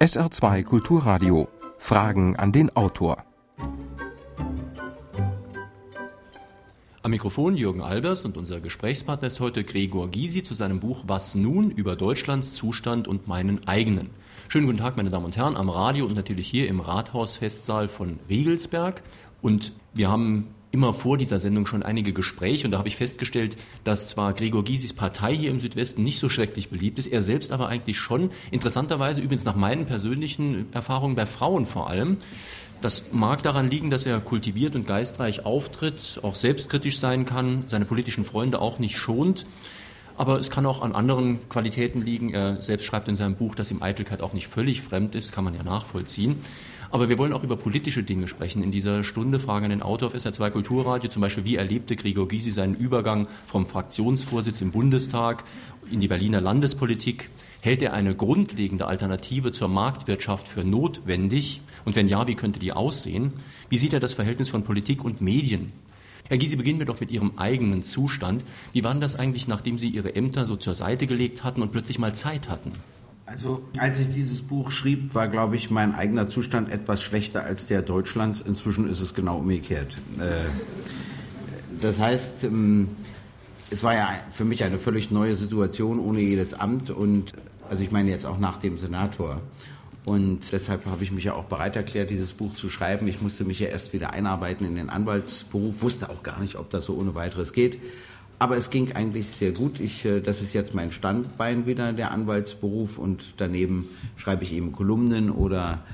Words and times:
SR2 0.00 0.64
Kulturradio. 0.64 1.46
Fragen 1.76 2.34
an 2.34 2.52
den 2.52 2.74
Autor. 2.74 3.22
Am 7.02 7.10
Mikrofon 7.10 7.54
Jürgen 7.54 7.82
Albers 7.82 8.24
und 8.24 8.38
unser 8.38 8.60
Gesprächspartner 8.60 9.26
ist 9.26 9.40
heute 9.40 9.62
Gregor 9.62 10.08
Gysi 10.08 10.42
zu 10.42 10.54
seinem 10.54 10.80
Buch 10.80 11.04
Was 11.06 11.34
nun 11.34 11.70
über 11.70 11.96
Deutschlands 11.96 12.54
Zustand 12.54 13.08
und 13.08 13.28
meinen 13.28 13.68
eigenen. 13.68 14.08
Schönen 14.48 14.64
guten 14.64 14.78
Tag, 14.78 14.96
meine 14.96 15.10
Damen 15.10 15.26
und 15.26 15.36
Herren, 15.36 15.54
am 15.54 15.68
Radio 15.68 16.06
und 16.06 16.16
natürlich 16.16 16.48
hier 16.48 16.68
im 16.68 16.80
Rathausfestsaal 16.80 17.86
von 17.86 18.20
Riegelsberg. 18.26 19.02
Und 19.42 19.74
wir 19.92 20.10
haben 20.10 20.54
immer 20.72 20.94
vor 20.94 21.18
dieser 21.18 21.38
Sendung 21.38 21.66
schon 21.66 21.82
einige 21.82 22.12
Gespräche 22.12 22.66
und 22.66 22.70
da 22.70 22.78
habe 22.78 22.88
ich 22.88 22.96
festgestellt, 22.96 23.56
dass 23.84 24.08
zwar 24.08 24.32
Gregor 24.34 24.64
Gysis 24.64 24.92
Partei 24.92 25.34
hier 25.34 25.50
im 25.50 25.60
Südwesten 25.60 26.04
nicht 26.04 26.18
so 26.18 26.28
schrecklich 26.28 26.68
beliebt 26.68 26.98
ist, 26.98 27.06
er 27.06 27.22
selbst 27.22 27.52
aber 27.52 27.68
eigentlich 27.68 27.98
schon, 27.98 28.30
interessanterweise 28.50 29.20
übrigens 29.20 29.44
nach 29.44 29.56
meinen 29.56 29.86
persönlichen 29.86 30.72
Erfahrungen 30.72 31.16
bei 31.16 31.26
Frauen 31.26 31.66
vor 31.66 31.90
allem. 31.90 32.18
Das 32.82 33.12
mag 33.12 33.42
daran 33.42 33.68
liegen, 33.68 33.90
dass 33.90 34.06
er 34.06 34.20
kultiviert 34.20 34.74
und 34.74 34.86
geistreich 34.86 35.44
auftritt, 35.44 36.20
auch 36.22 36.34
selbstkritisch 36.34 36.98
sein 36.98 37.26
kann, 37.26 37.64
seine 37.66 37.84
politischen 37.84 38.24
Freunde 38.24 38.60
auch 38.60 38.78
nicht 38.78 38.96
schont. 38.96 39.46
Aber 40.16 40.38
es 40.38 40.50
kann 40.50 40.66
auch 40.66 40.82
an 40.82 40.92
anderen 40.92 41.48
Qualitäten 41.48 42.02
liegen. 42.02 42.32
Er 42.32 42.60
selbst 42.62 42.84
schreibt 42.84 43.08
in 43.08 43.16
seinem 43.16 43.36
Buch, 43.36 43.54
dass 43.54 43.70
ihm 43.70 43.82
Eitelkeit 43.82 44.22
auch 44.22 44.32
nicht 44.32 44.48
völlig 44.48 44.80
fremd 44.80 45.14
ist, 45.14 45.32
kann 45.32 45.44
man 45.44 45.54
ja 45.54 45.62
nachvollziehen. 45.62 46.40
Aber 46.92 47.08
wir 47.08 47.18
wollen 47.18 47.32
auch 47.32 47.44
über 47.44 47.56
politische 47.56 48.02
Dinge 48.02 48.26
sprechen. 48.26 48.64
In 48.64 48.72
dieser 48.72 49.04
Stunde 49.04 49.38
Frage 49.38 49.64
an 49.64 49.70
den 49.70 49.82
Autor 49.82 50.08
auf 50.08 50.14
SR2 50.14 50.50
Kulturradio, 50.50 51.08
zum 51.08 51.22
Beispiel, 51.22 51.44
wie 51.44 51.54
erlebte 51.54 51.94
Gregor 51.94 52.26
Gysi 52.26 52.50
seinen 52.50 52.74
Übergang 52.74 53.28
vom 53.46 53.66
Fraktionsvorsitz 53.66 54.60
im 54.60 54.72
Bundestag 54.72 55.44
in 55.88 56.00
die 56.00 56.08
Berliner 56.08 56.40
Landespolitik? 56.40 57.30
Hält 57.60 57.82
er 57.82 57.92
eine 57.92 58.16
grundlegende 58.16 58.86
Alternative 58.86 59.52
zur 59.52 59.68
Marktwirtschaft 59.68 60.48
für 60.48 60.64
notwendig? 60.64 61.60
Und 61.84 61.94
wenn 61.94 62.08
ja, 62.08 62.26
wie 62.26 62.34
könnte 62.34 62.58
die 62.58 62.72
aussehen? 62.72 63.34
Wie 63.68 63.78
sieht 63.78 63.92
er 63.92 64.00
das 64.00 64.14
Verhältnis 64.14 64.48
von 64.48 64.64
Politik 64.64 65.04
und 65.04 65.20
Medien? 65.20 65.72
Herr 66.28 66.38
Gysi, 66.38 66.56
beginnen 66.56 66.80
wir 66.80 66.86
doch 66.86 67.00
mit 67.00 67.10
Ihrem 67.10 67.38
eigenen 67.38 67.84
Zustand. 67.84 68.44
Wie 68.72 68.82
war 68.82 68.92
denn 68.92 69.00
das 69.00 69.14
eigentlich, 69.16 69.46
nachdem 69.46 69.78
Sie 69.78 69.90
Ihre 69.90 70.16
Ämter 70.16 70.44
so 70.44 70.56
zur 70.56 70.74
Seite 70.74 71.06
gelegt 71.06 71.44
hatten 71.44 71.62
und 71.62 71.70
plötzlich 71.70 72.00
mal 72.00 72.14
Zeit 72.16 72.48
hatten? 72.48 72.72
Also 73.30 73.62
als 73.78 74.00
ich 74.00 74.12
dieses 74.12 74.42
Buch 74.42 74.72
schrieb, 74.72 75.14
war, 75.14 75.28
glaube 75.28 75.54
ich, 75.54 75.70
mein 75.70 75.94
eigener 75.94 76.28
Zustand 76.28 76.68
etwas 76.68 77.00
schlechter 77.00 77.44
als 77.44 77.68
der 77.68 77.80
Deutschlands. 77.80 78.40
Inzwischen 78.40 78.90
ist 78.90 79.00
es 79.00 79.14
genau 79.14 79.38
umgekehrt. 79.38 79.98
Äh, 80.18 80.48
das 81.80 82.00
heißt, 82.00 82.42
ähm, 82.42 82.88
es 83.70 83.84
war 83.84 83.94
ja 83.94 84.08
für 84.32 84.44
mich 84.44 84.64
eine 84.64 84.78
völlig 84.78 85.12
neue 85.12 85.36
Situation 85.36 86.00
ohne 86.00 86.18
jedes 86.18 86.54
Amt 86.54 86.90
und 86.90 87.34
also 87.68 87.84
ich 87.84 87.92
meine 87.92 88.10
jetzt 88.10 88.26
auch 88.26 88.38
nach 88.38 88.58
dem 88.58 88.78
Senator. 88.78 89.40
Und 90.04 90.50
deshalb 90.50 90.86
habe 90.86 91.04
ich 91.04 91.12
mich 91.12 91.22
ja 91.22 91.34
auch 91.34 91.44
bereit 91.44 91.76
erklärt, 91.76 92.10
dieses 92.10 92.32
Buch 92.32 92.52
zu 92.54 92.68
schreiben. 92.68 93.06
Ich 93.06 93.22
musste 93.22 93.44
mich 93.44 93.60
ja 93.60 93.68
erst 93.68 93.92
wieder 93.92 94.12
einarbeiten 94.12 94.66
in 94.66 94.74
den 94.74 94.90
Anwaltsberuf, 94.90 95.82
wusste 95.82 96.10
auch 96.10 96.24
gar 96.24 96.40
nicht, 96.40 96.56
ob 96.56 96.70
das 96.70 96.86
so 96.86 96.96
ohne 96.96 97.14
weiteres 97.14 97.52
geht. 97.52 97.78
Aber 98.40 98.56
es 98.56 98.70
ging 98.70 98.92
eigentlich 98.92 99.28
sehr 99.28 99.52
gut. 99.52 99.80
Ich, 99.80 100.06
äh, 100.06 100.20
das 100.20 100.40
ist 100.40 100.54
jetzt 100.54 100.74
mein 100.74 100.92
Standbein 100.92 101.66
wieder, 101.66 101.92
der 101.92 102.10
Anwaltsberuf. 102.10 102.96
Und 102.96 103.34
daneben 103.36 103.86
schreibe 104.16 104.44
ich 104.44 104.52
eben 104.54 104.72
Kolumnen 104.72 105.30
oder 105.30 105.84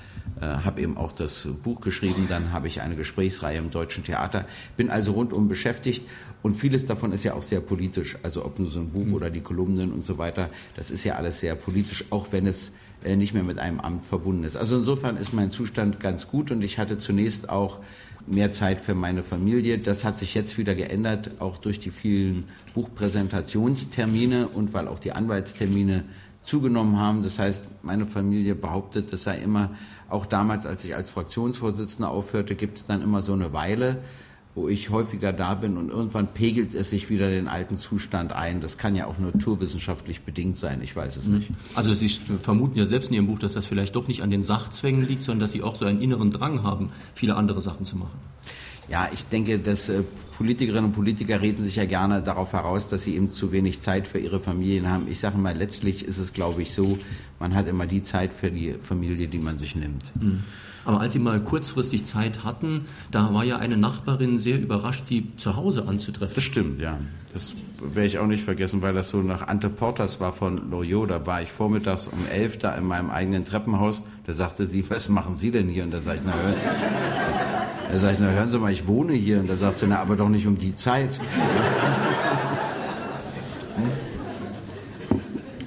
äh, 0.41 0.45
habe 0.45 0.81
eben 0.81 0.97
auch 0.97 1.11
das 1.11 1.49
Buch 1.65 1.81
geschrieben. 1.81 2.27
Dann 2.29 2.53
habe 2.53 2.69
ich 2.69 2.81
eine 2.81 2.95
Gesprächsreihe 2.95 3.59
im 3.59 3.73
Deutschen 3.73 4.05
Theater. 4.05 4.47
Bin 4.77 4.91
also 4.91 5.11
rundum 5.11 5.49
beschäftigt. 5.49 6.07
Und 6.41 6.55
vieles 6.55 6.87
davon 6.87 7.11
ist 7.11 7.25
ja 7.25 7.35
auch 7.35 7.43
sehr 7.43 7.61
politisch. 7.61 8.17
Also 8.23 8.45
ob 8.45 8.61
nur 8.61 8.71
so 8.71 8.79
ein 8.79 8.91
Buch 8.91 9.05
mhm. 9.05 9.15
oder 9.15 9.29
die 9.29 9.41
Kolumnen 9.41 9.93
und 9.93 10.07
so 10.07 10.17
weiter. 10.17 10.49
Das 10.77 10.93
ist 10.93 11.03
ja 11.03 11.17
alles 11.17 11.41
sehr 11.41 11.57
politisch, 11.57 12.05
auch 12.11 12.29
wenn 12.31 12.47
es 12.47 12.71
äh, 13.03 13.17
nicht 13.17 13.35
mehr 13.35 13.43
mit 13.43 13.59
einem 13.59 13.81
Amt 13.81 14.07
verbunden 14.07 14.45
ist. 14.45 14.55
Also 14.55 14.77
insofern 14.77 15.17
ist 15.17 15.33
mein 15.33 15.51
Zustand 15.51 15.99
ganz 15.99 16.29
gut 16.29 16.53
und 16.53 16.63
ich 16.63 16.79
hatte 16.79 16.97
zunächst 16.99 17.49
auch 17.49 17.79
mehr 18.27 18.53
Zeit 18.53 18.81
für 18.81 18.95
meine 18.95 19.23
Familie. 19.23 19.79
Das 19.79 20.05
hat 20.05 20.19
sich 20.19 20.35
jetzt 20.35 20.59
wieder 20.59 20.75
geändert, 20.75 21.33
auch 21.39 21.59
durch 21.59 21.81
die 21.81 21.91
vielen 21.91 22.45
Buchpräsentationstermine 22.75 24.49
und 24.49 24.73
weil 24.73 24.89
auch 24.89 24.99
die 24.99 25.13
Anwaltstermine 25.13 26.05
zugenommen 26.43 26.99
haben. 26.99 27.23
Das 27.23 27.39
heißt, 27.39 27.65
meine 27.83 28.07
Familie 28.07 28.55
behauptet, 28.55 29.13
das 29.13 29.25
sei 29.25 29.39
immer, 29.39 29.71
auch 30.09 30.27
damals, 30.27 30.67
als 30.67 30.85
ich 30.85 30.95
als 30.95 31.11
Fraktionsvorsitzender 31.11 32.11
aufhörte, 32.11 32.55
gibt 32.55 32.79
es 32.79 32.87
dann 32.87 33.03
immer 33.03 33.23
so 33.23 33.33
eine 33.33 33.53
Weile, 33.53 33.99
wo 34.57 34.69
ich 34.69 34.89
häufiger 34.89 35.35
da 35.35 35.55
bin 35.55 35.77
und 35.77 35.91
irgendwann 35.91 36.29
pegelt 36.29 36.75
es 36.75 36.89
sich 36.89 37.11
wieder 37.11 37.29
den 37.29 37.47
alten 37.47 37.77
Zustand 37.77 38.33
ein. 38.33 38.63
Das 38.63 38.79
kann 38.79 38.97
ja 38.97 39.07
auch 39.07 39.19
naturwissenschaftlich 39.19 40.23
bedingt 40.23 40.57
sein, 40.57 40.81
ich 40.83 40.97
weiß 40.97 41.17
es 41.17 41.27
mhm. 41.27 41.39
nicht. 41.39 41.51
Also 41.75 41.93
Sie 41.93 42.09
vermuten 42.09 42.79
ja 42.79 42.87
selbst 42.87 43.09
in 43.09 43.15
Ihrem 43.15 43.27
Buch, 43.27 43.39
dass 43.39 43.53
das 43.53 43.67
vielleicht 43.67 43.95
doch 43.95 44.09
nicht 44.09 44.23
an 44.23 44.31
den 44.31 44.43
Sachzwängen 44.43 45.07
liegt, 45.07 45.21
sondern 45.21 45.41
dass 45.41 45.53
Sie 45.53 45.63
auch 45.63 45.77
so 45.77 45.85
einen 45.85 46.01
inneren 46.01 46.31
Drang 46.31 46.63
haben, 46.63 46.91
viele 47.15 47.37
andere 47.37 47.61
Sachen 47.61 47.85
zu 47.85 47.97
machen. 47.97 48.19
Ja, 48.89 49.11
ich 49.13 49.27
denke, 49.27 49.59
dass 49.59 49.91
äh, 49.91 50.03
Politikerinnen 50.39 50.87
und 50.87 50.93
Politiker 50.93 51.43
reden 51.43 51.63
sich 51.63 51.77
ja 51.77 51.85
gerne 51.85 52.23
darauf 52.23 52.53
heraus, 52.53 52.89
dass 52.89 53.03
sie 53.03 53.17
eben 53.17 53.31
zu 53.31 53.51
wenig 53.51 53.81
Zeit 53.81 54.07
für 54.07 54.19
ihre 54.19 54.39
Familien 54.39 54.89
haben. 54.89 55.09
Ich 55.09 55.19
sage 55.19 55.37
mal, 55.37 55.57
letztlich 55.57 56.05
ist 56.05 56.19
es, 56.19 56.33
glaube 56.33 56.63
ich, 56.63 56.73
so, 56.73 56.97
man 57.41 57.55
hat 57.55 57.67
immer 57.67 57.87
die 57.87 58.05
Zeit 58.05 58.33
für 58.33 58.51
die 58.51 58.75
Familie, 58.81 59.27
die 59.27 59.41
man 59.41 59.59
sich 59.59 59.75
nimmt. 59.75 60.05
Mhm. 60.15 60.45
Aber 60.87 61.01
als 61.01 61.13
Sie 61.13 61.19
mal 61.19 61.41
kurzfristig 61.41 62.05
Zeit 62.05 62.45
hatten, 62.45 62.87
da 63.11 63.35
war 63.35 63.45
ja 63.45 63.59
eine 63.59 63.77
Nachbarin 63.77 64.39
sehr 64.39 64.61
überrascht, 64.61 65.05
Sie 65.05 65.27
zu 65.37 65.57
Hause 65.57 65.87
anzutreffen. 65.89 66.37
Das 66.37 66.45
stimmt, 66.45 66.81
ja. 66.81 66.97
Das 67.35 67.55
werde 67.83 68.07
ich 68.07 68.19
auch 68.19 68.27
nicht 68.27 68.45
vergessen, 68.45 68.83
weil 68.83 68.95
das 68.95 69.11
so 69.11 69.21
nach 69.21 69.49
Ante 69.49 69.69
Portas 69.69 70.21
war 70.21 70.33
von 70.33 70.71
Loriot. 70.71 71.11
Da 71.11 71.27
war 71.27 71.43
ich 71.43 71.51
vormittags 71.51 72.07
um 72.07 72.21
elf 72.33 72.57
da 72.59 72.75
in 72.77 72.85
meinem 72.85 73.11
eigenen 73.11 73.45
Treppenhaus. 73.45 74.05
Da 74.27 74.33
sagte 74.33 74.67
sie, 74.67 74.89
was 74.89 75.09
machen 75.09 75.37
Sie 75.37 75.51
denn 75.51 75.69
hier? 75.69 75.83
Und 75.83 75.91
da 75.91 75.99
sage 75.99 76.19
ich, 76.19 76.25
na, 76.25 76.33
hören, 76.33 76.55
da 77.91 77.99
sag 77.99 78.13
ich, 78.13 78.19
na 78.21 78.29
hören 78.29 78.49
Sie 78.49 78.59
mal, 78.59 78.73
ich 78.73 78.87
wohne 78.87 79.13
hier. 79.15 79.41
Und 79.41 79.49
da 79.49 79.57
sagt 79.57 79.79
sie, 79.79 79.89
na, 79.89 79.99
aber 79.99 80.15
doch 80.15 80.29
nicht 80.29 80.47
um 80.47 80.57
die 80.57 80.77
Zeit. 80.77 81.21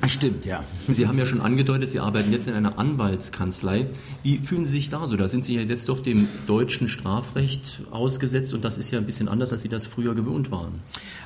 Stimmt, 0.09 0.43
ja. 0.43 0.63
Sie 0.87 1.07
haben 1.07 1.19
ja 1.19 1.25
schon 1.27 1.39
angedeutet, 1.39 1.91
Sie 1.91 1.99
arbeiten 1.99 2.31
jetzt 2.31 2.47
in 2.47 2.55
einer 2.55 2.79
Anwaltskanzlei. 2.79 3.85
Wie 4.23 4.39
fühlen 4.39 4.65
Sie 4.65 4.71
sich 4.71 4.89
da 4.89 5.05
so? 5.05 5.15
Da 5.15 5.27
sind 5.27 5.45
Sie 5.45 5.53
ja 5.53 5.61
jetzt 5.61 5.87
doch 5.87 5.99
dem 5.99 6.27
deutschen 6.47 6.89
Strafrecht 6.89 7.81
ausgesetzt 7.91 8.55
und 8.55 8.65
das 8.65 8.79
ist 8.79 8.89
ja 8.89 8.97
ein 8.97 9.05
bisschen 9.05 9.27
anders, 9.27 9.51
als 9.51 9.61
Sie 9.61 9.69
das 9.69 9.85
früher 9.85 10.15
gewohnt 10.15 10.49
waren. 10.49 10.81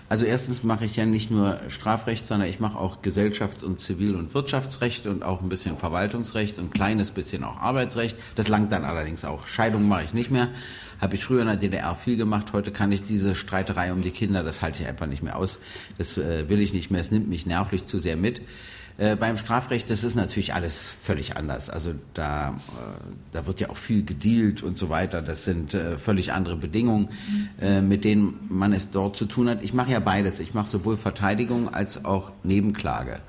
Also 0.10 0.26
erstens 0.26 0.64
mache 0.64 0.84
ich 0.84 0.98
ja 0.98 1.06
nicht 1.06 1.32
nur 1.32 1.58
Strafrecht, 1.70 2.28
sondern 2.28 2.50
ich 2.50 2.60
mache 2.60 2.78
auch 2.78 3.02
Gesellschafts- 3.02 3.64
und 3.64 3.80
Zivil- 3.80 4.16
und 4.16 4.34
Wirtschaftsrecht 4.34 5.08
und 5.08 5.24
auch 5.24 5.42
ein 5.42 5.48
bisschen 5.48 5.78
Verwaltungsrecht 5.78 6.60
und 6.60 6.66
ein 6.66 6.72
kleines 6.72 7.12
bisschen 7.12 7.46
auch 7.46 7.58
Arbeitsrecht. 7.62 8.18
Das 8.36 8.50
langt 8.50 8.74
dann 8.74 8.84
allerdings 8.84 9.24
auch. 9.24 9.48
Scheidung 9.48 9.88
mache 9.88 10.04
ich 10.04 10.14
nicht 10.14 10.30
mehr. 10.30 10.50
Habe 11.00 11.16
ich 11.16 11.24
früher 11.24 11.42
in 11.42 11.48
der 11.48 11.56
DDR 11.58 11.96
viel 11.96 12.18
gemacht. 12.18 12.52
Heute 12.52 12.72
kann 12.72 12.92
ich 12.92 13.04
diese 13.04 13.34
Streiterei 13.34 13.94
um 13.94 14.02
die 14.02 14.12
Kinder, 14.12 14.44
das 14.44 14.62
halte 14.62 14.84
ich 14.84 14.90
einfach 14.90 15.08
nicht 15.08 15.24
mehr 15.24 15.38
aus. 15.38 15.58
Das 15.98 16.18
äh, 16.18 16.50
will 16.50 16.62
ich 16.62 16.74
nicht 16.74 16.92
mehr. 16.92 17.02
Es 17.02 17.12
nimmt 17.12 17.30
mich 17.30 17.46
nervlich 17.46 17.86
zu 17.86 17.98
sehr 18.00 18.18
mit. 18.18 18.42
Äh, 18.98 19.16
beim 19.16 19.38
Strafrecht, 19.38 19.90
das 19.90 20.04
ist 20.04 20.16
natürlich 20.16 20.54
alles 20.54 20.88
völlig 20.88 21.36
anders. 21.36 21.70
Also 21.70 21.96
da, 22.14 22.52
äh, 22.52 22.54
da 23.32 23.48
wird 23.48 23.60
ja 23.60 23.70
auch 23.70 23.78
viel 23.78 24.04
gedealt 24.06 24.62
und 24.62 24.78
so 24.78 24.90
weiter. 24.90 25.22
Das 25.22 25.46
sind 25.46 25.74
äh, 25.74 25.98
völlig 25.98 26.32
andere 26.32 26.58
Bedingungen, 26.58 27.10
äh, 27.60 27.82
mit 27.82 28.06
denen 28.06 28.40
man 28.50 28.72
es 28.72 28.92
dort 28.92 29.18
zu 29.18 29.26
tun 29.26 29.50
hat. 29.50 29.64
Ich 29.64 29.74
mache 29.74 29.92
ja 29.92 30.00
beides. 30.00 30.40
Ich 30.40 30.54
mache 30.54 30.68
sowohl 30.68 30.96
Verteidigung 30.96 31.74
als 31.74 32.06
auch 32.06 32.32
Nebenklage. 32.44 33.22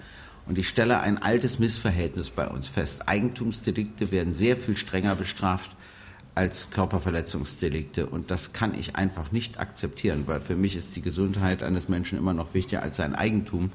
Und 0.47 0.59
ich 0.59 0.69
stelle 0.69 1.01
ein 1.01 1.23
altes 1.23 1.59
Missverhältnis 1.59 2.29
bei 2.29 2.47
uns 2.47 2.69
fest. 2.69 3.09
Eigentumsdelikte 3.09 4.11
werden 4.11 4.35
sehr 4.35 4.59
viel 4.59 4.77
strenger 4.77 5.15
bestraft 5.15 5.71
als 6.35 6.69
Körperverletzungsdelikte. 6.71 8.07
Und 8.07 8.31
das 8.31 8.53
kann 8.53 8.79
ich 8.79 8.97
einfach 8.97 9.33
nicht 9.33 9.59
akzeptieren, 9.59 10.25
weil 10.27 10.41
für 10.41 10.57
mich 10.57 10.77
ist 10.77 10.95
die 10.97 11.01
Gesundheit 11.01 11.63
eines 11.63 11.89
Menschen 11.89 12.19
immer 12.19 12.35
noch 12.35 12.53
wichtiger 12.53 12.83
als 12.83 12.97
sein 12.97 13.15
Eigentum. 13.15 13.71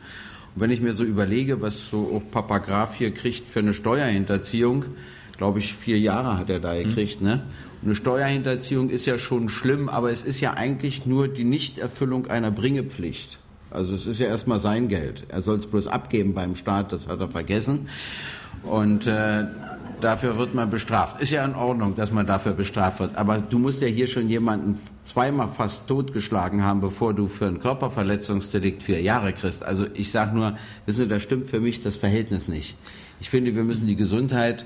Und 0.56 0.62
wenn 0.62 0.72
ich 0.72 0.82
mir 0.82 0.94
so 0.94 1.04
überlege, 1.04 1.62
was 1.62 1.90
so 1.90 2.12
auch 2.16 2.32
Papa 2.32 2.58
Graf 2.60 2.96
hier 2.96 3.14
kriegt 3.14 3.48
für 3.48 3.60
eine 3.60 3.74
Steuerhinterziehung, 3.74 4.86
glaube 5.38 5.60
ich, 5.60 5.74
vier 5.74 6.00
Jahre 6.00 6.38
hat 6.38 6.50
er 6.50 6.60
da 6.60 6.74
mhm. 6.74 6.84
gekriegt, 6.84 7.22
ne? 7.22 7.44
Und 7.82 7.88
eine 7.88 7.96
Steuerhinterziehung 7.96 8.90
ist 8.90 9.06
ja 9.06 9.18
schon 9.18 9.48
schlimm, 9.48 9.88
aber 9.88 10.12
es 10.12 10.26
ist 10.26 10.42
ja 10.42 10.56
eigentlich 10.56 11.06
nur 11.06 11.30
die 11.30 11.46
Nichterfüllung 11.46 12.28
einer 12.28 12.52
Bringepflicht. 12.52 13.40
Also 13.72 13.96
es 13.96 14.06
ist 14.06 14.20
ja 14.20 14.28
erstmal 14.28 14.60
sein 14.60 14.90
Geld. 14.90 15.24
Er 15.30 15.42
soll 15.42 15.58
es 15.58 15.68
bloß 15.68 15.88
abgeben 15.88 16.34
beim 16.34 16.56
Staat, 16.56 16.92
das 16.92 17.08
hat 17.08 17.22
er 17.22 17.30
vergessen. 17.30 17.88
Und 18.64 19.08
äh, 19.08 19.46
dafür 20.02 20.38
wird 20.38 20.54
man 20.54 20.70
bestraft. 20.70 21.22
Ist 21.22 21.32
ja 21.32 21.44
in 21.46 21.56
Ordnung, 21.56 21.96
dass 21.96 22.12
man 22.12 22.26
dafür 22.26 22.54
bestraft 22.54 23.00
wird. 23.00 23.16
Aber 23.18 23.38
du 23.38 23.60
musst 23.60 23.82
ja 23.82 23.88
hier 23.88 24.08
schon 24.08 24.30
jemanden 24.30 24.80
zweimal 25.06 25.50
fast 25.50 25.88
totgeschlagen 25.88 26.64
haben, 26.64 26.82
bevor 26.82 27.14
du 27.14 27.28
für 27.28 27.48
ein 27.48 27.60
Körperverletzungsdelikt 27.60 28.84
vier 28.84 29.02
Jahre 29.02 29.34
kriegst. 29.34 29.64
Also 29.64 29.86
ich 29.94 30.12
sage 30.12 30.36
nur, 30.36 30.58
wissen 30.86 31.04
Sie, 31.04 31.08
da 31.08 31.20
stimmt 31.20 31.50
für 31.50 31.60
mich 31.60 31.82
das 31.82 31.96
Verhältnis 31.96 32.48
nicht. 32.48 32.76
Ich 33.20 33.30
finde, 33.30 33.56
wir 33.56 33.64
müssen 33.64 33.88
die 33.88 33.96
Gesundheit 33.96 34.66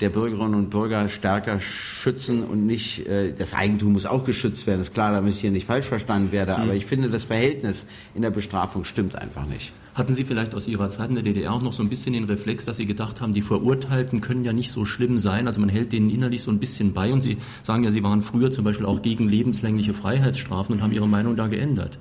der 0.00 0.08
Bürgerinnen 0.08 0.54
und 0.54 0.70
Bürger 0.70 1.08
stärker 1.08 1.60
schützen 1.60 2.42
und 2.42 2.66
nicht, 2.66 3.06
äh, 3.06 3.32
das 3.32 3.54
Eigentum 3.54 3.92
muss 3.92 4.06
auch 4.06 4.24
geschützt 4.24 4.66
werden, 4.66 4.80
ist 4.80 4.94
klar, 4.94 5.12
damit 5.12 5.34
ich 5.34 5.40
hier 5.40 5.50
nicht 5.50 5.66
falsch 5.66 5.86
verstanden 5.86 6.32
werde, 6.32 6.56
mhm. 6.56 6.62
aber 6.62 6.74
ich 6.74 6.86
finde, 6.86 7.10
das 7.10 7.24
Verhältnis 7.24 7.86
in 8.14 8.22
der 8.22 8.30
Bestrafung 8.30 8.84
stimmt 8.84 9.16
einfach 9.16 9.46
nicht. 9.46 9.72
Hatten 10.00 10.14
Sie 10.14 10.24
vielleicht 10.24 10.54
aus 10.54 10.66
Ihrer 10.66 10.88
Zeit 10.88 11.10
in 11.10 11.14
der 11.14 11.24
DDR 11.24 11.52
auch 11.52 11.60
noch 11.60 11.74
so 11.74 11.82
ein 11.82 11.90
bisschen 11.90 12.14
den 12.14 12.24
Reflex, 12.24 12.64
dass 12.64 12.78
Sie 12.78 12.86
gedacht 12.86 13.20
haben, 13.20 13.34
die 13.34 13.42
Verurteilten 13.42 14.22
können 14.22 14.46
ja 14.46 14.54
nicht 14.54 14.72
so 14.72 14.86
schlimm 14.86 15.18
sein, 15.18 15.46
also 15.46 15.60
man 15.60 15.68
hält 15.68 15.92
denen 15.92 16.08
innerlich 16.08 16.42
so 16.42 16.50
ein 16.50 16.58
bisschen 16.58 16.94
bei 16.94 17.12
und 17.12 17.20
Sie 17.20 17.36
sagen 17.62 17.84
ja, 17.84 17.90
Sie 17.90 18.02
waren 18.02 18.22
früher 18.22 18.50
zum 18.50 18.64
Beispiel 18.64 18.86
auch 18.86 19.02
gegen 19.02 19.28
lebenslängliche 19.28 19.92
Freiheitsstrafen 19.92 20.74
und 20.74 20.82
haben 20.82 20.92
Ihre 20.92 21.06
Meinung 21.06 21.36
da 21.36 21.48
geändert. 21.48 21.98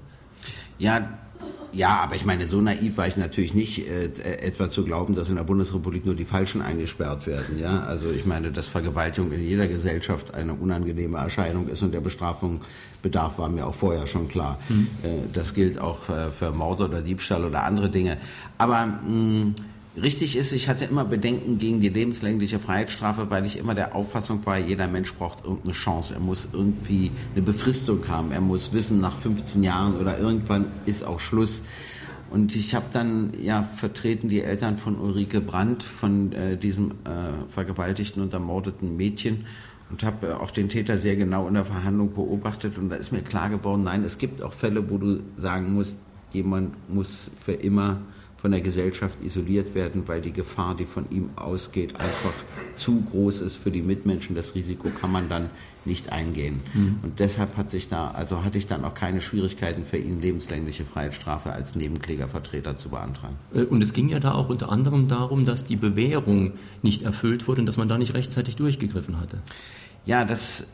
Ja, 0.78 1.10
ja, 1.71 2.00
aber 2.01 2.16
ich 2.16 2.25
meine, 2.25 2.45
so 2.45 2.62
naiv 2.62 2.98
war 2.98 3.07
ich 3.07 3.18
natürlich 3.18 3.54
nicht, 3.54 3.88
äh, 3.88 4.06
etwa 4.42 4.69
zu 4.69 4.83
glauben, 4.83 5.16
dass 5.16 5.30
in 5.30 5.36
der 5.36 5.44
Bundesrepublik 5.44 6.06
nur 6.06 6.16
die 6.16 6.25
Falschen 6.25 6.62
eingesperrt 6.62 7.27
werden. 7.27 7.60
Ja, 7.60 7.81
also 7.81 8.10
ich 8.12 8.25
meine, 8.25 8.51
dass 8.51 8.68
Vergewaltigung 8.68 9.31
in 9.31 9.42
jeder 9.42 9.68
Gesellschaft 9.68 10.33
eine 10.33 10.54
unangenehme 10.54 11.18
Erscheinung 11.18 11.68
ist 11.68 11.81
und 11.81 11.94
der 11.94 12.01
Bestrafung 12.01 12.62
bedarf, 13.01 13.38
war 13.38 13.50
mir 13.50 13.66
auch 13.66 13.75
vorher 13.75 14.07
schon 14.07 14.27
klar. 14.27 14.60
Mhm. 14.69 14.88
Äh, 15.04 15.07
das 15.33 15.54
gilt 15.54 15.80
auch 15.80 16.10
äh, 16.10 16.31
für 16.31 16.51
Mord 16.51 16.81
oder 16.81 17.01
Diebstahl 17.01 17.45
oder 17.45 17.63
andere 17.63 17.89
Dinge. 17.89 18.18
Aber 18.57 18.86
mh, 18.86 19.10
mm, 19.10 19.56
Richtig 20.01 20.38
ist, 20.38 20.54
ich 20.54 20.69
hatte 20.69 20.86
immer 20.86 21.04
Bedenken 21.04 21.57
gegen 21.57 21.81
die 21.81 21.90
lebenslängliche 21.90 22.60
Freiheitsstrafe, 22.60 23.30
weil 23.30 23.46
ich 23.46 23.57
immer 23.57 23.75
der 23.75 23.96
Auffassung 23.96 24.46
war, 24.46 24.57
jeder 24.57 24.88
Mensch 24.88 25.13
braucht 25.13 25.44
irgendeine 25.44 25.74
Chance. 25.74 26.13
Er 26.13 26.19
muss 26.19 26.50
irgendwie 26.54 27.12
eine 27.34 27.44
Befristung 27.44 28.07
haben. 28.07 28.31
Er 28.31 28.42
muss 28.42 28.72
wissen, 28.72 29.01
nach 29.01 29.18
15 29.18 29.62
Jahren 29.63 29.98
oder 29.98 30.18
irgendwann 30.18 30.66
ist 30.86 31.04
auch 31.04 31.19
Schluss. 31.19 31.62
Und 32.30 32.56
ich 32.56 32.75
habe 32.75 32.86
dann 32.94 33.34
ja 33.42 33.63
vertreten 33.63 34.30
die 34.30 34.42
Eltern 34.42 34.78
von 34.78 35.00
Ulrike 35.00 35.42
Brandt, 35.42 35.84
von 35.84 36.31
äh, 36.31 36.57
diesem 36.57 36.92
äh, 36.92 37.50
vergewaltigten 37.50 38.22
und 38.22 38.34
ermordeten 38.34 38.95
Mädchen 38.95 39.45
und 39.90 40.04
habe 40.04 40.28
äh, 40.28 40.31
auch 40.34 40.52
den 40.52 40.69
Täter 40.69 40.98
sehr 40.98 41.16
genau 41.16 41.48
in 41.48 41.56
der 41.56 41.66
Verhandlung 41.66 42.13
beobachtet. 42.13 42.78
Und 42.78 42.90
da 42.90 42.95
ist 42.95 43.12
mir 43.12 43.22
klar 43.22 43.50
geworden, 43.50 43.84
nein, 43.84 44.04
es 44.04 44.18
gibt 44.18 44.42
auch 44.42 44.54
Fälle, 44.54 44.90
wo 44.90 44.98
du 44.98 45.22
sagen 45.38 45.74
musst, 45.74 45.98
jemand 46.31 46.75
muss 46.90 47.31
für 47.36 47.54
immer 47.54 48.02
von 48.42 48.52
der 48.52 48.62
Gesellschaft 48.62 49.18
isoliert 49.22 49.76
werden, 49.76 50.04
weil 50.08 50.22
die 50.22 50.32
Gefahr, 50.32 50.76
die 50.76 50.86
von 50.86 51.06
ihm 51.12 51.32
ausgeht, 51.36 52.00
einfach 52.00 52.34
zu 52.76 53.02
groß 53.02 53.42
ist 53.42 53.56
für 53.56 53.70
die 53.70 53.82
Mitmenschen. 53.82 54.36
Das 54.36 54.56
Risiko 54.56 54.90
kann 54.90 55.12
man 55.12 55.28
dann 55.28 55.50
nicht 55.84 56.12
eingehen. 56.12 56.62
Mhm. 56.74 57.00
Und 57.02 57.20
deshalb 57.20 57.58
hat 57.58 57.70
sich 57.70 57.90
da, 57.90 58.12
also 58.12 58.44
hatte 58.44 58.58
ich 58.58 58.68
dann 58.68 58.86
auch 58.86 58.94
keine 58.94 59.22
Schwierigkeiten 59.22 59.86
für 59.86 59.98
ihn, 59.98 60.22
lebenslängliche 60.22 60.86
Freiheitsstrafe 60.86 61.52
als 61.52 61.76
Nebenklägervertreter 61.76 62.78
zu 62.78 62.90
beantragen. 62.90 63.36
Äh, 63.54 63.64
und 63.64 63.82
es 63.82 63.94
ging 63.94 64.10
ja 64.10 64.20
da 64.20 64.34
auch 64.34 64.50
unter 64.50 64.72
anderem 64.72 65.08
darum, 65.08 65.46
dass 65.46 65.66
die 65.66 65.76
Bewährung 65.76 66.54
nicht 66.82 67.04
erfüllt 67.04 67.48
wurde 67.48 67.62
und 67.62 67.66
dass 67.66 67.78
man 67.78 67.90
da 67.90 67.98
nicht 67.98 68.14
rechtzeitig 68.14 68.56
durchgegriffen 68.56 69.20
hatte. 69.20 69.42
Ja, 70.06 70.24
das 70.24 70.68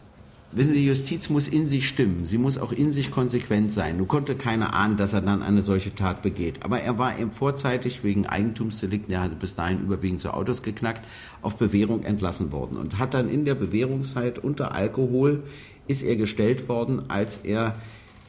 Wissen 0.52 0.74
Sie, 0.74 0.86
Justiz 0.86 1.30
muss 1.30 1.48
in 1.48 1.68
sich 1.68 1.88
stimmen. 1.88 2.26
Sie 2.26 2.38
muss 2.38 2.58
auch 2.58 2.72
in 2.72 2.92
sich 2.92 3.12
konsequent 3.12 3.74
sein. 3.74 3.98
Nun 3.98 4.08
konnte 4.08 4.36
keiner 4.36 4.74
ahnen, 4.74 4.96
dass 4.96 5.14
er 5.14 5.22
dann 5.22 5.42
eine 5.42 5.62
solche 5.62 5.94
Tat 5.94 6.22
begeht. 6.22 6.64
Aber 6.64 6.80
er 6.80 6.98
war 6.98 7.20
eben 7.20 7.32
vorzeitig 7.32 8.04
wegen 8.04 8.26
Eigentumsdelikten, 8.26 9.14
er 9.14 9.24
hatte 9.24 9.36
bis 9.36 9.56
dahin 9.56 9.82
überwiegend 9.82 10.22
so 10.22 10.30
Autos 10.30 10.62
geknackt, 10.62 11.08
auf 11.42 11.58
Bewährung 11.58 12.04
entlassen 12.04 12.52
worden 12.52 12.78
und 12.78 13.00
hat 13.00 13.14
dann 13.16 13.28
in 13.30 13.44
der 13.44 13.56
Bewährungszeit 13.56 14.40
unter 14.40 14.74
Alkohol 14.74 15.44
ist 15.88 16.04
er 16.04 16.16
gestellt 16.16 16.70
worden, 16.70 17.04
als 17.10 17.40
er 17.40 17.76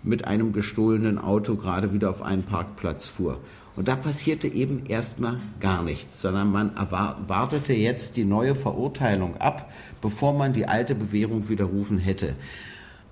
mit 0.02 0.26
einem 0.26 0.52
gestohlenen 0.52 1.18
Auto 1.18 1.56
gerade 1.56 1.92
wieder 1.92 2.10
auf 2.10 2.22
einen 2.22 2.42
Parkplatz 2.42 3.06
fuhr. 3.06 3.38
Und 3.76 3.88
da 3.88 3.96
passierte 3.96 4.48
eben 4.48 4.86
erstmal 4.86 5.36
gar 5.60 5.82
nichts, 5.82 6.22
sondern 6.22 6.50
man 6.50 6.72
wartete 7.28 7.74
jetzt 7.74 8.16
die 8.16 8.24
neue 8.24 8.54
Verurteilung 8.54 9.36
ab, 9.36 9.70
bevor 10.00 10.32
man 10.32 10.54
die 10.54 10.66
alte 10.66 10.94
Bewährung 10.94 11.48
widerrufen 11.50 11.98
hätte. 11.98 12.34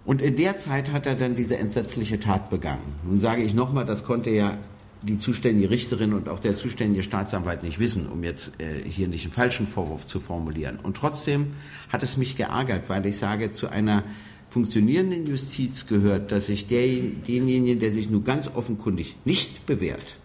Und 0.07 0.21
in 0.21 0.37
der 0.37 0.59
Zeit 0.59 0.93
hat 0.93 1.07
er 1.07 1.15
dann 1.15 1.35
diese 1.35 1.59
entsetzliche 1.59 2.19
Tat 2.19 2.51
begangen. 2.51 2.95
Nun 3.05 3.21
sage 3.21 3.43
ich 3.43 3.55
nochmal, 3.55 3.85
das 3.85 4.05
konnte 4.05 4.31
ja 4.31 4.59
die 5.03 5.19
zuständige 5.19 5.71
Richterin 5.71 6.15
und 6.15 6.29
auch 6.29 6.41
der 6.41 6.55
zuständige 6.55 7.03
Staatsanwalt 7.03 7.63
nicht 7.63 7.79
wissen, 7.79 8.09
um 8.09 8.25
jetzt 8.25 8.61
äh, 8.61 8.89
hier 8.89 9.07
nicht 9.09 9.25
einen 9.25 9.33
falschen 9.33 9.67
Vorwurf 9.67 10.07
zu 10.07 10.19
formulieren. 10.19 10.79
Und 10.83 10.97
trotzdem 10.97 11.49
hat 11.91 12.03
es 12.03 12.17
mich 12.17 12.37
geärgert, 12.37 12.89
weil 12.89 13.05
ich 13.05 13.19
sage, 13.19 13.53
zu 13.53 13.69
einer 13.69 14.03
funktionierenden 14.49 15.27
Justiz 15.27 15.87
gehört, 15.87 16.33
dass 16.33 16.47
sich 16.47 16.67
der, 16.67 16.87
denjenigen, 17.27 17.81
der 17.81 17.91
sich 17.91 18.09
nun 18.09 18.25
ganz 18.25 18.49
offenkundig 18.55 19.17
nicht 19.25 19.67
bewährt, 19.67 20.17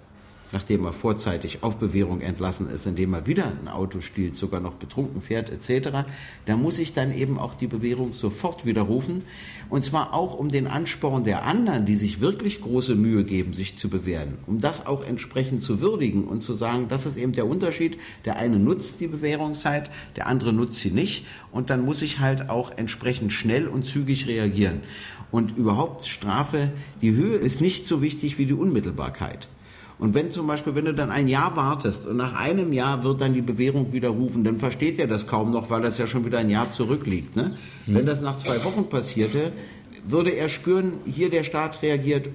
nachdem 0.51 0.86
er 0.86 0.94
vorzeitig 0.94 1.63
auf 1.63 1.78
Bewährung 1.78 2.22
entlassen 2.22 2.69
ist, 2.69 2.86
indem 2.86 3.13
er 3.13 3.28
wieder 3.28 3.51
ein 3.62 3.68
Auto 3.68 4.01
stiehlt, 4.01 4.36
sogar 4.36 4.60
noch 4.60 4.74
betrunken 4.74 5.22
fährt 5.22 5.50
etc., 5.50 5.90
da 6.46 6.57
muss 6.57 6.80
ich 6.80 6.94
dann 6.94 7.13
eben 7.16 7.38
auch 7.38 7.54
die 7.54 7.68
Bewährung 7.68 8.13
sofort 8.13 8.66
widerrufen. 8.66 9.24
Und 9.69 9.84
zwar 9.84 10.13
auch 10.13 10.34
um 10.34 10.50
den 10.50 10.68
Ansporn 10.68 11.24
der 11.24 11.46
anderen, 11.46 11.86
die 11.86 11.96
sich 11.96 12.22
wirklich 12.22 12.62
große 12.62 12.96
Mühe 12.96 13.24
geben, 13.24 13.54
sich 13.54 13.78
zu 13.78 13.90
bewähren, 13.90 14.40
um 14.48 14.60
das 14.60 14.86
auch 14.86 15.04
entsprechend 15.04 15.62
zu 15.62 15.81
würdigen 15.81 16.25
und 16.25 16.42
zu 16.42 16.54
sagen, 16.54 16.88
das 16.90 17.06
ist 17.06 17.18
eben 17.18 17.34
der 17.34 17.48
Unterschied. 17.48 18.00
Der 18.25 18.38
eine 18.38 18.57
nutzt 18.57 19.00
die 19.00 19.07
Bewährungszeit, 19.07 19.90
der 20.16 20.28
andere 20.28 20.54
nutzt 20.54 20.80
sie 20.80 20.92
nicht. 20.92 21.25
Und 21.51 21.69
dann 21.69 21.86
muss 21.86 22.01
ich 22.01 22.19
halt 22.19 22.50
auch 22.50 22.72
entsprechend 22.75 23.34
schnell 23.34 23.68
und 23.68 23.86
zügig 23.86 24.28
reagieren. 24.28 24.81
Und 25.31 25.57
überhaupt 25.57 26.07
Strafe, 26.07 26.72
die 27.01 27.12
Höhe 27.12 27.38
ist 27.38 27.62
nicht 27.62 27.86
so 27.86 28.01
wichtig 28.01 28.38
wie 28.38 28.46
die 28.46 28.54
Unmittelbarkeit. 28.54 29.48
Und 30.00 30.13
wenn 30.13 30.31
zum 30.31 30.48
Beispiel, 30.48 30.75
wenn 30.75 30.86
du 30.86 30.94
dann 30.94 31.12
ein 31.12 31.28
Jahr 31.28 31.57
wartest 31.57 32.07
und 32.07 32.16
nach 32.16 32.34
einem 32.34 32.72
Jahr 32.72 33.04
wird 33.04 33.19
dann 33.19 33.34
die 33.34 33.42
Bewährung 33.42 33.92
widerrufen, 33.92 34.46
dann 34.46 34.57
versteht 34.57 34.98
er 34.98 35.07
das 35.07 35.28
kaum 35.28 35.51
noch, 35.51 35.69
weil 35.69 35.81
das 35.81 35.98
ja 35.98 36.07
schon 36.07 36.25
wieder 36.25 36.40
ein 36.40 36.50
Jahr 36.50 36.72
zurückliegt. 36.72 37.36
Ne? 37.36 37.57
Mhm. 37.86 37.96
Wenn 37.96 38.06
das 38.06 38.22
nach 38.22 38.38
zwei 38.38 38.63
Wochen 38.63 38.88
passierte, 38.88 39.51
würde 40.07 40.31
er 40.31 40.48
spüren, 40.48 40.94
hier 41.06 41.30
der 41.30 41.44
Staat 41.44 41.81
reagiert 41.81 42.30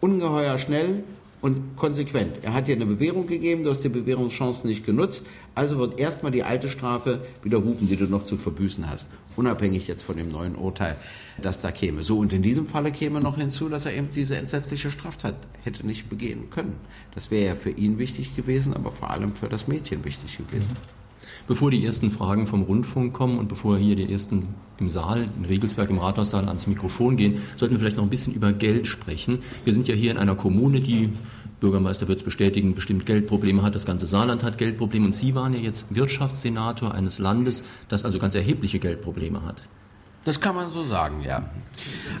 ungeheuer 0.00 0.58
schnell 0.58 1.02
und 1.40 1.76
konsequent. 1.76 2.34
Er 2.42 2.52
hat 2.52 2.68
dir 2.68 2.76
eine 2.76 2.86
Bewährung 2.86 3.26
gegeben, 3.26 3.64
du 3.64 3.70
hast 3.70 3.82
die 3.82 3.88
Bewährungschance 3.88 4.66
nicht 4.66 4.84
genutzt, 4.84 5.26
also 5.58 5.76
wird 5.78 5.98
erstmal 5.98 6.30
die 6.30 6.44
alte 6.44 6.68
Strafe 6.68 7.20
widerrufen, 7.42 7.88
die 7.88 7.96
du 7.96 8.04
noch 8.04 8.24
zu 8.24 8.36
verbüßen 8.36 8.88
hast, 8.88 9.10
unabhängig 9.34 9.88
jetzt 9.88 10.02
von 10.02 10.16
dem 10.16 10.30
neuen 10.30 10.54
Urteil, 10.54 10.94
das 11.42 11.60
da 11.60 11.72
käme. 11.72 12.04
So, 12.04 12.18
und 12.18 12.32
in 12.32 12.42
diesem 12.42 12.64
Falle 12.64 12.92
käme 12.92 13.20
noch 13.20 13.38
hinzu, 13.38 13.68
dass 13.68 13.84
er 13.84 13.92
eben 13.92 14.08
diese 14.14 14.36
entsetzliche 14.36 14.92
Straftat 14.92 15.34
hätte 15.64 15.84
nicht 15.84 16.08
begehen 16.08 16.48
können. 16.50 16.74
Das 17.12 17.32
wäre 17.32 17.46
ja 17.48 17.54
für 17.56 17.70
ihn 17.70 17.98
wichtig 17.98 18.36
gewesen, 18.36 18.72
aber 18.72 18.92
vor 18.92 19.10
allem 19.10 19.34
für 19.34 19.48
das 19.48 19.66
Mädchen 19.66 20.04
wichtig 20.04 20.38
gewesen. 20.38 20.76
Bevor 21.48 21.72
die 21.72 21.84
ersten 21.84 22.12
Fragen 22.12 22.46
vom 22.46 22.62
Rundfunk 22.62 23.12
kommen 23.12 23.38
und 23.38 23.48
bevor 23.48 23.78
hier 23.78 23.96
die 23.96 24.12
ersten 24.12 24.54
im 24.78 24.88
Saal, 24.88 25.24
in 25.38 25.44
Regelsberg 25.44 25.90
im 25.90 25.98
Rathaussaal 25.98 26.46
ans 26.46 26.68
Mikrofon 26.68 27.16
gehen, 27.16 27.42
sollten 27.56 27.74
wir 27.74 27.80
vielleicht 27.80 27.96
noch 27.96 28.04
ein 28.04 28.10
bisschen 28.10 28.34
über 28.34 28.52
Geld 28.52 28.86
sprechen. 28.86 29.40
Wir 29.64 29.74
sind 29.74 29.88
ja 29.88 29.94
hier 29.94 30.12
in 30.12 30.18
einer 30.18 30.36
Kommune, 30.36 30.80
die 30.80 31.10
Bürgermeister 31.60 32.08
wird 32.08 32.18
es 32.18 32.24
bestätigen, 32.24 32.74
bestimmt 32.74 33.06
Geldprobleme 33.06 33.62
hat. 33.62 33.74
Das 33.74 33.84
ganze 33.84 34.06
Saarland 34.06 34.44
hat 34.44 34.58
Geldprobleme. 34.58 35.06
Und 35.06 35.12
Sie 35.12 35.34
waren 35.34 35.54
ja 35.54 35.60
jetzt 35.60 35.94
Wirtschaftssenator 35.94 36.94
eines 36.94 37.18
Landes, 37.18 37.64
das 37.88 38.04
also 38.04 38.18
ganz 38.18 38.34
erhebliche 38.34 38.78
Geldprobleme 38.78 39.44
hat. 39.44 39.68
Das 40.24 40.40
kann 40.40 40.54
man 40.54 40.70
so 40.70 40.84
sagen, 40.84 41.22
ja. 41.22 41.48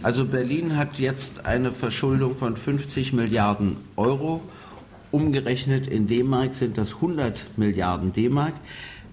Also 0.02 0.24
Berlin 0.24 0.76
hat 0.76 0.98
jetzt 0.98 1.46
eine 1.46 1.72
Verschuldung 1.72 2.36
von 2.36 2.56
50 2.56 3.12
Milliarden 3.12 3.76
Euro. 3.96 4.42
Umgerechnet 5.10 5.86
in 5.86 6.06
D-Mark 6.06 6.54
sind 6.54 6.78
das 6.78 6.94
100 6.94 7.44
Milliarden 7.56 8.12
D-Mark. 8.12 8.54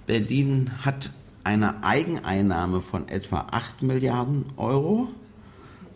Berlin 0.07 0.71
hat 0.83 1.09
eine 1.43 1.83
Eigeneinnahme 1.83 2.81
von 2.81 3.07
etwa 3.07 3.47
8 3.51 3.83
Milliarden 3.83 4.45
Euro. 4.57 5.09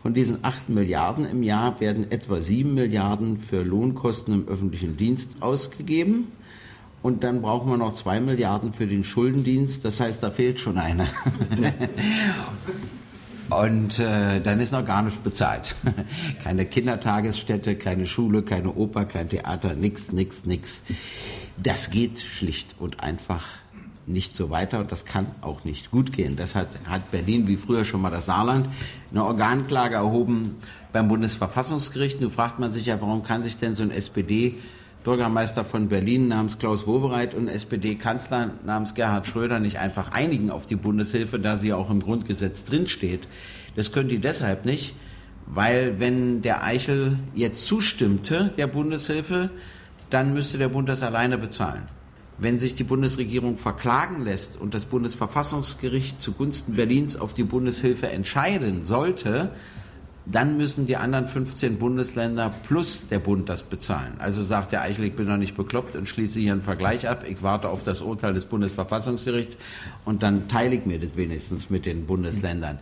Von 0.02 0.14
diesen 0.14 0.44
8 0.44 0.70
Milliarden 0.70 1.26
im 1.30 1.44
Jahr 1.44 1.80
werden 1.82 2.10
etwa 2.12 2.42
7 2.42 2.74
Milliarden 2.74 3.38
für 3.38 3.64
Lohnkosten 3.64 4.34
im 4.34 4.48
öffentlichen 4.48 4.96
Dienst 4.96 5.42
ausgegeben. 5.42 6.32
Und 7.02 7.24
dann 7.24 7.42
brauchen 7.42 7.70
wir 7.70 7.78
noch 7.78 7.94
2 7.94 8.20
Milliarden 8.22 8.74
für 8.74 8.88
den 8.88 9.04
Schuldendienst. 9.04 9.84
Das 9.84 10.00
heißt, 10.00 10.24
da 10.24 10.32
fehlt 10.32 10.60
schon 10.60 10.78
einer. 10.78 11.06
Und 13.50 14.00
äh, 14.00 14.42
dann 14.42 14.60
ist 14.60 14.72
noch 14.72 14.86
gar 14.86 15.02
nichts 15.02 15.20
bezahlt. 15.20 15.76
keine 16.44 16.66
Kindertagesstätte, 16.66 17.76
keine 17.76 18.06
Schule, 18.06 18.44
keine 18.44 18.74
Oper, 18.74 19.06
kein 19.06 19.28
Theater, 19.28 19.74
nix, 19.74 20.12
nix, 20.12 20.46
nix. 20.46 20.84
Das 21.58 21.90
geht 21.90 22.20
schlicht 22.20 22.76
und 22.80 23.02
einfach 23.02 23.46
nicht 24.10 24.36
so 24.36 24.50
weiter 24.50 24.80
und 24.80 24.92
das 24.92 25.06
kann 25.06 25.28
auch 25.42 25.64
nicht 25.64 25.92
gut 25.92 26.12
gehen. 26.12 26.36
Deshalb 26.36 26.68
hat 26.86 27.12
Berlin, 27.12 27.48
wie 27.48 27.58
früher 27.58 27.86
schon 27.86 28.02
mal 28.02 28.10
das 28.10 28.26
Saarland, 28.26 28.68
eine 29.12 29.24
Organklage 29.24 29.96
erhoben 29.96 30.56
beim 30.92 31.08
Bundesverfassungsgericht. 31.08 32.20
Nun 32.20 32.32
fragt 32.32 32.60
man 32.60 32.72
sich 32.72 32.88
ja, 32.88 33.00
warum 33.00 33.24
kann 33.24 33.44
sich 33.44 33.58
denn 33.58 33.76
so 33.76 33.84
ein 33.84 33.92
SPD 33.92 34.56
Bürgermeister 35.04 35.64
von 35.64 35.88
Berlin 35.88 36.28
namens 36.28 36.60
Klaus 36.60 36.86
Wowereit 36.86 37.34
und 37.34 37.48
SPD-Kanzler 37.48 38.52
namens 38.66 38.96
Gerhard 38.96 39.28
Schröder 39.28 39.60
nicht 39.60 39.80
einfach 39.80 40.12
einigen 40.12 40.52
auf 40.52 40.66
die 40.66 40.76
Bundeshilfe, 40.76 41.40
da 41.40 41.56
sie 41.56 41.72
auch 41.72 41.90
im 41.90 42.02
Grundgesetz 42.02 42.66
drinsteht. 42.66 43.28
Das 43.76 43.94
können 43.94 44.10
die 44.10 44.20
deshalb 44.20 44.66
nicht, 44.66 44.94
weil 45.46 46.00
wenn 46.00 46.42
der 46.42 46.64
Eichel 46.64 47.18
jetzt 47.34 47.66
zustimmte 47.66 48.52
der 48.58 48.68
Bundeshilfe, 48.68 49.52
dann 50.10 50.34
müsste 50.34 50.58
der 50.58 50.70
Bund 50.70 50.90
das 50.90 51.02
alleine 51.02 51.38
bezahlen. 51.38 51.84
Wenn 52.40 52.60
sich 52.60 52.76
die 52.76 52.84
Bundesregierung 52.84 53.58
verklagen 53.58 54.24
lässt 54.24 54.60
und 54.60 54.74
das 54.74 54.86
Bundesverfassungsgericht 54.86 56.22
zugunsten 56.22 56.76
Berlins 56.76 57.20
auf 57.20 57.34
die 57.34 57.44
Bundeshilfe 57.44 58.10
entscheiden 58.10 58.86
sollte, 58.86 59.52
dann 60.26 60.58
müssen 60.58 60.86
die 60.86 60.96
anderen 60.96 61.28
15 61.28 61.78
Bundesländer 61.78 62.52
plus 62.68 63.08
der 63.08 63.20
Bund 63.20 63.50
das 63.50 63.64
bezahlen. 63.64 64.14
Also 64.20 64.44
sagt 64.44 64.72
der 64.72 64.82
Eichel, 64.82 65.06
ich 65.06 65.16
bin 65.16 65.28
noch 65.28 65.38
nicht 65.38 65.58
bekloppt 65.58 65.96
und 65.96 66.08
schließe 66.08 66.40
hier 66.40 66.54
einen 66.54 66.62
Vergleich 66.62 67.08
ab. 67.08 67.26
Ich 67.28 67.42
warte 67.42 67.70
auf 67.70 67.84
das 67.84 68.02
Urteil 68.02 68.34
des 68.34 68.46
Bundesverfassungsgerichts 68.46 69.58
und 70.06 70.22
dann 70.22 70.48
teile 70.48 70.76
ich 70.76 70.86
mir 70.86 71.00
das 71.00 71.16
wenigstens 71.16 71.70
mit 71.70 71.86
den 71.86 72.06
Bundesländern. 72.06 72.80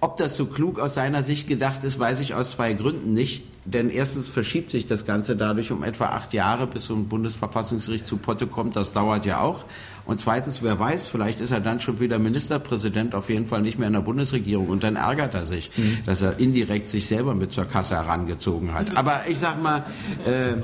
Ob 0.00 0.16
das 0.16 0.36
so 0.36 0.46
klug 0.46 0.80
aus 0.80 0.94
seiner 0.94 1.22
Sicht 1.22 1.48
gedacht 1.48 1.84
ist, 1.84 1.98
weiß 1.98 2.20
ich 2.20 2.34
aus 2.34 2.50
zwei 2.50 2.74
Gründen 2.74 3.14
nicht. 3.14 3.44
Denn 3.64 3.90
erstens 3.90 4.28
verschiebt 4.28 4.72
sich 4.72 4.86
das 4.86 5.04
Ganze 5.04 5.36
dadurch 5.36 5.70
um 5.70 5.84
etwa 5.84 6.06
acht 6.06 6.32
Jahre, 6.32 6.66
bis 6.66 6.86
so 6.86 6.94
ein 6.94 7.08
Bundesverfassungsgericht 7.08 8.06
zu 8.06 8.16
Potte 8.16 8.48
kommt. 8.48 8.74
Das 8.74 8.92
dauert 8.92 9.24
ja 9.24 9.40
auch. 9.40 9.64
Und 10.04 10.18
zweitens, 10.18 10.64
wer 10.64 10.80
weiß, 10.80 11.08
vielleicht 11.08 11.40
ist 11.40 11.52
er 11.52 11.60
dann 11.60 11.78
schon 11.78 12.00
wieder 12.00 12.18
Ministerpräsident, 12.18 13.14
auf 13.14 13.30
jeden 13.30 13.46
Fall 13.46 13.62
nicht 13.62 13.78
mehr 13.78 13.86
in 13.86 13.92
der 13.92 14.00
Bundesregierung. 14.00 14.68
Und 14.68 14.82
dann 14.82 14.96
ärgert 14.96 15.34
er 15.34 15.44
sich, 15.44 15.70
mhm. 15.76 15.98
dass 16.06 16.22
er 16.22 16.40
indirekt 16.40 16.88
sich 16.88 17.06
selber 17.06 17.34
mit 17.34 17.52
zur 17.52 17.66
Kasse 17.66 17.94
herangezogen 17.94 18.74
hat. 18.74 18.96
Aber 18.96 19.20
ich 19.28 19.38
sag 19.38 19.62
mal, 19.62 19.84
äh, 20.26 20.54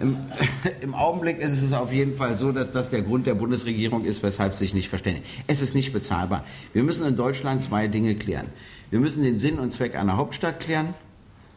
im, 0.00 0.16
im, 0.80 0.94
Augenblick 0.94 1.40
ist 1.40 1.60
es 1.60 1.72
auf 1.72 1.92
jeden 1.92 2.14
Fall 2.14 2.36
so, 2.36 2.52
dass 2.52 2.70
das 2.70 2.88
der 2.90 3.02
Grund 3.02 3.26
der 3.26 3.34
Bundesregierung 3.34 4.04
ist, 4.04 4.22
weshalb 4.22 4.54
sich 4.54 4.74
nicht 4.74 4.88
verständigt. 4.88 5.26
Es 5.48 5.60
ist 5.60 5.74
nicht 5.74 5.92
bezahlbar. 5.92 6.44
Wir 6.72 6.84
müssen 6.84 7.04
in 7.04 7.16
Deutschland 7.16 7.62
zwei 7.62 7.88
Dinge 7.88 8.14
klären. 8.14 8.46
Wir 8.90 9.00
müssen 9.00 9.24
den 9.24 9.40
Sinn 9.40 9.58
und 9.58 9.72
Zweck 9.72 9.96
einer 9.96 10.16
Hauptstadt 10.16 10.60
klären. 10.60 10.94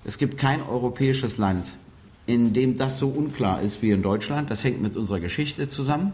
Es 0.07 0.17
gibt 0.17 0.39
kein 0.39 0.63
europäisches 0.63 1.37
Land, 1.37 1.71
in 2.25 2.53
dem 2.53 2.77
das 2.77 2.97
so 2.97 3.09
unklar 3.09 3.61
ist 3.61 3.83
wie 3.83 3.91
in 3.91 4.01
Deutschland. 4.01 4.49
Das 4.49 4.63
hängt 4.63 4.81
mit 4.81 4.95
unserer 4.95 5.19
Geschichte 5.19 5.69
zusammen 5.69 6.13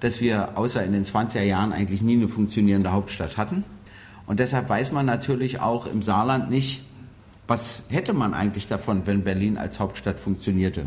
dass 0.00 0.20
wir 0.20 0.56
außer 0.56 0.82
in 0.84 0.92
den 0.92 1.04
20er 1.04 1.42
Jahren 1.42 1.72
eigentlich 1.72 2.02
nie 2.02 2.16
eine 2.16 2.28
funktionierende 2.28 2.92
Hauptstadt 2.92 3.36
hatten. 3.36 3.64
Und 4.26 4.40
deshalb 4.40 4.68
weiß 4.68 4.92
man 4.92 5.06
natürlich 5.06 5.60
auch 5.60 5.86
im 5.86 6.02
Saarland 6.02 6.50
nicht, 6.50 6.82
was 7.46 7.82
hätte 7.88 8.12
man 8.12 8.32
eigentlich 8.32 8.66
davon, 8.66 9.02
wenn 9.06 9.24
Berlin 9.24 9.58
als 9.58 9.78
Hauptstadt 9.78 10.18
funktionierte. 10.18 10.86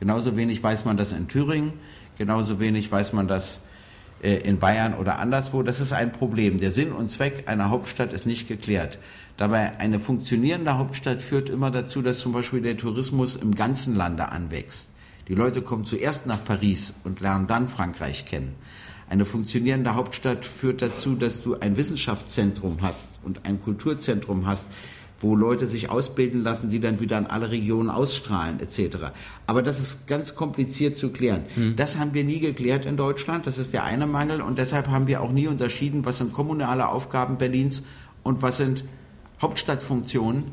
Genauso 0.00 0.36
wenig 0.36 0.62
weiß 0.62 0.84
man 0.84 0.96
das 0.96 1.12
in 1.12 1.28
Thüringen, 1.28 1.74
genauso 2.16 2.58
wenig 2.58 2.90
weiß 2.90 3.12
man 3.12 3.28
das 3.28 3.60
in 4.22 4.58
Bayern 4.58 4.94
oder 4.94 5.18
anderswo. 5.18 5.62
Das 5.62 5.80
ist 5.80 5.92
ein 5.92 6.12
Problem. 6.12 6.58
Der 6.58 6.70
Sinn 6.70 6.92
und 6.92 7.10
Zweck 7.10 7.44
einer 7.46 7.70
Hauptstadt 7.70 8.12
ist 8.12 8.26
nicht 8.26 8.46
geklärt. 8.46 8.98
Dabei 9.36 9.78
eine 9.78 9.98
funktionierende 10.00 10.76
Hauptstadt 10.76 11.22
führt 11.22 11.48
immer 11.48 11.70
dazu, 11.70 12.02
dass 12.02 12.18
zum 12.18 12.32
Beispiel 12.32 12.60
der 12.60 12.76
Tourismus 12.76 13.36
im 13.36 13.54
ganzen 13.54 13.96
Lande 13.96 14.28
anwächst. 14.28 14.90
Die 15.28 15.34
Leute 15.34 15.62
kommen 15.62 15.84
zuerst 15.84 16.26
nach 16.26 16.44
Paris 16.44 16.92
und 17.04 17.20
lernen 17.20 17.46
dann 17.46 17.68
Frankreich 17.68 18.26
kennen. 18.26 18.54
Eine 19.08 19.24
funktionierende 19.24 19.94
Hauptstadt 19.94 20.44
führt 20.44 20.82
dazu, 20.82 21.14
dass 21.14 21.42
du 21.42 21.58
ein 21.58 21.76
Wissenschaftszentrum 21.76 22.78
hast 22.82 23.20
und 23.24 23.44
ein 23.44 23.62
Kulturzentrum 23.62 24.46
hast, 24.46 24.68
wo 25.20 25.36
Leute 25.36 25.66
sich 25.66 25.90
ausbilden 25.90 26.42
lassen, 26.42 26.70
die 26.70 26.80
dann 26.80 26.98
wieder 26.98 27.18
in 27.18 27.26
alle 27.26 27.50
Regionen 27.50 27.90
ausstrahlen 27.90 28.58
etc. 28.60 29.12
Aber 29.46 29.62
das 29.62 29.78
ist 29.78 30.06
ganz 30.06 30.34
kompliziert 30.34 30.96
zu 30.96 31.10
klären. 31.10 31.44
Hm. 31.54 31.76
Das 31.76 31.98
haben 31.98 32.14
wir 32.14 32.24
nie 32.24 32.40
geklärt 32.40 32.86
in 32.86 32.96
Deutschland. 32.96 33.46
Das 33.46 33.58
ist 33.58 33.74
der 33.74 33.84
eine 33.84 34.06
Mangel 34.06 34.40
und 34.40 34.58
deshalb 34.58 34.88
haben 34.88 35.06
wir 35.06 35.20
auch 35.20 35.32
nie 35.32 35.46
unterschieden, 35.46 36.04
was 36.06 36.18
sind 36.18 36.32
kommunale 36.32 36.88
Aufgaben 36.88 37.36
Berlins 37.36 37.82
und 38.22 38.40
was 38.40 38.56
sind 38.56 38.84
Hauptstadtfunktionen. 39.40 40.44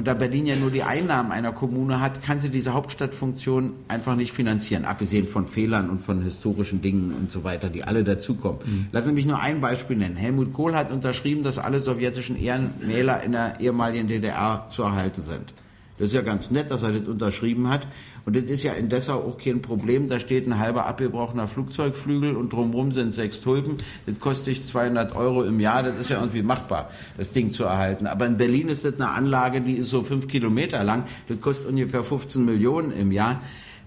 Und 0.00 0.06
da 0.06 0.14
Berlin 0.14 0.46
ja 0.46 0.56
nur 0.56 0.70
die 0.70 0.82
Einnahmen 0.82 1.30
einer 1.30 1.52
Kommune 1.52 2.00
hat, 2.00 2.22
kann 2.22 2.40
sie 2.40 2.48
diese 2.48 2.72
Hauptstadtfunktion 2.72 3.74
einfach 3.86 4.16
nicht 4.16 4.32
finanzieren, 4.32 4.86
abgesehen 4.86 5.28
von 5.28 5.46
Fehlern 5.46 5.90
und 5.90 6.00
von 6.00 6.22
historischen 6.22 6.80
Dingen 6.80 7.14
und 7.14 7.30
so 7.30 7.44
weiter, 7.44 7.68
die 7.68 7.84
alle 7.84 8.02
dazukommen. 8.02 8.60
Mhm. 8.64 8.86
Lassen 8.92 9.08
Sie 9.08 9.12
mich 9.12 9.26
nur 9.26 9.40
ein 9.40 9.60
Beispiel 9.60 9.98
nennen. 9.98 10.16
Helmut 10.16 10.54
Kohl 10.54 10.74
hat 10.74 10.90
unterschrieben, 10.90 11.42
dass 11.42 11.58
alle 11.58 11.80
sowjetischen 11.80 12.38
Ehrenmäler 12.38 13.22
in 13.22 13.32
der 13.32 13.60
ehemaligen 13.60 14.08
DDR 14.08 14.64
zu 14.70 14.84
erhalten 14.84 15.20
sind. 15.20 15.52
Das 16.00 16.08
ist 16.08 16.14
ja 16.14 16.22
ganz 16.22 16.50
nett, 16.50 16.70
dass 16.70 16.82
er 16.82 16.92
das 16.92 17.06
unterschrieben 17.06 17.68
hat. 17.68 17.86
Und 18.24 18.34
das 18.34 18.44
ist 18.44 18.62
ja 18.62 18.72
in 18.72 18.88
Dessau 18.88 19.18
auch 19.18 19.36
kein 19.36 19.60
Problem. 19.60 20.08
Da 20.08 20.18
steht 20.18 20.46
ein 20.46 20.58
halber 20.58 20.86
abgebrochener 20.86 21.46
Flugzeugflügel 21.46 22.36
und 22.36 22.54
drumherum 22.54 22.90
sind 22.90 23.14
sechs 23.14 23.42
Tulpen. 23.42 23.76
Das 24.06 24.18
kostet 24.18 24.66
200 24.66 25.14
Euro 25.14 25.44
im 25.44 25.60
Jahr. 25.60 25.82
Das 25.82 25.96
ist 25.96 26.08
ja 26.08 26.18
irgendwie 26.18 26.42
machbar, 26.42 26.90
das 27.18 27.32
Ding 27.32 27.50
zu 27.50 27.64
erhalten. 27.64 28.06
Aber 28.06 28.24
in 28.24 28.38
Berlin 28.38 28.70
ist 28.70 28.86
das 28.86 28.94
eine 28.94 29.10
Anlage, 29.10 29.60
die 29.60 29.74
ist 29.74 29.90
so 29.90 30.02
fünf 30.02 30.26
Kilometer 30.26 30.82
lang. 30.84 31.04
Das 31.28 31.38
kostet 31.38 31.66
ungefähr 31.66 32.02
15 32.02 32.46
Millionen 32.46 32.92
im 32.92 33.12
Jahr. 33.12 33.42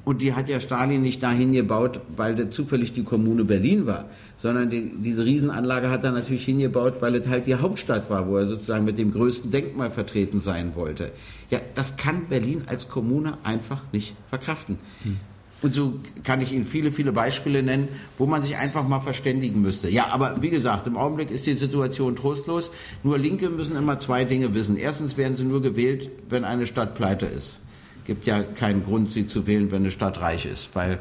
Und 0.05 0.22
die 0.22 0.33
hat 0.33 0.50
ja 0.50 0.60
Stalin 0.60 1.01
nicht 1.01 1.24
dahin 1.24 1.53
gebaut, 1.53 2.01
weil 2.17 2.36
das 2.36 2.50
zufällig 2.50 2.91
die 2.93 3.03
Kommune 3.03 3.45
Berlin 3.45 3.86
war, 3.86 4.05
sondern 4.36 4.69
die, 4.69 4.91
diese 4.98 5.24
Riesenanlage 5.24 5.89
hat 5.89 6.03
er 6.03 6.12
natürlich 6.12 6.43
hingebaut, 6.43 6.95
weil 7.00 7.15
es 7.15 7.27
halt 7.27 7.48
die 7.48 7.55
Hauptstadt 7.55 8.10
war, 8.10 8.27
wo 8.27 8.36
er 8.36 8.45
sozusagen 8.45 8.83
mit 8.83 8.98
dem 8.98 9.12
größten 9.12 9.50
Denkmal 9.51 9.91
vertreten 9.91 10.41
sein 10.41 10.75
wollte. 10.75 11.12
Ja, 11.50 11.60
das 11.75 11.95
kann 11.95 12.27
Berlin 12.27 12.63
als 12.65 12.89
Kommune 12.89 13.38
einfach 13.43 13.81
nicht 13.93 14.13
verkraften. 14.29 14.77
Hm. 15.03 15.19
Und 15.62 15.74
so 15.74 15.93
kann 16.25 16.41
ich 16.41 16.51
Ihnen 16.51 16.65
viele, 16.65 16.91
viele 16.91 17.13
Beispiele 17.13 17.63
nennen, 17.63 17.88
wo 18.17 18.25
man 18.25 18.41
sich 18.41 18.57
einfach 18.57 18.86
mal 18.86 19.00
verständigen 19.00 19.62
müsste. 19.62 19.89
Ja, 19.89 20.07
aber 20.07 20.41
wie 20.41 20.50
gesagt, 20.50 20.86
im 20.88 20.98
Augenblick 20.98 21.31
ist 21.31 21.45
die 21.45 21.53
Situation 21.53 22.17
trostlos. 22.17 22.72
Nur 23.01 23.17
Linke 23.17 23.50
müssen 23.50 23.77
immer 23.77 23.98
zwei 23.98 24.25
Dinge 24.25 24.53
wissen. 24.53 24.75
Erstens 24.75 25.15
werden 25.15 25.38
sie 25.38 25.45
nur 25.45 25.62
gewählt, 25.62 26.10
wenn 26.27 26.43
eine 26.43 26.67
Stadt 26.67 26.95
pleite 26.95 27.27
ist 27.27 27.62
gibt 28.05 28.25
ja 28.25 28.43
keinen 28.43 28.83
Grund, 28.83 29.12
sie 29.12 29.25
zu 29.25 29.48
wählen, 29.48 29.72
wenn 29.72 29.83
eine 29.83 29.91
Stadt 29.91 30.22
reich 30.22 30.45
ist, 30.45 30.75
weil 30.75 31.00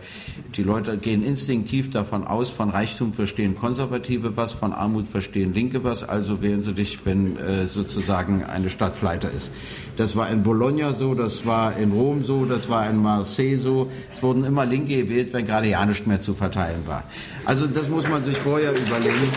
die 0.57 0.63
Leute 0.63 0.97
gehen 0.97 1.25
instinktiv 1.25 1.91
davon 1.91 2.25
aus, 2.27 2.51
von 2.51 2.71
Reichtum 2.71 3.13
verstehen 3.13 3.57
Konservative 3.57 4.37
was, 4.37 4.53
von 4.53 4.73
Armut 4.73 5.09
verstehen 5.09 5.55
Linke 5.55 5.85
was, 5.85 6.05
also 6.05 6.43
wählen 6.43 6.63
sie 6.63 6.75
dich, 6.75 7.05
wenn 7.05 7.37
äh, 7.37 7.67
sozusagen 7.67 8.45
eine 8.45 8.71
Stadt 8.71 8.99
pleite 8.99 9.29
ist. 9.29 9.51
Das 9.97 10.17
war 10.17 10.31
in 10.31 10.43
Bologna 10.43 10.93
so, 10.93 11.15
das 11.15 11.45
war 11.45 11.77
in 11.77 11.93
Rom 11.93 12.23
so, 12.23 12.45
das 12.45 12.69
war 12.69 12.89
in 12.89 12.97
Marseille 12.97 13.57
so. 13.57 13.91
Es 14.15 14.23
wurden 14.23 14.45
immer 14.45 14.65
Linke 14.65 15.03
gewählt, 15.03 15.33
wenn 15.33 15.45
gerade 15.45 15.69
ja 15.69 15.85
nichts 15.85 16.07
mehr 16.07 16.21
zu 16.21 16.35
verteilen 16.35 16.87
war. 16.87 17.05
Also 17.45 17.67
das 17.67 17.89
muss 17.89 18.09
man 18.09 18.23
sich 18.25 18.37
vorher 18.37 18.71
überlegen. 18.71 19.29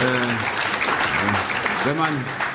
Äh, 0.00 0.79
wenn 1.84 1.96
man, 1.96 2.10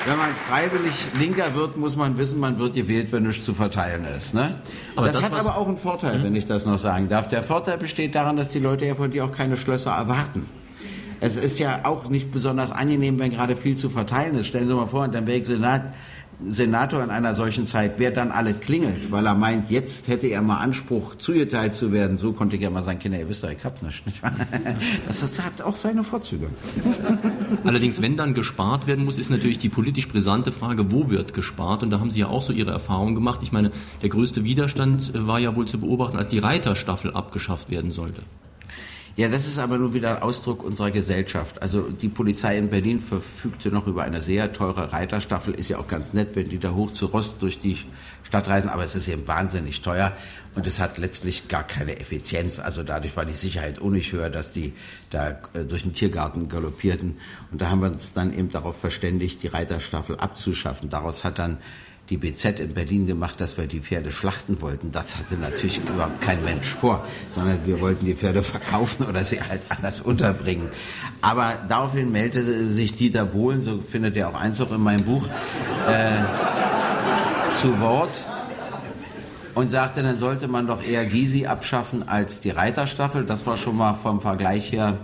wenn 0.06 0.16
man 0.16 0.28
freiwillig 0.48 1.08
Linker 1.18 1.54
wird, 1.54 1.76
muss 1.76 1.96
man 1.96 2.16
wissen, 2.18 2.38
man 2.38 2.58
wird 2.58 2.74
gewählt, 2.74 3.10
wenn 3.12 3.24
nichts 3.24 3.44
zu 3.44 3.54
verteilen 3.54 4.04
ist. 4.04 4.34
Ne? 4.34 4.56
Aber 4.94 5.06
das, 5.06 5.16
das 5.16 5.30
hat 5.30 5.40
aber 5.40 5.56
auch 5.56 5.66
einen 5.66 5.78
Vorteil, 5.78 6.18
mhm. 6.18 6.24
wenn 6.24 6.36
ich 6.36 6.46
das 6.46 6.66
noch 6.66 6.78
sagen 6.78 7.08
darf. 7.08 7.28
Der 7.28 7.42
Vorteil 7.42 7.78
besteht 7.78 8.14
daran, 8.14 8.36
dass 8.36 8.50
die 8.50 8.58
Leute 8.58 8.86
ja 8.86 8.94
von 8.94 9.10
dir 9.10 9.24
auch 9.24 9.32
keine 9.32 9.56
Schlösser 9.56 9.90
erwarten. 9.90 10.46
Es 11.20 11.36
ist 11.36 11.58
ja 11.58 11.80
auch 11.84 12.08
nicht 12.08 12.30
besonders 12.30 12.72
angenehm, 12.72 13.18
wenn 13.18 13.30
gerade 13.30 13.56
viel 13.56 13.76
zu 13.76 13.88
verteilen 13.88 14.38
ist. 14.38 14.48
Stellen 14.48 14.68
Sie 14.68 14.74
mal 14.74 14.86
vor, 14.86 15.08
dann 15.08 15.26
wäre 15.26 15.38
ich 15.38 15.46
Senat, 15.46 15.94
Senator 16.46 17.02
in 17.02 17.10
einer 17.10 17.34
solchen 17.34 17.66
Zeit, 17.66 17.94
wer 17.96 18.10
dann 18.10 18.30
alle 18.30 18.52
klingelt, 18.52 19.10
weil 19.10 19.26
er 19.26 19.34
meint, 19.34 19.70
jetzt 19.70 20.08
hätte 20.08 20.26
er 20.26 20.42
mal 20.42 20.58
Anspruch, 20.58 21.14
zugeteilt 21.16 21.74
zu 21.74 21.92
werden. 21.92 22.18
So 22.18 22.32
konnte 22.32 22.56
ich 22.56 22.62
ja 22.62 22.68
mal 22.68 22.82
sagen, 22.82 22.98
Kinder, 22.98 23.18
ihr 23.18 23.28
wisst 23.28 23.42
ja, 23.42 23.50
ich 23.50 23.64
hab 23.64 23.82
nicht. 23.82 24.06
nicht 24.06 24.20
das, 25.06 25.20
das 25.20 25.42
hat 25.42 25.62
auch 25.62 25.74
seine 25.74 26.04
Vorzüge. 26.04 26.48
Allerdings, 27.64 28.02
wenn 28.02 28.16
dann 28.16 28.34
gespart 28.34 28.86
werden 28.86 29.04
muss, 29.04 29.18
ist 29.18 29.30
natürlich 29.30 29.58
die 29.58 29.70
politisch 29.70 30.08
brisante 30.08 30.52
Frage, 30.52 30.92
wo 30.92 31.10
wird 31.10 31.32
gespart? 31.32 31.82
Und 31.82 31.90
da 31.90 32.00
haben 32.00 32.10
Sie 32.10 32.20
ja 32.20 32.28
auch 32.28 32.42
so 32.42 32.52
Ihre 32.52 32.70
Erfahrungen 32.70 33.14
gemacht. 33.14 33.40
Ich 33.42 33.52
meine, 33.52 33.70
der 34.02 34.10
größte 34.10 34.44
Widerstand 34.44 35.12
war 35.14 35.38
ja 35.38 35.56
wohl 35.56 35.66
zu 35.66 35.78
beobachten, 35.78 36.18
als 36.18 36.28
die 36.28 36.38
Reiterstaffel 36.38 37.12
abgeschafft 37.12 37.70
werden 37.70 37.92
sollte. 37.92 38.22
Ja, 39.16 39.28
das 39.28 39.46
ist 39.46 39.58
aber 39.58 39.78
nur 39.78 39.94
wieder 39.94 40.16
ein 40.16 40.22
Ausdruck 40.22 40.62
unserer 40.62 40.90
Gesellschaft. 40.90 41.62
Also 41.62 41.88
die 41.88 42.10
Polizei 42.10 42.58
in 42.58 42.68
Berlin 42.68 43.00
verfügte 43.00 43.70
noch 43.70 43.86
über 43.86 44.02
eine 44.02 44.20
sehr 44.20 44.52
teure 44.52 44.92
Reiterstaffel. 44.92 45.54
Ist 45.54 45.70
ja 45.70 45.78
auch 45.78 45.88
ganz 45.88 46.12
nett, 46.12 46.36
wenn 46.36 46.50
die 46.50 46.58
da 46.58 46.72
hoch 46.72 46.92
zu 46.92 47.06
Rost 47.06 47.40
durch 47.40 47.58
die 47.58 47.78
Stadt 48.24 48.46
reisen, 48.46 48.68
aber 48.68 48.84
es 48.84 48.94
ist 48.94 49.08
eben 49.08 49.26
wahnsinnig 49.26 49.80
teuer 49.80 50.12
und 50.54 50.66
es 50.66 50.80
hat 50.80 50.98
letztlich 50.98 51.48
gar 51.48 51.62
keine 51.62 51.98
Effizienz. 51.98 52.58
Also 52.58 52.82
dadurch 52.82 53.16
war 53.16 53.24
die 53.24 53.32
Sicherheit 53.32 53.80
auch 53.80 53.88
nicht 53.88 54.12
höher, 54.12 54.28
dass 54.28 54.52
die 54.52 54.74
da 55.08 55.30
äh, 55.54 55.64
durch 55.66 55.84
den 55.84 55.94
Tiergarten 55.94 56.50
galoppierten. 56.50 57.16
Und 57.50 57.62
da 57.62 57.70
haben 57.70 57.80
wir 57.80 57.90
uns 57.90 58.12
dann 58.12 58.36
eben 58.36 58.50
darauf 58.50 58.78
verständigt, 58.78 59.42
die 59.42 59.48
Reiterstaffel 59.48 60.18
abzuschaffen. 60.18 60.90
Daraus 60.90 61.24
hat 61.24 61.38
dann 61.38 61.56
die 62.10 62.16
BZ 62.16 62.60
in 62.60 62.74
Berlin 62.74 63.06
gemacht, 63.06 63.40
dass 63.40 63.56
wir 63.58 63.66
die 63.66 63.80
Pferde 63.80 64.10
schlachten 64.10 64.60
wollten. 64.60 64.92
Das 64.92 65.16
hatte 65.16 65.36
natürlich 65.36 65.78
überhaupt 65.78 66.20
kein 66.20 66.42
Mensch 66.44 66.68
vor, 66.68 67.04
sondern 67.32 67.66
wir 67.66 67.80
wollten 67.80 68.04
die 68.04 68.14
Pferde 68.14 68.42
verkaufen 68.42 69.06
oder 69.06 69.24
sie 69.24 69.40
halt 69.40 69.62
anders 69.68 70.00
unterbringen. 70.00 70.68
Aber 71.20 71.54
daraufhin 71.68 72.12
meldete 72.12 72.66
sich 72.66 72.94
Dieter 72.94 73.24
Bohlen, 73.24 73.62
so 73.62 73.80
findet 73.80 74.16
er 74.16 74.28
auch 74.28 74.34
Einzug 74.34 74.70
in 74.70 74.82
meinem 74.82 75.04
Buch, 75.04 75.26
äh, 75.88 77.50
zu 77.50 77.80
Wort 77.80 78.24
und 79.54 79.70
sagte, 79.70 80.02
dann 80.02 80.18
sollte 80.18 80.48
man 80.48 80.66
doch 80.66 80.86
eher 80.86 81.06
Gysi 81.06 81.46
abschaffen 81.46 82.08
als 82.08 82.40
die 82.40 82.50
Reiterstaffel. 82.50 83.24
Das 83.24 83.46
war 83.46 83.56
schon 83.56 83.76
mal 83.76 83.94
vom 83.94 84.20
Vergleich 84.20 84.70
her 84.70 84.98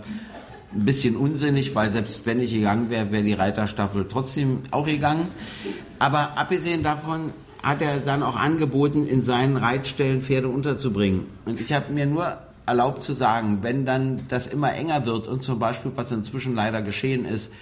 ein 0.75 0.85
bisschen 0.85 1.17
unsinnig, 1.17 1.75
weil 1.75 1.91
selbst 1.91 2.25
wenn 2.27 2.41
ich 2.41 2.53
gegangen 2.53 2.91
wäre, 2.91 3.11
wäre 3.13 3.23
die 3.23 3.35
Reiterstaffel 3.35 4.07
trotzdem 4.09 4.61
auch 4.71 4.87
gegangen. 4.87 5.29
Aber 5.99 6.39
abgesehen 6.39 6.83
davon 6.83 7.33
hat 7.63 7.81
er 7.81 8.01
dann 8.01 8.23
auch 8.23 8.37
angeboten, 8.37 9.07
in 9.07 9.23
seinen 9.23 9.57
Reitstellen 9.57 10.23
Pferde 10.23 10.49
unterzubringen. 10.49 11.27
Und 11.45 11.61
ich 11.61 11.73
habe 11.73 11.93
mir 11.93 12.07
nur 12.07 12.39
erlaubt 12.67 13.03
zu 13.03 13.13
sagen, 13.13 13.59
wenn 13.63 13.87
dann 13.87 14.23
das 14.29 14.47
immer 14.47 14.73
enger 14.75 15.07
wird 15.07 15.29
und 15.29 15.43
zum 15.43 15.59
Beispiel, 15.59 15.93
was 15.95 16.11
inzwischen 16.11 16.55
leider 16.55 16.83
geschehen 16.83 17.25
ist, 17.25 17.53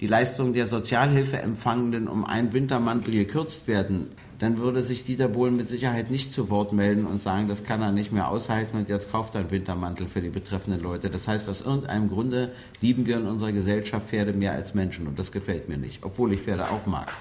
die 0.00 0.06
Leistungen 0.06 0.54
der 0.54 0.66
Sozialhilfeempfangenden 0.66 2.08
um 2.08 2.24
einen 2.24 2.52
Wintermantel 2.52 3.12
gekürzt 3.12 3.68
werden, 3.68 4.06
dann 4.40 4.58
würde 4.58 4.82
sich 4.82 5.04
Dieter 5.04 5.28
Bohlen 5.28 5.56
mit 5.56 5.68
Sicherheit 5.68 6.10
nicht 6.10 6.32
zu 6.32 6.50
Wort 6.50 6.72
melden 6.72 7.06
und 7.06 7.20
sagen, 7.20 7.46
das 7.46 7.62
kann 7.62 7.82
er 7.82 7.92
nicht 7.92 8.10
mehr 8.10 8.28
aushalten 8.28 8.78
und 8.78 8.88
jetzt 8.88 9.12
kauft 9.12 9.34
er 9.34 9.42
einen 9.42 9.50
Wintermantel 9.50 10.08
für 10.08 10.22
die 10.22 10.30
betreffenden 10.30 10.82
Leute. 10.82 11.10
Das 11.10 11.28
heißt, 11.28 11.48
aus 11.48 11.60
irgendeinem 11.60 12.08
Grunde 12.08 12.52
lieben 12.80 13.06
wir 13.06 13.18
in 13.18 13.26
unserer 13.26 13.52
Gesellschaft 13.52 14.08
Pferde 14.08 14.32
mehr 14.32 14.52
als 14.52 14.74
Menschen 14.74 15.06
und 15.06 15.18
das 15.18 15.30
gefällt 15.30 15.68
mir 15.68 15.76
nicht, 15.76 16.02
obwohl 16.02 16.32
ich 16.32 16.40
Pferde 16.40 16.64
auch 16.64 16.86
mag. 16.86 17.12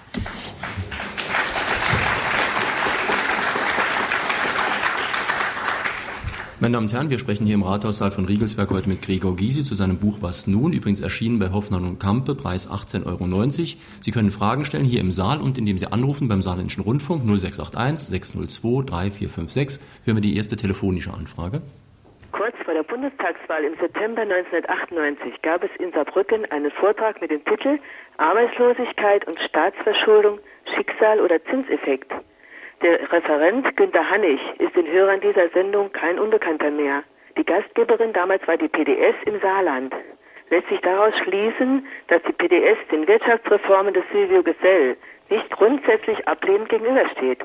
Meine 6.69 6.77
Damen 6.77 6.85
und 6.85 6.93
Herren, 6.93 7.09
wir 7.09 7.17
sprechen 7.17 7.47
hier 7.47 7.55
im 7.55 7.63
Rathaussaal 7.63 8.11
von 8.11 8.25
Riegelsberg 8.25 8.69
heute 8.69 8.89
mit 8.89 9.01
Gregor 9.01 9.35
Gysi 9.35 9.63
zu 9.63 9.73
seinem 9.73 9.97
Buch 9.97 10.19
Was 10.21 10.45
nun? 10.45 10.71
Übrigens 10.71 11.01
erschienen 11.01 11.39
bei 11.39 11.49
Hoffmann 11.49 11.83
und 11.83 11.97
Kampe, 11.99 12.35
Preis 12.35 12.69
18,90 12.69 13.07
Euro. 13.07 13.81
Sie 14.01 14.11
können 14.11 14.29
Fragen 14.29 14.65
stellen 14.65 14.83
hier 14.83 15.01
im 15.01 15.11
Saal 15.11 15.41
und 15.41 15.57
indem 15.57 15.79
Sie 15.79 15.87
anrufen 15.87 16.27
beim 16.27 16.43
Saarländischen 16.43 16.83
Rundfunk 16.83 17.23
0681 17.23 18.09
602 18.09 18.85
3456 18.85 19.81
hören 20.05 20.17
wir 20.17 20.21
die 20.21 20.37
erste 20.37 20.57
telefonische 20.57 21.11
Anfrage. 21.11 21.63
Kurz 22.33 22.53
vor 22.63 22.75
der 22.75 22.83
Bundestagswahl 22.83 23.63
im 23.63 23.73
September 23.81 24.21
1998 24.21 25.41
gab 25.41 25.63
es 25.63 25.71
in 25.79 25.91
Saarbrücken 25.91 26.45
einen 26.51 26.69
Vortrag 26.69 27.19
mit 27.19 27.31
dem 27.31 27.43
Titel 27.45 27.79
Arbeitslosigkeit 28.17 29.27
und 29.27 29.39
Staatsverschuldung, 29.39 30.37
Schicksal 30.75 31.19
oder 31.19 31.43
Zinseffekt. 31.45 32.13
Der 32.81 33.11
Referent 33.11 33.75
Günter 33.75 34.09
Hannig 34.09 34.39
ist 34.57 34.73
den 34.73 34.87
Hörern 34.87 35.19
dieser 35.19 35.49
Sendung 35.49 35.91
kein 35.91 36.17
Unbekannter 36.17 36.71
mehr. 36.71 37.03
Die 37.37 37.43
Gastgeberin 37.43 38.13
damals 38.13 38.47
war 38.47 38.55
die 38.55 38.69
PDS 38.69 39.15
im 39.25 39.39
Saarland. 39.41 39.93
Lässt 40.49 40.69
sich 40.69 40.79
daraus 40.79 41.13
schließen, 41.23 41.85
dass 42.07 42.21
die 42.23 42.31
PDS 42.31 42.77
den 42.89 43.05
Wirtschaftsreformen 43.05 43.93
des 43.93 44.03
Silvio 44.13 44.43
Gesell 44.43 44.95
nicht 45.29 45.49
grundsätzlich 45.51 46.25
ablehnend 46.25 46.69
gegenübersteht. 46.69 47.39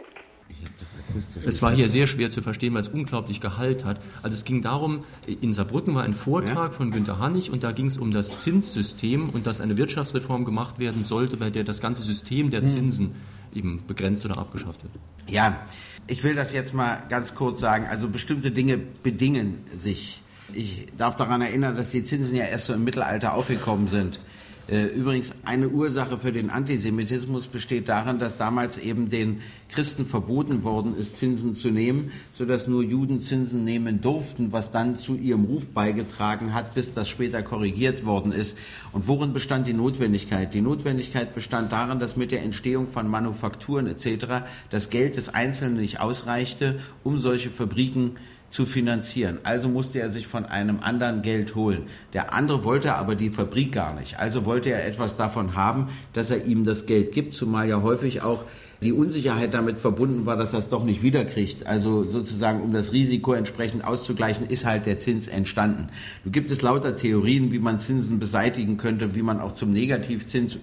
Es 1.45 1.62
war 1.62 1.73
hier 1.73 1.88
sehr 1.88 2.07
schwer 2.07 2.31
zu 2.31 2.41
verstehen, 2.41 2.75
weil 2.75 2.81
es 2.81 2.88
unglaublich 2.88 3.41
Gehalt 3.41 3.85
hat. 3.85 3.99
Also 4.23 4.35
es 4.35 4.45
ging 4.45 4.62
darum, 4.62 5.05
in 5.26 5.53
Saarbrücken 5.53 5.95
war 5.95 6.05
ein 6.05 6.14
Vortrag 6.14 6.57
ja. 6.57 6.71
von 6.71 6.93
Günter 6.93 7.19
Hannig 7.19 7.50
und 7.50 7.64
da 7.64 7.73
ging 7.73 7.87
es 7.87 7.99
um 7.99 8.12
das 8.12 8.38
Zinssystem 8.38 9.31
und 9.31 9.47
dass 9.47 9.61
eine 9.61 9.76
Wirtschaftsreform 9.76 10.45
gemacht 10.45 10.79
werden 10.79 11.03
sollte, 11.03 11.37
bei 11.37 11.50
der 11.50 11.64
das 11.64 11.81
ganze 11.81 12.03
System 12.03 12.50
der 12.50 12.61
hm. 12.61 12.67
Zinsen 12.67 13.14
eben 13.55 13.83
begrenzt 13.87 14.25
oder 14.25 14.39
abgeschafft 14.39 14.83
wird. 14.83 14.95
Ja, 15.27 15.61
ich 16.07 16.23
will 16.25 16.35
das 16.35 16.53
jetzt 16.53 16.75
mal 16.75 17.03
ganz 17.09 17.35
kurz 17.35 17.61
sagen. 17.61 17.87
Also 17.87 18.09
bestimmte 18.09 18.51
Dinge 18.51 18.77
bedingen 18.77 19.65
sich. 19.75 20.23
Ich 20.53 20.87
darf 20.97 21.17
daran 21.17 21.41
erinnern, 21.41 21.77
dass 21.77 21.91
die 21.91 22.05
Zinsen 22.05 22.37
ja 22.37 22.45
erst 22.45 22.67
so 22.67 22.75
im 22.75 22.85
Mittelalter 22.85 23.35
aufgekommen 23.35 23.89
sind. 23.89 24.21
Äh, 24.66 24.87
übrigens, 24.87 25.33
eine 25.44 25.68
Ursache 25.68 26.18
für 26.18 26.33
den 26.33 26.49
Antisemitismus 26.49 27.49
besteht 27.49 27.88
darin, 27.88 28.18
dass 28.18 28.38
damals 28.38 28.78
eben 28.78 29.11
den 29.11 29.42
Christen 29.68 30.06
verboten 30.06 30.62
worden 30.64 30.97
ist, 30.97 31.18
Zinsen 31.18 31.54
zu 31.54 31.71
nehmen, 31.71 32.12
sodass 32.33 32.66
nur 32.66 32.83
Juden 32.83 33.21
Zinsen 33.21 33.64
nehmen 33.64 34.00
durften, 34.00 34.52
was 34.52 34.71
dann 34.71 34.97
zu 34.97 35.16
ihrem 35.16 35.44
Ruf 35.44 35.68
beigetragen 35.68 36.54
hat, 36.54 36.75
bis 36.75 36.94
das 36.94 37.09
später 37.09 37.42
korrigiert 37.42 38.06
worden 38.06 38.33
ist. 38.33 38.56
Und 38.92 39.06
worin 39.06 39.35
bestand 39.35 39.66
die 39.66 39.75
Notwendigkeit? 39.75 40.54
Die 40.54 40.62
Notwendigkeit 40.62 41.35
bestand 41.35 41.73
darin, 41.73 41.99
dass 41.99 42.16
mit 42.16 42.33
der 42.33 42.42
Entstehung 42.42 42.88
von 42.88 43.06
Manufakturen 43.06 43.87
etc. 43.87 44.44
das 44.71 44.88
Geld 44.88 45.16
des 45.16 45.28
Einzelnen 45.28 45.76
nicht 45.76 46.00
ausreichte, 46.00 46.78
um 47.02 47.18
solche 47.18 47.50
Fabriken 47.50 48.12
zu 48.55 48.67
finanzieren. 48.67 49.39
Also 49.43 49.69
musste 49.69 49.99
er 49.99 50.11
sich 50.11 50.29
von 50.29 50.45
einem 50.47 50.79
anderen 50.81 51.23
Geld 51.23 51.57
holen. 51.57 51.89
Der 52.13 52.33
andere 52.33 52.63
wollte 52.63 52.95
aber 52.95 53.17
die 53.17 53.31
Fabrik 53.31 53.73
gar 53.73 53.99
nicht. 53.99 54.21
Also 54.21 54.45
wollte 54.45 54.71
er 54.71 54.87
etwas 54.87 55.17
davon 55.17 55.57
haben, 55.57 55.89
dass 56.13 56.31
er 56.31 56.45
ihm 56.45 56.63
das 56.63 56.87
Geld 56.87 57.11
gibt, 57.11 57.35
zumal 57.35 57.69
ja 57.69 57.83
häufig 57.83 58.23
auch 58.23 58.45
die 58.81 58.93
Unsicherheit 58.93 59.55
damit 59.55 59.79
verbunden 59.79 60.25
war, 60.25 60.37
dass 60.37 60.53
er 60.53 60.61
es 60.61 60.69
doch 60.69 60.85
nicht 60.85 61.03
wiederkriegt. 61.03 61.67
Also 61.67 62.05
sozusagen, 62.05 62.63
um 62.63 62.73
das 62.73 62.93
Risiko 62.93 63.33
entsprechend 63.33 63.85
auszugleichen, 63.85 64.47
ist 64.47 64.65
halt 64.65 64.87
der 64.87 65.01
Zins 65.01 65.27
entstanden. 65.27 65.89
Nun 66.23 66.31
gibt 66.31 66.53
es 66.53 66.63
lauter 66.63 66.95
Theorien, 66.95 67.51
wie 67.51 67.59
man 67.59 67.81
Zinsen 67.81 68.21
beseitigen 68.21 68.77
könnte, 68.77 69.17
wie 69.17 69.23
man 69.23 69.40
auch 69.40 69.57
zum 69.57 69.73
Negativzins 69.73 70.59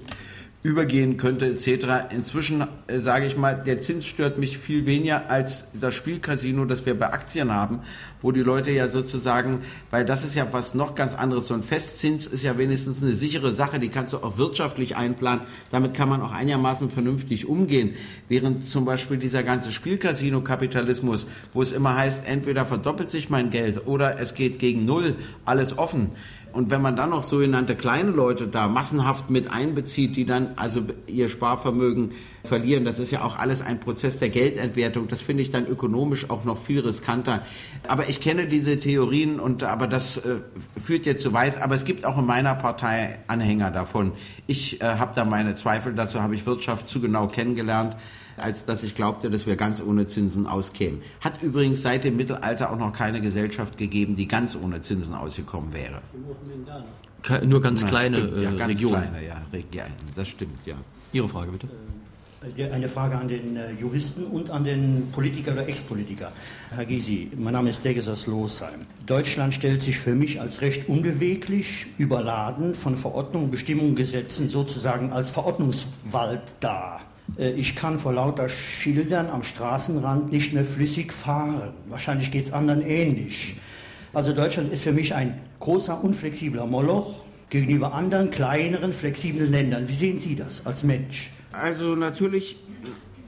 übergehen 0.64 1.18
könnte 1.18 1.48
etc. 1.48 2.12
Inzwischen 2.12 2.68
äh, 2.88 3.00
sage 3.00 3.26
ich 3.26 3.36
mal, 3.36 3.56
der 3.56 3.80
Zins 3.80 4.06
stört 4.06 4.38
mich 4.38 4.60
viel 4.60 4.86
weniger 4.86 5.30
als 5.30 5.68
das 5.74 5.96
Spielcasino, 5.96 6.66
das 6.66 6.86
wir 6.86 6.98
bei 6.98 7.12
Aktien 7.12 7.52
haben, 7.52 7.80
wo 8.22 8.32
die 8.32 8.42
Leute 8.42 8.70
ja 8.70 8.88
sozusagen, 8.88 9.64
weil 9.90 10.06
das 10.06 10.24
ist 10.24 10.36
ja 10.36 10.46
was 10.52 10.76
noch 10.76 10.94
ganz 10.94 11.16
anderes, 11.16 11.48
so 11.48 11.56
ein 11.56 11.64
Festzins 11.64 12.28
ist 12.28 12.44
ja 12.44 12.60
wenigstens 12.60 13.02
eine 13.02 13.14
sichere 13.14 13.52
Sache, 13.52 13.80
die 13.80 13.90
kannst 13.90 14.14
du 14.14 14.18
auch 14.18 14.38
wirtschaftlich 14.38 14.96
einplanen, 14.96 15.42
damit 15.72 15.96
kann 15.96 16.10
man 16.10 16.22
auch 16.22 16.32
einigermaßen 16.32 16.92
vernünftig 16.92 17.48
umgehen, 17.48 17.96
während 18.30 18.64
zum 18.64 18.86
Beispiel 18.86 19.18
dieser 19.18 19.42
ganze 19.42 19.72
Spielcasino-Kapitalismus, 19.72 21.26
wo 21.54 21.64
es 21.64 21.72
immer 21.72 21.96
heißt, 21.96 22.28
entweder 22.28 22.68
verdoppelt 22.68 23.10
sich 23.10 23.32
mein 23.32 23.50
Geld 23.50 23.88
oder 23.88 24.20
es 24.20 24.36
geht 24.36 24.60
gegen 24.60 24.86
Null, 24.86 25.16
alles 25.44 25.76
offen, 25.76 26.12
und 26.54 26.70
wenn 26.70 26.82
man 26.82 26.96
dann 26.96 27.12
noch 27.12 27.24
sogenannte 27.24 27.76
kleine 27.76 28.12
Leute 28.12 28.48
da 28.48 28.68
massenhaft 28.68 29.30
mit 29.30 29.52
einbezieht, 29.52 30.16
die 30.16 30.26
dann 30.26 30.52
also 30.56 30.82
ihr 31.08 31.30
Sparvermögen 31.30 32.12
verlieren, 32.44 32.86
das 32.86 33.00
ist 33.00 33.12
ja 33.12 33.24
auch 33.24 33.38
alles 33.38 33.62
ein 33.62 33.80
Prozess 33.80 34.20
der 34.20 34.30
Geldentwertung. 34.30 35.08
Das 35.08 35.22
finde 35.22 35.44
ich 35.44 35.52
dann 35.52 35.66
ökonomisch 35.68 36.30
auch 36.30 36.44
noch 36.44 36.58
viel 36.58 36.80
riskanter. 36.80 37.44
Aber 37.88 38.10
ich 38.10 38.20
kenne 38.20 38.48
diese 38.48 38.78
Theorien 38.78 39.40
und 39.40 39.64
aber 39.64 39.88
das 39.88 40.18
äh, 40.18 40.38
führt 40.78 41.06
jetzt 41.06 41.22
zu 41.22 41.32
weiß. 41.32 41.62
Aber 41.62 41.76
es 41.76 41.86
gibt 41.86 42.06
auch 42.06 42.18
in 42.18 42.26
meiner 42.26 42.56
Partei 42.56 43.20
Anhänger 43.28 43.72
davon. 43.72 44.12
Ich 44.48 44.82
äh, 44.82 44.86
habe 44.86 45.14
da 45.16 45.26
meine 45.26 45.56
Zweifel. 45.56 45.94
Dazu 45.94 46.22
habe 46.22 46.36
ich 46.36 46.46
Wirtschaft 46.46 46.90
zu 46.90 47.00
genau 47.00 47.28
kennengelernt 47.28 47.96
als 48.38 48.66
dass 48.66 48.84
ich 48.84 48.96
glaubte, 48.96 49.30
dass 49.30 49.46
wir 49.46 49.56
ganz 49.56 49.82
ohne 49.82 50.08
Zinsen 50.08 50.48
auskämen. 50.48 51.02
Hat 51.20 51.42
übrigens 51.42 51.82
seit 51.82 52.04
dem 52.04 52.18
Mittelalter 52.18 52.72
auch 52.72 52.78
noch 52.78 52.94
keine 52.94 53.22
Gesellschaft 53.22 53.78
gegeben, 53.78 54.16
die 54.16 54.28
ganz 54.28 54.56
ohne 54.56 54.82
Zinsen 54.82 55.14
ausgekommen 55.14 55.74
wäre. 55.74 56.02
Nur 57.46 57.62
ganz 57.62 57.86
kleine 57.86 58.18
stimmt, 58.18 58.44
ja, 58.44 58.52
ganz 58.52 58.70
Regionen. 58.72 59.10
Kleine, 59.10 59.28
ja, 59.28 59.42
ja, 59.72 59.86
das 60.16 60.28
stimmt, 60.28 60.66
ja. 60.66 60.76
Ihre 61.14 61.30
Frage 61.30 61.52
bitte. 61.52 61.68
Äh, 62.58 62.72
eine 62.72 62.88
Frage 62.88 63.18
an 63.18 63.28
den 63.28 63.56
äh, 63.56 63.72
Juristen 63.74 64.26
und 64.26 64.50
an 64.50 64.64
den 64.64 65.10
Politiker 65.12 65.52
oder 65.54 65.68
Ex-Politiker. 65.68 66.32
Herr 66.72 66.86
Gysi, 66.86 67.30
mein 67.38 67.54
Name 67.54 67.70
ist 67.70 67.86
Deges 67.86 68.08
aus 68.08 68.26
Losheim. 68.26 68.82
Deutschland 69.06 69.54
stellt 69.54 69.84
sich 69.84 69.98
für 69.98 70.16
mich 70.16 70.42
als 70.42 70.62
recht 70.62 70.90
unbeweglich, 70.90 71.88
überladen 71.98 72.74
von 72.74 72.98
Verordnungen, 72.98 73.52
Bestimmungen, 73.52 73.96
Gesetzen 73.96 74.50
sozusagen 74.50 75.12
als 75.12 75.30
Verordnungswald 75.30 76.56
dar. 76.60 77.02
Äh, 77.38 77.52
ich 77.52 77.76
kann 77.76 78.00
vor 78.00 78.14
lauter 78.14 78.50
Schildern 78.50 79.30
am 79.30 79.44
Straßenrand 79.44 80.32
nicht 80.32 80.54
mehr 80.54 80.66
flüssig 80.66 81.14
fahren. 81.14 81.74
Wahrscheinlich 81.90 82.32
geht 82.32 82.46
es 82.46 82.54
anderen 82.54 82.82
ähnlich. 82.82 83.56
Also 84.14 84.34
Deutschland 84.34 84.74
ist 84.74 84.84
für 84.84 84.92
mich 84.92 85.16
ein 85.16 85.40
großer, 85.60 86.04
unflexibler 86.04 86.66
Moloch 86.66 87.24
gegenüber 87.50 87.94
anderen, 87.94 88.32
kleineren, 88.32 88.94
flexiblen 88.94 89.52
Ländern. 89.52 89.88
Wie 89.88 89.94
sehen 89.94 90.20
Sie 90.20 90.36
das 90.36 90.66
als 90.66 90.84
Mensch? 90.84 91.32
Also 91.52 91.96
natürlich 91.96 92.58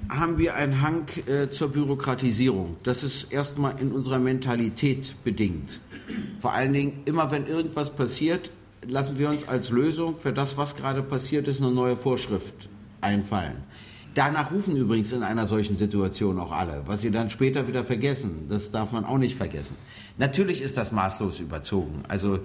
haben 0.09 0.37
wir 0.37 0.55
einen 0.55 0.81
Hang 0.81 1.05
äh, 1.27 1.49
zur 1.49 1.69
Bürokratisierung. 1.69 2.77
Das 2.83 3.03
ist 3.03 3.31
erstmal 3.31 3.79
in 3.81 3.91
unserer 3.91 4.19
Mentalität 4.19 5.23
bedingt. 5.23 5.79
Vor 6.39 6.53
allen 6.53 6.73
Dingen, 6.73 7.01
immer 7.05 7.31
wenn 7.31 7.47
irgendwas 7.47 7.95
passiert, 7.95 8.51
lassen 8.85 9.17
wir 9.17 9.29
uns 9.29 9.47
als 9.47 9.69
Lösung 9.69 10.17
für 10.17 10.33
das, 10.33 10.57
was 10.57 10.75
gerade 10.75 11.01
passiert 11.01 11.47
ist, 11.47 11.61
eine 11.61 11.71
neue 11.71 11.95
Vorschrift 11.95 12.69
einfallen. 13.01 13.63
Danach 14.13 14.51
rufen 14.51 14.75
übrigens 14.75 15.11
in 15.11 15.23
einer 15.23 15.47
solchen 15.47 15.77
Situation 15.77 16.39
auch 16.39 16.51
alle, 16.51 16.83
was 16.85 17.01
sie 17.01 17.09
dann 17.09 17.29
später 17.29 17.67
wieder 17.67 17.83
vergessen. 17.83 18.47
Das 18.49 18.69
darf 18.69 18.91
man 18.91 19.05
auch 19.05 19.17
nicht 19.17 19.35
vergessen. 19.35 19.75
Natürlich 20.17 20.61
ist 20.61 20.77
das 20.77 20.91
maßlos 20.91 21.39
überzogen. 21.39 22.03
Also 22.07 22.39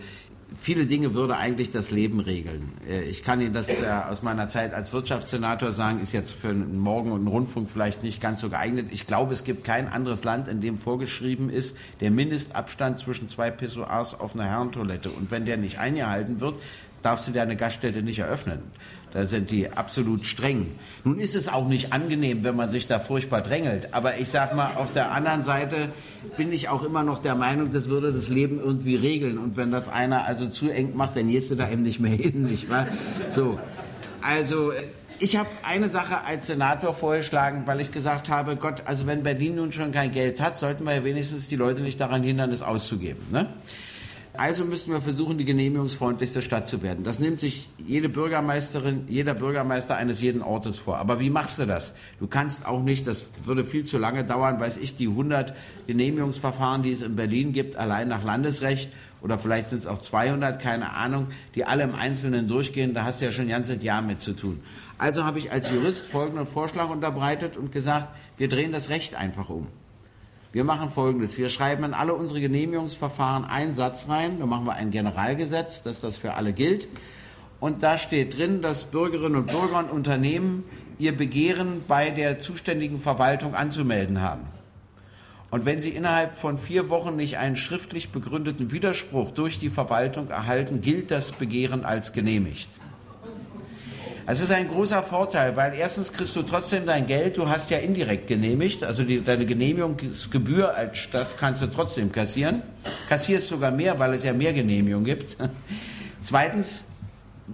viele 0.58 0.86
Dinge 0.86 1.12
würde 1.12 1.36
eigentlich 1.36 1.70
das 1.70 1.90
Leben 1.90 2.20
regeln. 2.20 2.72
Äh, 2.88 3.02
ich 3.02 3.22
kann 3.22 3.40
Ihnen 3.42 3.52
das 3.52 3.68
aus 4.08 4.22
meiner 4.22 4.46
Zeit 4.48 4.72
als 4.72 4.92
Wirtschaftssenator 4.94 5.70
sagen, 5.72 6.00
ist 6.00 6.12
jetzt 6.12 6.30
für 6.30 6.48
einen 6.48 6.78
Morgen 6.78 7.12
und 7.12 7.20
einen 7.20 7.28
Rundfunk 7.28 7.68
vielleicht 7.70 8.02
nicht 8.02 8.22
ganz 8.22 8.40
so 8.40 8.48
geeignet. 8.48 8.86
Ich 8.90 9.06
glaube, 9.06 9.34
es 9.34 9.44
gibt 9.44 9.64
kein 9.64 9.88
anderes 9.88 10.24
Land, 10.24 10.48
in 10.48 10.62
dem 10.62 10.78
vorgeschrieben 10.78 11.50
ist, 11.50 11.76
der 12.00 12.10
Mindestabstand 12.10 12.98
zwischen 12.98 13.28
zwei 13.28 13.50
Pissoirs 13.50 14.18
auf 14.18 14.34
einer 14.34 14.46
Herrentoilette. 14.46 15.10
Und 15.10 15.30
wenn 15.30 15.44
der 15.44 15.58
nicht 15.58 15.78
eingehalten 15.78 16.40
wird, 16.40 16.54
darfst 17.02 17.28
du 17.28 17.32
deine 17.32 17.56
Gaststätte 17.56 18.02
nicht 18.02 18.18
eröffnen. 18.18 18.62
Da 19.12 19.26
sind 19.26 19.50
die 19.50 19.70
absolut 19.70 20.26
streng. 20.26 20.74
Nun 21.04 21.18
ist 21.18 21.34
es 21.34 21.48
auch 21.48 21.66
nicht 21.66 21.92
angenehm, 21.92 22.44
wenn 22.44 22.56
man 22.56 22.68
sich 22.68 22.86
da 22.86 22.98
furchtbar 22.98 23.40
drängelt. 23.40 23.94
Aber 23.94 24.18
ich 24.18 24.28
sag 24.28 24.54
mal, 24.54 24.76
auf 24.76 24.92
der 24.92 25.12
anderen 25.12 25.42
Seite 25.42 25.88
bin 26.36 26.52
ich 26.52 26.68
auch 26.68 26.84
immer 26.84 27.02
noch 27.02 27.20
der 27.20 27.34
Meinung, 27.34 27.72
das 27.72 27.88
würde 27.88 28.12
das 28.12 28.28
Leben 28.28 28.60
irgendwie 28.60 28.96
regeln. 28.96 29.38
Und 29.38 29.56
wenn 29.56 29.70
das 29.70 29.88
einer 29.88 30.24
also 30.26 30.48
zu 30.48 30.70
eng 30.70 30.94
macht, 30.94 31.16
dann 31.16 31.28
gehst 31.28 31.50
du 31.50 31.54
da 31.54 31.70
eben 31.70 31.82
nicht 31.82 32.00
mehr 32.00 32.12
hin, 32.12 32.42
nicht 32.50 32.68
wahr? 32.68 32.86
So. 33.30 33.58
Also, 34.20 34.72
Ich 35.20 35.36
habe 35.36 35.48
eine 35.64 35.88
Sache 35.88 36.24
als 36.24 36.46
Senator 36.46 36.94
vorgeschlagen, 36.94 37.64
weil 37.66 37.80
ich 37.80 37.90
gesagt 37.90 38.30
habe, 38.30 38.54
Gott, 38.54 38.82
also 38.84 39.08
wenn 39.08 39.24
Berlin 39.24 39.56
nun 39.56 39.72
schon 39.72 39.90
kein 39.90 40.12
Geld 40.12 40.40
hat, 40.40 40.58
sollten 40.58 40.84
wir 40.84 40.94
ja 40.94 41.02
wenigstens 41.02 41.48
die 41.48 41.56
Leute 41.56 41.82
nicht 41.82 42.00
daran 42.00 42.22
hindern, 42.22 42.52
es 42.52 42.62
auszugeben. 42.62 43.26
Ne? 43.32 43.48
Also 44.38 44.64
müssten 44.64 44.92
wir 44.92 45.00
versuchen, 45.00 45.36
die 45.36 45.44
genehmigungsfreundlichste 45.44 46.42
Stadt 46.42 46.68
zu 46.68 46.80
werden. 46.80 47.02
Das 47.02 47.18
nimmt 47.18 47.40
sich 47.40 47.68
jede 47.76 48.08
Bürgermeisterin, 48.08 49.04
jeder 49.08 49.34
Bürgermeister 49.34 49.96
eines 49.96 50.20
jeden 50.20 50.42
Ortes 50.42 50.78
vor. 50.78 50.98
Aber 50.98 51.18
wie 51.18 51.28
machst 51.28 51.58
du 51.58 51.66
das? 51.66 51.92
Du 52.20 52.28
kannst 52.28 52.64
auch 52.64 52.80
nicht, 52.80 53.08
das 53.08 53.26
würde 53.42 53.64
viel 53.64 53.82
zu 53.82 53.98
lange 53.98 54.22
dauern, 54.22 54.60
weiß 54.60 54.76
ich, 54.76 54.94
die 54.94 55.08
100 55.08 55.54
Genehmigungsverfahren, 55.88 56.84
die 56.84 56.92
es 56.92 57.02
in 57.02 57.16
Berlin 57.16 57.52
gibt, 57.52 57.74
allein 57.74 58.06
nach 58.06 58.22
Landesrecht 58.22 58.92
oder 59.22 59.40
vielleicht 59.40 59.70
sind 59.70 59.78
es 59.78 59.88
auch 59.88 59.98
200, 59.98 60.62
keine 60.62 60.92
Ahnung, 60.92 61.26
die 61.56 61.64
alle 61.64 61.82
im 61.82 61.96
Einzelnen 61.96 62.46
durchgehen, 62.46 62.94
da 62.94 63.02
hast 63.02 63.20
du 63.20 63.24
ja 63.24 63.32
schon 63.32 63.46
ein 63.46 63.50
ganzes 63.50 63.82
Jahr 63.82 64.02
mit 64.02 64.20
zu 64.20 64.34
tun. 64.34 64.60
Also 64.98 65.24
habe 65.24 65.40
ich 65.40 65.50
als 65.50 65.68
Jurist 65.72 66.06
folgenden 66.06 66.46
Vorschlag 66.46 66.90
unterbreitet 66.90 67.56
und 67.56 67.72
gesagt, 67.72 68.08
wir 68.36 68.48
drehen 68.48 68.70
das 68.70 68.88
Recht 68.88 69.16
einfach 69.16 69.48
um. 69.48 69.66
Wir 70.50 70.64
machen 70.64 70.88
Folgendes. 70.88 71.36
Wir 71.36 71.50
schreiben 71.50 71.84
in 71.84 71.92
alle 71.92 72.14
unsere 72.14 72.40
Genehmigungsverfahren 72.40 73.44
einen 73.44 73.74
Satz 73.74 74.08
rein. 74.08 74.38
Da 74.40 74.46
machen 74.46 74.64
wir 74.64 74.72
ein 74.72 74.90
Generalgesetz, 74.90 75.82
dass 75.82 76.00
das 76.00 76.16
für 76.16 76.34
alle 76.34 76.54
gilt. 76.54 76.88
Und 77.60 77.82
da 77.82 77.98
steht 77.98 78.38
drin, 78.38 78.62
dass 78.62 78.84
Bürgerinnen 78.84 79.36
und 79.36 79.48
Bürger 79.48 79.78
und 79.78 79.90
Unternehmen 79.90 80.64
ihr 80.98 81.14
Begehren 81.14 81.82
bei 81.86 82.10
der 82.10 82.38
zuständigen 82.38 82.98
Verwaltung 82.98 83.54
anzumelden 83.54 84.22
haben. 84.22 84.44
Und 85.50 85.66
wenn 85.66 85.82
sie 85.82 85.90
innerhalb 85.90 86.36
von 86.36 86.56
vier 86.56 86.88
Wochen 86.88 87.16
nicht 87.16 87.36
einen 87.36 87.56
schriftlich 87.56 88.10
begründeten 88.10 88.70
Widerspruch 88.70 89.30
durch 89.30 89.58
die 89.58 89.70
Verwaltung 89.70 90.30
erhalten, 90.30 90.80
gilt 90.80 91.10
das 91.10 91.32
Begehren 91.32 91.84
als 91.84 92.12
genehmigt. 92.12 92.68
Es 94.30 94.42
ist 94.42 94.50
ein 94.50 94.68
großer 94.68 95.02
Vorteil, 95.02 95.56
weil 95.56 95.72
erstens 95.72 96.12
kriegst 96.12 96.36
du 96.36 96.42
trotzdem 96.42 96.84
dein 96.84 97.06
Geld, 97.06 97.38
du 97.38 97.48
hast 97.48 97.70
ja 97.70 97.78
indirekt 97.78 98.26
genehmigt, 98.26 98.84
also 98.84 99.02
die, 99.02 99.22
deine 99.22 99.46
Genehmigungsgebühr 99.46 100.74
als 100.74 100.98
Stadt 100.98 101.38
kannst 101.38 101.62
du 101.62 101.66
trotzdem 101.68 102.12
kassieren. 102.12 102.62
Kassierst 103.08 103.48
sogar 103.48 103.70
mehr, 103.70 103.98
weil 103.98 104.12
es 104.12 104.24
ja 104.24 104.34
mehr 104.34 104.52
Genehmigungen 104.52 105.06
gibt. 105.06 105.38
Zweitens 106.20 106.88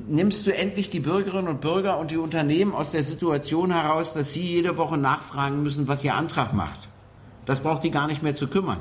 nimmst 0.09 0.49
du 0.49 0.51
endlich 0.51 0.91
die 0.91 0.99
Bürgerinnen 0.99 1.47
und 1.47 1.61
Bürger 1.61 1.97
und 1.97 2.11
die 2.11 2.17
Unternehmen 2.17 2.75
aus 2.75 2.91
der 2.91 3.05
Situation 3.05 3.71
heraus, 3.71 4.13
dass 4.13 4.33
sie 4.33 4.43
jede 4.43 4.77
Woche 4.77 4.97
nachfragen 4.97 5.63
müssen, 5.63 5.87
was 5.87 6.03
ihr 6.03 6.17
Antrag 6.17 6.55
macht. 6.55 6.89
Das 7.47 7.61
braucht 7.61 7.85
die 7.85 7.93
gar 7.93 8.09
nicht 8.09 8.25
mehr 8.25 8.35
zu 8.35 8.49
kümmern. 8.49 8.81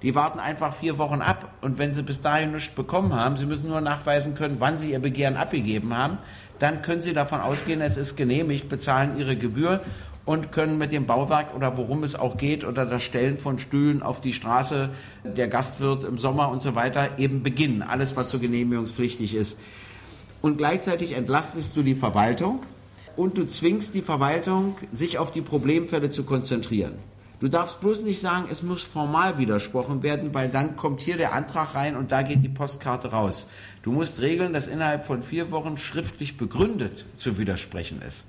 Die 0.00 0.14
warten 0.14 0.38
einfach 0.38 0.74
vier 0.74 0.98
Wochen 0.98 1.20
ab 1.20 1.48
und 1.62 1.78
wenn 1.78 1.92
sie 1.92 2.02
bis 2.02 2.20
dahin 2.20 2.52
nichts 2.52 2.74
bekommen 2.74 3.14
haben, 3.14 3.36
sie 3.36 3.46
müssen 3.46 3.68
nur 3.68 3.80
nachweisen 3.80 4.34
können, 4.34 4.56
wann 4.60 4.76
sie 4.76 4.92
ihr 4.92 4.98
Begehren 4.98 5.36
abgegeben 5.36 5.96
haben, 5.96 6.18
dann 6.64 6.80
können 6.80 7.02
Sie 7.02 7.12
davon 7.12 7.42
ausgehen, 7.42 7.82
es 7.82 7.98
ist 7.98 8.16
genehmigt, 8.16 8.70
bezahlen 8.70 9.18
Ihre 9.18 9.36
Gebühr 9.36 9.80
und 10.24 10.50
können 10.50 10.78
mit 10.78 10.92
dem 10.92 11.04
Bauwerk 11.04 11.54
oder 11.54 11.76
worum 11.76 12.02
es 12.04 12.16
auch 12.16 12.38
geht 12.38 12.64
oder 12.64 12.86
das 12.86 13.02
Stellen 13.02 13.36
von 13.36 13.58
Stühlen 13.58 14.02
auf 14.02 14.22
die 14.22 14.32
Straße, 14.32 14.88
der 15.24 15.48
Gastwirt 15.48 16.04
im 16.04 16.16
Sommer 16.16 16.48
und 16.48 16.62
so 16.62 16.74
weiter 16.74 17.18
eben 17.18 17.42
beginnen. 17.42 17.82
Alles, 17.82 18.16
was 18.16 18.30
so 18.30 18.38
genehmigungspflichtig 18.38 19.34
ist. 19.34 19.58
Und 20.40 20.56
gleichzeitig 20.56 21.12
entlastest 21.12 21.76
du 21.76 21.82
die 21.82 21.94
Verwaltung 21.94 22.60
und 23.14 23.36
du 23.36 23.46
zwingst 23.46 23.94
die 23.94 24.00
Verwaltung, 24.00 24.76
sich 24.90 25.18
auf 25.18 25.30
die 25.30 25.42
Problemfälle 25.42 26.10
zu 26.10 26.24
konzentrieren. 26.24 26.94
Du 27.44 27.50
darfst 27.50 27.82
bloß 27.82 28.00
nicht 28.04 28.22
sagen, 28.22 28.48
es 28.50 28.62
muss 28.62 28.80
formal 28.80 29.36
widersprochen 29.36 30.02
werden, 30.02 30.32
weil 30.32 30.48
dann 30.48 30.76
kommt 30.76 31.02
hier 31.02 31.18
der 31.18 31.34
Antrag 31.34 31.74
rein 31.74 31.94
und 31.94 32.10
da 32.10 32.22
geht 32.22 32.42
die 32.42 32.48
Postkarte 32.48 33.08
raus. 33.08 33.46
Du 33.82 33.92
musst 33.92 34.22
regeln, 34.22 34.54
dass 34.54 34.66
innerhalb 34.66 35.04
von 35.04 35.22
vier 35.22 35.50
Wochen 35.50 35.76
schriftlich 35.76 36.38
begründet 36.38 37.04
zu 37.16 37.36
widersprechen 37.36 38.00
ist. 38.00 38.26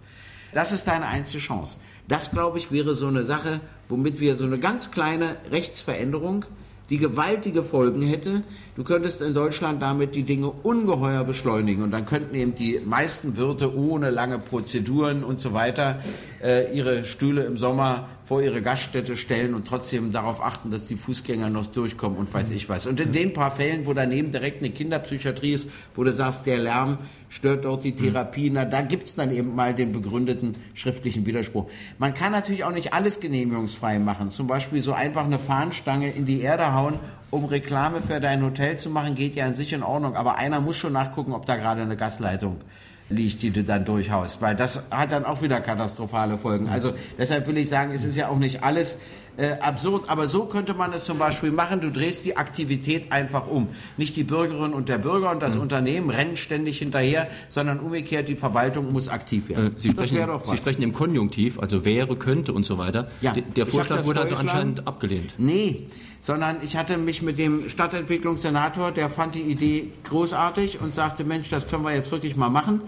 Das 0.51 0.73
ist 0.73 0.89
deine 0.89 1.06
einzige 1.06 1.39
Chance. 1.39 1.78
Das, 2.10 2.32
glaube 2.32 2.58
ich, 2.58 2.73
wäre 2.73 2.93
so 2.93 3.08
eine 3.08 3.23
Sache, 3.23 3.62
womit 3.88 4.19
wir 4.19 4.36
so 4.36 4.43
eine 4.43 4.60
ganz 4.60 4.91
kleine 4.91 5.38
Rechtsveränderung 5.49 6.43
die 6.89 6.97
gewaltige 6.97 7.63
Folgen 7.63 8.01
hätte. 8.01 8.43
Du 8.76 8.84
könntest 8.84 9.22
in 9.22 9.34
Deutschland 9.34 9.82
damit 9.82 10.16
die 10.16 10.24
Dinge 10.24 10.50
ungeheuer 10.50 11.24
beschleunigen 11.24 11.82
und 11.82 11.92
dann 11.92 12.06
könnten 12.06 12.36
eben 12.36 12.56
die 12.56 12.82
meisten 12.84 13.38
Wirte 13.38 13.74
ohne 13.74 14.10
lange 14.10 14.38
Prozeduren 14.38 15.24
und 15.24 15.40
so 15.40 15.54
weiter 15.54 16.02
äh, 16.44 16.76
ihre 16.76 17.06
Stühle 17.06 17.46
im 17.46 17.56
Sommer 17.56 18.10
vor 18.26 18.42
ihre 18.42 18.62
Gaststätte 18.62 19.16
stellen 19.16 19.54
und 19.54 19.66
trotzdem 19.66 20.12
darauf 20.12 20.44
achten, 20.44 20.72
dass 20.72 20.88
die 20.88 20.98
Fußgänger 20.98 21.50
noch 21.50 21.68
durchkommen 21.68 22.18
und 22.18 22.34
weiß 22.34 22.52
ich 22.52 22.68
was. 22.68 22.86
Und 22.86 23.00
in 23.00 23.14
den 23.14 23.32
paar 23.32 23.52
Fällen, 23.52 23.86
wo 23.86 23.94
daneben 23.94 24.32
direkt 24.32 24.62
eine 24.62 24.72
Kinderpsychiatrie 24.72 25.54
ist, 25.54 25.70
wo 25.96 26.04
du 26.04 26.12
sagst, 26.12 26.46
der 26.46 26.58
Lärm 26.58 26.98
stört 27.30 27.64
dort 27.64 27.86
die 27.86 27.94
Therapie, 27.94 28.50
na, 28.50 28.66
da 28.66 28.82
gibt's 28.82 29.16
dann 29.16 29.32
eben 29.32 29.56
mal 29.56 29.74
den 29.74 29.94
begründeten 29.94 30.56
schriftlichen 30.74 31.26
Widerspruch. 31.26 31.70
Man 31.98 32.14
kann 32.14 32.34
natürlich 32.34 32.66
auch 32.66 32.74
nicht 32.74 32.94
alles 32.94 33.20
genehmigungsfrei 33.22 34.00
machen. 34.00 34.32
Zum 34.32 34.48
Beispiel 34.48 34.82
so 34.82 34.92
einfach 34.92 35.24
eine 35.24 35.40
Fahnenstange 35.40 36.12
in 36.12 36.26
die 36.26 36.42
Erde 36.42 36.74
hauen, 36.74 37.00
um 37.32 37.46
Reklame 37.46 38.02
für 38.02 38.20
dein 38.20 38.44
Hotel 38.44 38.78
zu 38.78 38.90
machen, 38.90 39.16
geht 39.16 39.36
ja 39.36 39.46
an 39.46 39.56
sich 39.56 39.74
in 39.74 39.84
Ordnung. 39.84 40.16
Aber 40.16 40.38
einer 40.38 40.62
muss 40.62 40.78
schon 40.78 40.94
nachgucken, 40.94 41.34
ob 41.34 41.46
da 41.46 41.56
gerade 41.56 41.82
eine 41.82 41.98
Gasleitung 41.98 42.62
liegt, 43.10 43.42
die 43.44 43.52
du 43.52 43.64
dann 43.64 43.86
durchhaust, 43.86 44.42
weil 44.42 44.56
das 44.56 44.84
hat 44.90 45.12
dann 45.12 45.26
auch 45.26 45.42
wieder 45.42 45.62
katastrophale 45.62 46.38
Folgen. 46.38 46.70
Also 46.70 46.94
deshalb 47.18 47.46
will 47.48 47.58
ich 47.58 47.70
sagen, 47.70 47.92
es 47.94 48.04
ist 48.04 48.16
ja 48.16 48.30
auch 48.30 48.40
nicht 48.40 48.64
alles 48.64 48.98
äh, 49.38 49.54
absurd, 49.60 50.10
aber 50.10 50.28
so 50.28 50.45
könnte 50.45 50.74
man 50.74 50.93
es 50.93 51.04
zum 51.04 51.17
Beispiel 51.17 51.52
machen, 51.52 51.82
du 51.82 51.91
drehst 51.91 52.26
die 52.26 52.38
Aktivität 52.38 53.12
einfach 53.12 53.48
um. 53.48 53.67
Nicht 53.98 54.15
die 54.15 54.24
Bürgerin 54.24 54.74
und 54.74 54.89
der 54.89 54.98
Bürger 54.98 55.32
und 55.32 55.41
das 55.41 55.56
mhm. 55.56 55.62
Unternehmen 55.62 56.10
rennen 56.10 56.38
ständig 56.38 56.78
hinterher, 56.80 57.28
sondern 57.50 57.80
umgekehrt, 57.80 58.28
die 58.28 58.36
Verwaltung 58.36 58.91
muss 58.91 59.10
aktiv 59.10 59.50
werden. 59.50 59.76
Äh, 59.76 59.80
Sie, 59.80 59.91
sprechen, 59.91 60.17
Sie 60.43 60.58
sprechen 60.58 60.82
im 60.84 60.93
Konjunktiv, 60.93 61.60
also 61.60 61.84
wäre, 61.84 62.15
könnte 62.15 62.54
und 62.54 62.65
so 62.65 62.78
weiter. 62.78 63.10
Ja, 63.21 63.34
der 63.34 63.65
Vorschlag 63.65 64.06
wurde 64.06 64.21
also 64.21 64.36
anscheinend 64.36 64.88
abgelehnt. 64.88 65.34
Nee, 65.38 65.88
sondern 66.19 66.58
ich 66.63 66.76
hatte 66.78 66.98
mich 66.98 67.21
mit 67.21 67.38
dem 67.38 67.69
Stadtentwicklungssenator, 67.69 68.91
der 68.91 69.10
fand 69.10 69.36
die 69.36 69.41
Idee 69.41 69.91
großartig 70.04 70.82
und 70.82 70.95
sagte, 70.95 71.24
Mensch, 71.24 71.50
das 71.50 71.67
können 71.67 71.84
wir 71.84 71.93
jetzt 71.93 72.12
wirklich 72.12 72.36
mal 72.36 72.50
machen. 72.50 72.82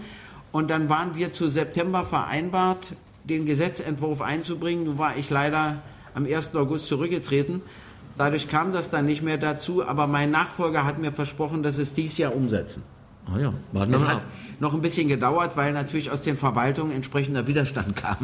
Und 0.50 0.70
dann 0.70 0.88
waren 0.88 1.14
wir 1.14 1.32
zu 1.32 1.48
September 1.48 2.04
vereinbart, 2.04 2.94
den 3.24 3.44
Gesetzentwurf 3.44 4.22
einzubringen. 4.22 4.84
Nun 4.84 4.98
war 4.98 5.16
ich 5.16 5.30
leider 5.30 5.82
am 6.14 6.26
1. 6.26 6.54
August 6.56 6.86
zurückgetreten. 6.86 7.62
Dadurch 8.16 8.48
kam 8.48 8.72
das 8.72 8.90
dann 8.90 9.06
nicht 9.06 9.22
mehr 9.22 9.38
dazu, 9.38 9.86
aber 9.86 10.06
mein 10.06 10.30
Nachfolger 10.30 10.84
hat 10.84 10.98
mir 10.98 11.12
versprochen, 11.12 11.62
dass 11.62 11.78
es 11.78 11.94
dies 11.94 12.18
Jahr 12.18 12.34
umsetzen. 12.34 12.82
Ah 13.32 13.38
ja, 13.38 13.52
warten 13.72 13.90
wir 13.90 13.96
es 13.96 14.02
mal 14.02 14.14
hat 14.14 14.26
noch 14.58 14.72
ein 14.72 14.80
bisschen 14.80 15.06
gedauert, 15.06 15.52
weil 15.54 15.72
natürlich 15.72 16.10
aus 16.10 16.22
den 16.22 16.36
Verwaltungen 16.36 16.92
entsprechender 16.92 17.46
Widerstand 17.46 17.94
kam. 17.94 18.16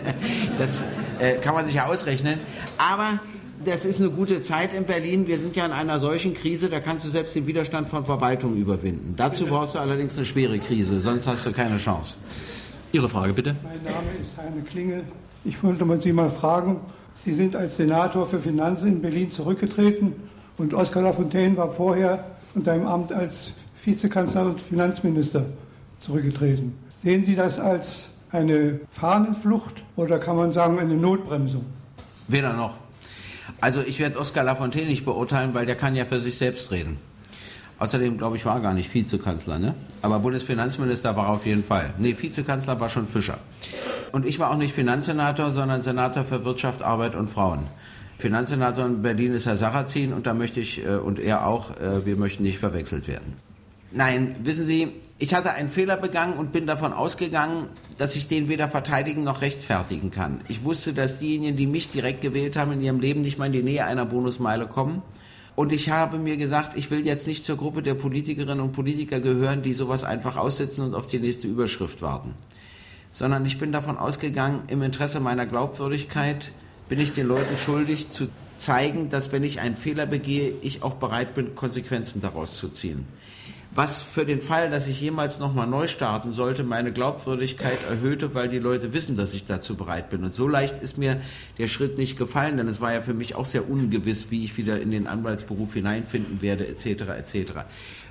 das 0.58 0.84
äh, 1.18 1.34
kann 1.36 1.54
man 1.54 1.64
sich 1.64 1.74
ja 1.74 1.86
ausrechnen. 1.86 2.38
Aber 2.76 3.18
das 3.64 3.84
ist 3.84 4.00
eine 4.00 4.10
gute 4.10 4.42
Zeit 4.42 4.74
in 4.74 4.84
Berlin. 4.84 5.26
Wir 5.26 5.38
sind 5.38 5.56
ja 5.56 5.64
in 5.64 5.72
einer 5.72 5.98
solchen 5.98 6.34
Krise, 6.34 6.68
da 6.68 6.80
kannst 6.80 7.04
du 7.04 7.08
selbst 7.08 7.34
den 7.34 7.46
Widerstand 7.46 7.88
von 7.88 8.04
Verwaltungen 8.04 8.58
überwinden. 8.58 9.14
Dazu 9.16 9.46
brauchst 9.46 9.74
du 9.74 9.78
allerdings 9.78 10.16
eine 10.16 10.26
schwere 10.26 10.58
Krise, 10.58 11.00
sonst 11.00 11.26
hast 11.26 11.46
du 11.46 11.52
keine 11.52 11.78
Chance. 11.78 12.16
Ihre 12.92 13.08
Frage 13.08 13.32
bitte. 13.32 13.56
Mein 13.62 13.82
Name 13.82 14.08
ist 14.20 14.36
Heine 14.36 14.62
Klingel. 14.62 15.04
Ich 15.44 15.62
wollte 15.62 16.00
Sie 16.00 16.12
mal 16.12 16.28
fragen, 16.28 16.80
Sie 17.24 17.32
sind 17.32 17.54
als 17.54 17.76
Senator 17.76 18.26
für 18.26 18.40
Finanzen 18.40 18.88
in 18.88 19.02
Berlin 19.02 19.30
zurückgetreten 19.30 20.14
und 20.58 20.74
Oskar 20.74 21.04
Lafontaine 21.04 21.56
war 21.56 21.70
vorher 21.70 22.24
von 22.52 22.64
seinem 22.64 22.86
Amt 22.86 23.12
als 23.12 23.52
Vizekanzler 23.84 24.46
und 24.46 24.60
Finanzminister 24.60 25.46
zurückgetreten. 26.00 26.74
Sehen 26.88 27.24
Sie 27.24 27.36
das 27.36 27.60
als 27.60 28.08
eine 28.32 28.80
Fahnenflucht 28.90 29.84
oder 29.94 30.18
kann 30.18 30.36
man 30.36 30.52
sagen 30.52 30.80
eine 30.80 30.94
Notbremsung? 30.94 31.64
Weder 32.26 32.54
noch. 32.54 32.74
Also 33.60 33.82
ich 33.82 34.00
werde 34.00 34.18
Oskar 34.18 34.42
Lafontaine 34.42 34.88
nicht 34.88 35.04
beurteilen, 35.04 35.54
weil 35.54 35.66
der 35.66 35.76
kann 35.76 35.94
ja 35.94 36.04
für 36.04 36.18
sich 36.18 36.38
selbst 36.38 36.72
reden. 36.72 36.98
Außerdem, 37.82 38.16
glaube 38.16 38.36
ich, 38.36 38.44
war 38.44 38.60
gar 38.60 38.74
nicht 38.74 38.94
Vizekanzler, 38.94 39.58
ne? 39.58 39.74
Aber 40.02 40.20
Bundesfinanzminister 40.20 41.16
war 41.16 41.30
auf 41.30 41.46
jeden 41.46 41.64
Fall. 41.64 41.92
Nee, 41.98 42.14
Vizekanzler 42.16 42.78
war 42.78 42.88
schon 42.88 43.08
Fischer. 43.08 43.38
Und 44.12 44.24
ich 44.24 44.38
war 44.38 44.52
auch 44.52 44.56
nicht 44.56 44.72
Finanzsenator, 44.72 45.50
sondern 45.50 45.82
Senator 45.82 46.22
für 46.22 46.44
Wirtschaft, 46.44 46.80
Arbeit 46.80 47.16
und 47.16 47.28
Frauen. 47.28 47.66
Finanzsenator 48.18 48.86
in 48.86 49.02
Berlin 49.02 49.34
ist 49.34 49.46
Herr 49.46 49.56
Sarrazin 49.56 50.12
und 50.12 50.28
da 50.28 50.32
möchte 50.32 50.60
ich, 50.60 50.86
äh, 50.86 50.94
und 50.94 51.18
er 51.18 51.44
auch, 51.44 51.76
äh, 51.80 52.06
wir 52.06 52.14
möchten 52.14 52.44
nicht 52.44 52.60
verwechselt 52.60 53.08
werden. 53.08 53.32
Nein, 53.90 54.36
wissen 54.44 54.64
Sie, 54.64 54.92
ich 55.18 55.34
hatte 55.34 55.50
einen 55.50 55.68
Fehler 55.68 55.96
begangen 55.96 56.34
und 56.34 56.52
bin 56.52 56.68
davon 56.68 56.92
ausgegangen, 56.92 57.66
dass 57.98 58.14
ich 58.14 58.28
den 58.28 58.48
weder 58.48 58.68
verteidigen 58.68 59.24
noch 59.24 59.40
rechtfertigen 59.40 60.12
kann. 60.12 60.40
Ich 60.46 60.62
wusste, 60.62 60.92
dass 60.92 61.18
diejenigen, 61.18 61.56
die 61.56 61.66
mich 61.66 61.90
direkt 61.90 62.20
gewählt 62.20 62.56
haben, 62.56 62.70
in 62.70 62.80
ihrem 62.80 63.00
Leben 63.00 63.22
nicht 63.22 63.38
mal 63.38 63.46
in 63.46 63.52
die 63.52 63.64
Nähe 63.64 63.84
einer 63.86 64.06
Bonusmeile 64.06 64.68
kommen. 64.68 65.02
Und 65.54 65.72
ich 65.72 65.90
habe 65.90 66.18
mir 66.18 66.36
gesagt, 66.36 66.76
ich 66.78 66.90
will 66.90 67.06
jetzt 67.06 67.26
nicht 67.26 67.44
zur 67.44 67.56
Gruppe 67.56 67.82
der 67.82 67.94
Politikerinnen 67.94 68.60
und 68.60 68.72
Politiker 68.72 69.20
gehören, 69.20 69.62
die 69.62 69.74
sowas 69.74 70.02
einfach 70.02 70.36
aussitzen 70.36 70.84
und 70.84 70.94
auf 70.94 71.06
die 71.06 71.18
nächste 71.18 71.46
Überschrift 71.46 72.00
warten. 72.00 72.34
Sondern 73.12 73.44
ich 73.44 73.58
bin 73.58 73.72
davon 73.72 73.98
ausgegangen, 73.98 74.62
im 74.68 74.82
Interesse 74.82 75.20
meiner 75.20 75.44
Glaubwürdigkeit 75.44 76.50
bin 76.88 77.00
ich 77.00 77.12
den 77.12 77.26
Leuten 77.26 77.56
schuldig 77.58 78.10
zu 78.10 78.28
zeigen, 78.56 79.10
dass 79.10 79.32
wenn 79.32 79.42
ich 79.42 79.60
einen 79.60 79.76
Fehler 79.76 80.06
begehe, 80.06 80.54
ich 80.62 80.82
auch 80.82 80.94
bereit 80.94 81.34
bin, 81.34 81.54
Konsequenzen 81.54 82.22
daraus 82.22 82.56
zu 82.56 82.68
ziehen. 82.68 83.06
Was 83.74 84.02
für 84.02 84.26
den 84.26 84.42
Fall, 84.42 84.68
dass 84.70 84.86
ich 84.86 85.00
jemals 85.00 85.38
nochmal 85.38 85.66
neu 85.66 85.86
starten 85.86 86.32
sollte, 86.32 86.62
meine 86.62 86.92
Glaubwürdigkeit 86.92 87.78
erhöhte, 87.88 88.34
weil 88.34 88.48
die 88.48 88.58
Leute 88.58 88.92
wissen, 88.92 89.16
dass 89.16 89.32
ich 89.32 89.46
dazu 89.46 89.76
bereit 89.76 90.10
bin. 90.10 90.24
Und 90.24 90.34
so 90.34 90.46
leicht 90.46 90.78
ist 90.78 90.98
mir 90.98 91.20
der 91.56 91.68
Schritt 91.68 91.96
nicht 91.96 92.18
gefallen, 92.18 92.58
denn 92.58 92.68
es 92.68 92.80
war 92.80 92.92
ja 92.92 93.00
für 93.00 93.14
mich 93.14 93.34
auch 93.34 93.46
sehr 93.46 93.68
ungewiss, 93.70 94.30
wie 94.30 94.44
ich 94.44 94.58
wieder 94.58 94.80
in 94.80 94.90
den 94.90 95.06
Anwaltsberuf 95.06 95.72
hineinfinden 95.72 96.42
werde, 96.42 96.66
etc. 96.66 96.86
etc. 97.18 97.52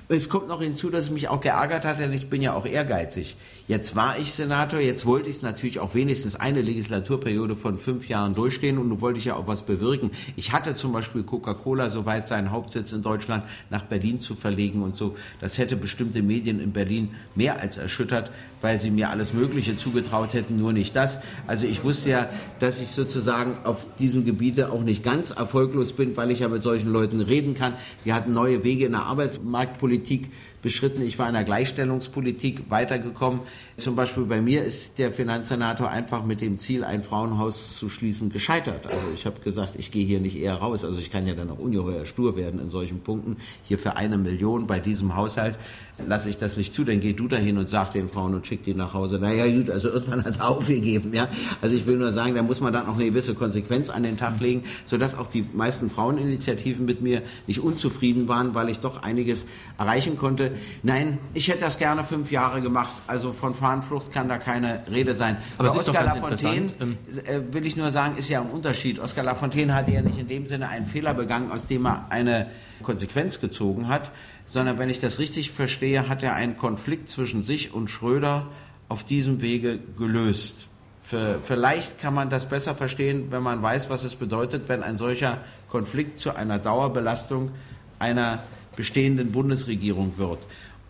Es 0.08 0.28
kommt 0.28 0.48
noch 0.48 0.60
hinzu, 0.60 0.90
dass 0.90 1.04
es 1.04 1.10
mich 1.10 1.28
auch 1.28 1.40
geärgert 1.40 1.84
hat, 1.84 2.00
denn 2.00 2.12
ich 2.12 2.28
bin 2.28 2.42
ja 2.42 2.54
auch 2.54 2.66
ehrgeizig. 2.66 3.36
Jetzt 3.68 3.94
war 3.94 4.18
ich 4.18 4.32
Senator, 4.32 4.80
jetzt 4.80 5.06
wollte 5.06 5.30
ich 5.30 5.36
es 5.36 5.42
natürlich 5.42 5.78
auch 5.78 5.94
wenigstens 5.94 6.34
eine 6.34 6.62
Legislaturperiode 6.62 7.54
von 7.54 7.78
fünf 7.78 8.08
Jahren 8.08 8.34
durchstehen 8.34 8.76
und 8.76 8.88
nun 8.88 9.00
wollte 9.00 9.20
ich 9.20 9.26
ja 9.26 9.36
auch 9.36 9.46
was 9.46 9.62
bewirken. 9.62 10.10
Ich 10.34 10.52
hatte 10.52 10.74
zum 10.74 10.92
Beispiel 10.92 11.22
Coca-Cola 11.22 11.88
soweit 11.88 12.26
seinen 12.26 12.50
Hauptsitz 12.50 12.92
in 12.92 13.02
Deutschland 13.02 13.44
nach 13.70 13.84
Berlin 13.84 14.18
zu 14.18 14.34
verlegen 14.34 14.82
und 14.82 14.96
so. 14.96 15.14
Das 15.40 15.58
hätte 15.58 15.76
bestimmte 15.76 16.22
Medien 16.22 16.58
in 16.58 16.72
Berlin 16.72 17.10
mehr 17.36 17.60
als 17.60 17.76
erschüttert, 17.76 18.32
weil 18.62 18.78
sie 18.78 18.90
mir 18.90 19.10
alles 19.10 19.32
Mögliche 19.32 19.76
zugetraut 19.76 20.34
hätten, 20.34 20.56
nur 20.56 20.72
nicht 20.72 20.96
das. 20.96 21.20
Also 21.46 21.64
ich 21.64 21.84
wusste 21.84 22.10
ja, 22.10 22.28
dass 22.58 22.80
ich 22.80 22.88
sozusagen 22.88 23.58
auf 23.62 23.86
diesem 23.98 24.24
Gebiete 24.24 24.72
auch 24.72 24.82
nicht 24.82 25.04
ganz 25.04 25.30
erfolglos 25.30 25.92
bin, 25.92 26.16
weil 26.16 26.32
ich 26.32 26.40
ja 26.40 26.48
mit 26.48 26.64
solchen 26.64 26.90
Leuten 26.90 27.20
reden 27.20 27.54
kann. 27.54 27.74
Wir 28.02 28.16
hatten 28.16 28.32
neue 28.32 28.64
Wege 28.64 28.86
in 28.86 28.92
der 28.92 29.02
Arbeitsmarktpolitik 29.02 30.30
beschritten. 30.62 31.02
Ich 31.02 31.18
war 31.18 31.28
in 31.28 31.34
der 31.34 31.44
Gleichstellungspolitik 31.44 32.70
weitergekommen. 32.70 33.40
Zum 33.82 33.96
Beispiel 33.96 34.22
bei 34.22 34.40
mir 34.40 34.62
ist 34.62 34.98
der 35.00 35.10
Finanzsenator 35.10 35.90
einfach 35.90 36.24
mit 36.24 36.40
dem 36.40 36.56
Ziel, 36.56 36.84
ein 36.84 37.02
Frauenhaus 37.02 37.76
zu 37.76 37.88
schließen, 37.88 38.30
gescheitert. 38.30 38.86
Also 38.86 39.00
ich 39.12 39.26
habe 39.26 39.40
gesagt, 39.40 39.74
ich 39.76 39.90
gehe 39.90 40.06
hier 40.06 40.20
nicht 40.20 40.36
eher 40.36 40.54
raus. 40.54 40.84
Also 40.84 41.00
ich 41.00 41.10
kann 41.10 41.26
ja 41.26 41.34
dann 41.34 41.50
auch 41.50 41.58
ungeheuer 41.58 42.06
stur 42.06 42.36
werden 42.36 42.60
in 42.60 42.70
solchen 42.70 43.00
Punkten. 43.00 43.38
Hier 43.64 43.78
für 43.78 43.96
eine 43.96 44.18
Million 44.18 44.68
bei 44.68 44.78
diesem 44.78 45.16
Haushalt 45.16 45.58
lasse 46.06 46.30
ich 46.30 46.38
das 46.38 46.56
nicht 46.56 46.72
zu. 46.72 46.84
Dann 46.84 47.00
geh 47.00 47.12
du 47.12 47.26
dahin 47.26 47.58
und 47.58 47.68
sag 47.68 47.92
den 47.92 48.08
Frauen 48.08 48.34
und 48.34 48.46
schick 48.46 48.64
die 48.64 48.72
nach 48.72 48.94
Hause. 48.94 49.18
Naja, 49.18 49.46
gut, 49.46 49.68
also 49.68 49.88
irgendwann 49.88 50.24
hat 50.24 50.38
er 50.38 50.48
aufgegeben. 50.48 51.12
Ja? 51.12 51.26
Also 51.60 51.74
ich 51.74 51.84
will 51.84 51.96
nur 51.96 52.12
sagen, 52.12 52.36
da 52.36 52.42
muss 52.42 52.60
man 52.60 52.72
dann 52.72 52.86
auch 52.86 52.94
eine 52.94 53.06
gewisse 53.06 53.34
Konsequenz 53.34 53.90
an 53.90 54.04
den 54.04 54.16
Tag 54.16 54.38
legen, 54.40 54.62
sodass 54.84 55.18
auch 55.18 55.26
die 55.26 55.44
meisten 55.52 55.90
Fraueninitiativen 55.90 56.84
mit 56.84 57.02
mir 57.02 57.22
nicht 57.48 57.58
unzufrieden 57.58 58.28
waren, 58.28 58.54
weil 58.54 58.68
ich 58.68 58.78
doch 58.78 59.02
einiges 59.02 59.44
erreichen 59.76 60.16
konnte. 60.16 60.52
Nein, 60.84 61.18
ich 61.34 61.48
hätte 61.48 61.60
das 61.60 61.78
gerne 61.78 62.04
fünf 62.04 62.30
Jahre 62.30 62.60
gemacht. 62.60 63.02
Also 63.08 63.32
von 63.32 63.54
Fahnenflucht 63.72 64.12
kann 64.12 64.28
da 64.28 64.38
keine 64.38 64.82
Rede 64.90 65.14
sein. 65.14 65.36
Aber 65.58 65.68
es 65.68 65.74
ist 65.74 65.88
Oskar 65.88 66.04
doch 66.04 66.14
ganz 66.14 66.40
Lafontaine, 66.40 66.72
ähm, 66.80 66.98
äh, 67.24 67.40
will 67.52 67.66
ich 67.66 67.76
nur 67.76 67.90
sagen, 67.90 68.16
ist 68.16 68.28
ja 68.28 68.40
ein 68.40 68.50
Unterschied. 68.50 68.98
Oskar 68.98 69.24
Lafontaine 69.24 69.74
hatte 69.74 69.92
ja 69.92 70.02
nicht 70.02 70.18
in 70.18 70.28
dem 70.28 70.46
Sinne 70.46 70.68
einen 70.68 70.86
Fehler 70.86 71.14
begangen, 71.14 71.50
aus 71.50 71.66
dem 71.66 71.86
er 71.86 72.06
eine 72.10 72.48
Konsequenz 72.82 73.40
gezogen 73.40 73.88
hat, 73.88 74.10
sondern 74.44 74.78
wenn 74.78 74.90
ich 74.90 74.98
das 74.98 75.18
richtig 75.18 75.50
verstehe, 75.50 76.08
hat 76.08 76.22
er 76.22 76.34
einen 76.34 76.56
Konflikt 76.56 77.08
zwischen 77.08 77.42
sich 77.42 77.72
und 77.72 77.88
Schröder 77.88 78.48
auf 78.88 79.04
diesem 79.04 79.40
Wege 79.40 79.78
gelöst. 79.96 80.68
Für, 81.02 81.40
vielleicht 81.42 81.98
kann 81.98 82.14
man 82.14 82.30
das 82.30 82.48
besser 82.48 82.74
verstehen, 82.74 83.26
wenn 83.30 83.42
man 83.42 83.62
weiß, 83.62 83.90
was 83.90 84.04
es 84.04 84.14
bedeutet, 84.14 84.68
wenn 84.68 84.82
ein 84.82 84.96
solcher 84.96 85.38
Konflikt 85.68 86.18
zu 86.18 86.34
einer 86.34 86.58
Dauerbelastung 86.58 87.50
einer 87.98 88.42
bestehenden 88.76 89.32
Bundesregierung 89.32 90.14
wird. 90.16 90.38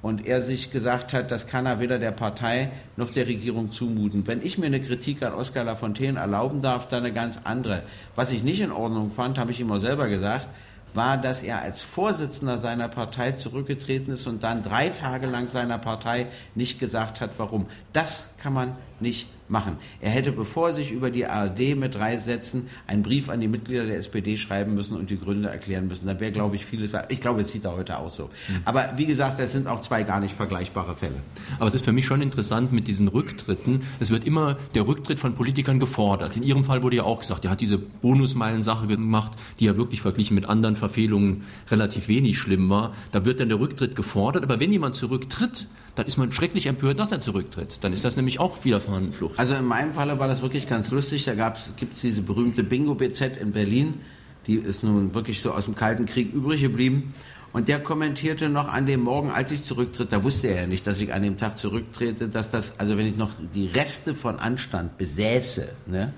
Und 0.02 0.26
er 0.26 0.42
sich 0.42 0.72
gesagt 0.72 1.12
hat, 1.12 1.30
das 1.30 1.46
kann 1.46 1.64
er 1.64 1.78
weder 1.78 2.00
der 2.00 2.10
Partei 2.10 2.72
noch 2.96 3.10
der 3.10 3.28
Regierung 3.28 3.70
zumuten. 3.70 4.26
Wenn 4.26 4.42
ich 4.42 4.58
mir 4.58 4.66
eine 4.66 4.80
Kritik 4.80 5.22
an 5.22 5.32
Oskar 5.32 5.62
Lafontaine 5.62 6.18
erlauben 6.18 6.60
darf, 6.60 6.88
dann 6.88 7.04
eine 7.04 7.12
ganz 7.12 7.40
andere. 7.44 7.84
Was 8.16 8.32
ich 8.32 8.42
nicht 8.42 8.60
in 8.60 8.72
Ordnung 8.72 9.12
fand, 9.12 9.38
habe 9.38 9.52
ich 9.52 9.60
ihm 9.60 9.70
auch 9.70 9.78
selber 9.78 10.08
gesagt, 10.08 10.48
war, 10.94 11.16
dass 11.16 11.42
er 11.42 11.62
als 11.62 11.82
Vorsitzender 11.82 12.58
seiner 12.58 12.88
Partei 12.88 13.32
zurückgetreten 13.32 14.12
ist 14.12 14.26
und 14.26 14.42
dann 14.42 14.62
drei 14.62 14.88
Tage 14.88 15.26
lang 15.26 15.46
seiner 15.46 15.78
Partei 15.78 16.26
nicht 16.54 16.78
gesagt 16.78 17.20
hat, 17.20 17.30
warum. 17.38 17.66
Das 17.92 18.34
kann 18.38 18.52
man 18.52 18.76
nicht 19.00 19.28
machen. 19.52 19.76
Er 20.00 20.10
hätte, 20.10 20.32
bevor 20.32 20.68
er 20.68 20.74
sich 20.74 20.90
über 20.90 21.10
die 21.10 21.26
ARD 21.26 21.76
mit 21.76 21.94
drei 21.94 22.16
Sätzen 22.16 22.68
einen 22.86 23.02
Brief 23.02 23.28
an 23.28 23.40
die 23.40 23.48
Mitglieder 23.48 23.84
der 23.84 23.98
SPD 23.98 24.36
schreiben 24.36 24.74
müssen 24.74 24.96
und 24.96 25.10
die 25.10 25.18
Gründe 25.18 25.50
erklären 25.50 25.86
müssen. 25.86 26.06
Da 26.06 26.18
wäre, 26.18 26.32
glaube 26.32 26.56
ich, 26.56 26.64
vieles. 26.64 26.90
Ich 27.10 27.20
glaube, 27.20 27.42
es 27.42 27.50
sieht 27.50 27.64
er 27.64 27.76
heute 27.76 27.98
auch 27.98 28.08
so. 28.08 28.30
Mhm. 28.48 28.62
Aber 28.64 28.94
wie 28.96 29.06
gesagt, 29.06 29.38
das 29.38 29.52
sind 29.52 29.68
auch 29.68 29.80
zwei 29.80 30.02
gar 30.02 30.18
nicht 30.18 30.34
vergleichbare 30.34 30.96
Fälle. 30.96 31.16
Aber 31.58 31.66
es 31.68 31.74
ist 31.74 31.84
für 31.84 31.92
mich 31.92 32.06
schon 32.06 32.22
interessant 32.22 32.72
mit 32.72 32.88
diesen 32.88 33.08
Rücktritten. 33.08 33.82
Es 34.00 34.10
wird 34.10 34.24
immer 34.24 34.56
der 34.74 34.86
Rücktritt 34.86 35.20
von 35.20 35.34
Politikern 35.34 35.78
gefordert. 35.78 36.36
In 36.36 36.42
Ihrem 36.42 36.64
Fall 36.64 36.82
wurde 36.82 36.96
ja 36.96 37.04
auch 37.04 37.20
gesagt, 37.20 37.44
er 37.44 37.50
hat 37.50 37.60
diese 37.60 37.78
Bonusmeilen-Sache 37.78 38.86
gemacht, 38.86 39.32
die 39.60 39.66
ja 39.66 39.76
wirklich 39.76 40.00
verglichen 40.00 40.34
mit 40.34 40.48
anderen 40.48 40.76
Verfehlungen 40.76 41.42
relativ 41.70 42.08
wenig 42.08 42.38
schlimm 42.38 42.70
war. 42.70 42.94
Da 43.12 43.24
wird 43.26 43.40
dann 43.40 43.50
der 43.50 43.60
Rücktritt 43.60 43.94
gefordert. 43.94 44.44
Aber 44.44 44.58
wenn 44.58 44.72
jemand 44.72 44.94
zurücktritt, 44.94 45.68
dann 45.94 46.06
ist 46.06 46.16
man 46.16 46.32
schrecklich 46.32 46.66
empört, 46.66 46.98
dass 46.98 47.12
er 47.12 47.20
zurücktritt. 47.20 47.78
Dann 47.82 47.92
ist 47.92 48.04
das 48.04 48.16
nämlich 48.16 48.40
auch 48.40 48.64
wieder 48.64 48.80
Fahnenflucht. 48.80 49.38
Also 49.38 49.54
in 49.54 49.66
meinem 49.66 49.92
Falle 49.92 50.18
war 50.18 50.28
das 50.28 50.40
wirklich 50.40 50.66
ganz 50.66 50.90
lustig. 50.90 51.24
Da 51.24 51.52
gibt 51.76 51.94
es 51.94 52.00
diese 52.00 52.22
berühmte 52.22 52.64
Bingo-BZ 52.64 53.36
in 53.36 53.52
Berlin. 53.52 54.00
Die 54.46 54.54
ist 54.54 54.82
nun 54.82 55.14
wirklich 55.14 55.42
so 55.42 55.52
aus 55.52 55.66
dem 55.66 55.74
Kalten 55.74 56.06
Krieg 56.06 56.32
übrig 56.32 56.62
geblieben. 56.62 57.12
Und 57.52 57.68
der 57.68 57.80
kommentierte 57.80 58.48
noch 58.48 58.68
an 58.68 58.86
dem 58.86 59.02
Morgen, 59.02 59.30
als 59.30 59.52
ich 59.52 59.64
zurücktritt, 59.64 60.10
da 60.10 60.24
wusste 60.24 60.48
er 60.48 60.62
ja 60.62 60.66
nicht, 60.66 60.86
dass 60.86 61.00
ich 61.00 61.12
an 61.12 61.22
dem 61.22 61.36
Tag 61.36 61.58
zurücktrete, 61.58 62.28
dass 62.28 62.50
das, 62.50 62.80
also 62.80 62.96
wenn 62.96 63.06
ich 63.06 63.16
noch 63.16 63.30
die 63.54 63.66
Reste 63.66 64.14
von 64.14 64.38
Anstand 64.38 64.96
besäße, 64.96 65.68
ne, 65.86 66.14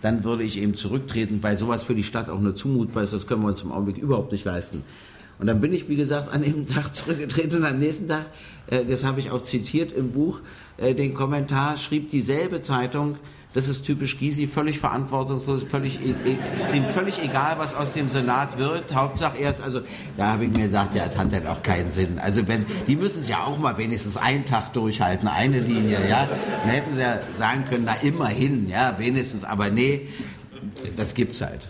dann 0.00 0.24
würde 0.24 0.44
ich 0.44 0.58
eben 0.58 0.74
zurücktreten, 0.74 1.42
weil 1.42 1.58
sowas 1.58 1.82
für 1.82 1.94
die 1.94 2.04
Stadt 2.04 2.30
auch 2.30 2.40
nur 2.40 2.56
zumutbar 2.56 3.02
ist, 3.02 3.12
das 3.12 3.26
können 3.26 3.42
wir 3.42 3.48
uns 3.48 3.60
im 3.60 3.70
Augenblick 3.70 3.98
überhaupt 3.98 4.32
nicht 4.32 4.46
leisten. 4.46 4.82
Und 5.38 5.46
dann 5.46 5.60
bin 5.60 5.72
ich, 5.72 5.88
wie 5.88 5.96
gesagt, 5.96 6.32
an 6.32 6.42
dem 6.42 6.66
Tag 6.66 6.94
zurückgetreten 6.94 7.58
und 7.58 7.64
am 7.64 7.78
nächsten 7.78 8.08
Tag, 8.08 8.26
äh, 8.66 8.84
das 8.84 9.04
habe 9.04 9.20
ich 9.20 9.30
auch 9.30 9.42
zitiert 9.42 9.92
im 9.92 10.12
Buch, 10.12 10.40
äh, 10.78 10.94
den 10.94 11.14
Kommentar 11.14 11.76
schrieb 11.76 12.10
dieselbe 12.10 12.62
Zeitung, 12.62 13.16
das 13.54 13.66
ist 13.66 13.84
typisch 13.84 14.18
Gysi, 14.18 14.46
völlig 14.46 14.78
verantwortungslos, 14.78 15.62
völlig, 15.62 15.98
e 16.04 16.14
e 16.26 16.82
völlig 16.90 17.22
egal, 17.22 17.58
was 17.58 17.74
aus 17.74 17.94
dem 17.94 18.10
Senat 18.10 18.58
wird. 18.58 18.94
Hauptsache 18.94 19.38
erst, 19.38 19.62
also 19.62 19.80
da 20.18 20.32
habe 20.32 20.44
ich 20.44 20.50
mir 20.50 20.64
gesagt, 20.64 20.94
ja, 20.94 21.06
das 21.06 21.16
hat 21.16 21.32
dann 21.32 21.46
auch 21.46 21.62
keinen 21.62 21.90
Sinn. 21.90 22.18
Also 22.18 22.46
wenn, 22.46 22.66
die 22.86 22.94
müssen 22.94 23.20
es 23.20 23.28
ja 23.28 23.44
auch 23.44 23.58
mal 23.58 23.78
wenigstens 23.78 24.18
einen 24.18 24.44
Tag 24.44 24.74
durchhalten, 24.74 25.28
eine 25.28 25.60
Linie, 25.60 25.98
ja. 26.08 26.28
Dann 26.62 26.70
hätten 26.70 26.94
sie 26.94 27.00
ja 27.00 27.20
sagen 27.36 27.64
können, 27.64 27.84
na 27.86 27.94
immerhin, 28.02 28.68
ja, 28.68 28.94
wenigstens. 28.98 29.44
Aber 29.44 29.70
nee, 29.70 30.08
das 30.96 31.14
gibt's 31.14 31.40
halt. 31.40 31.68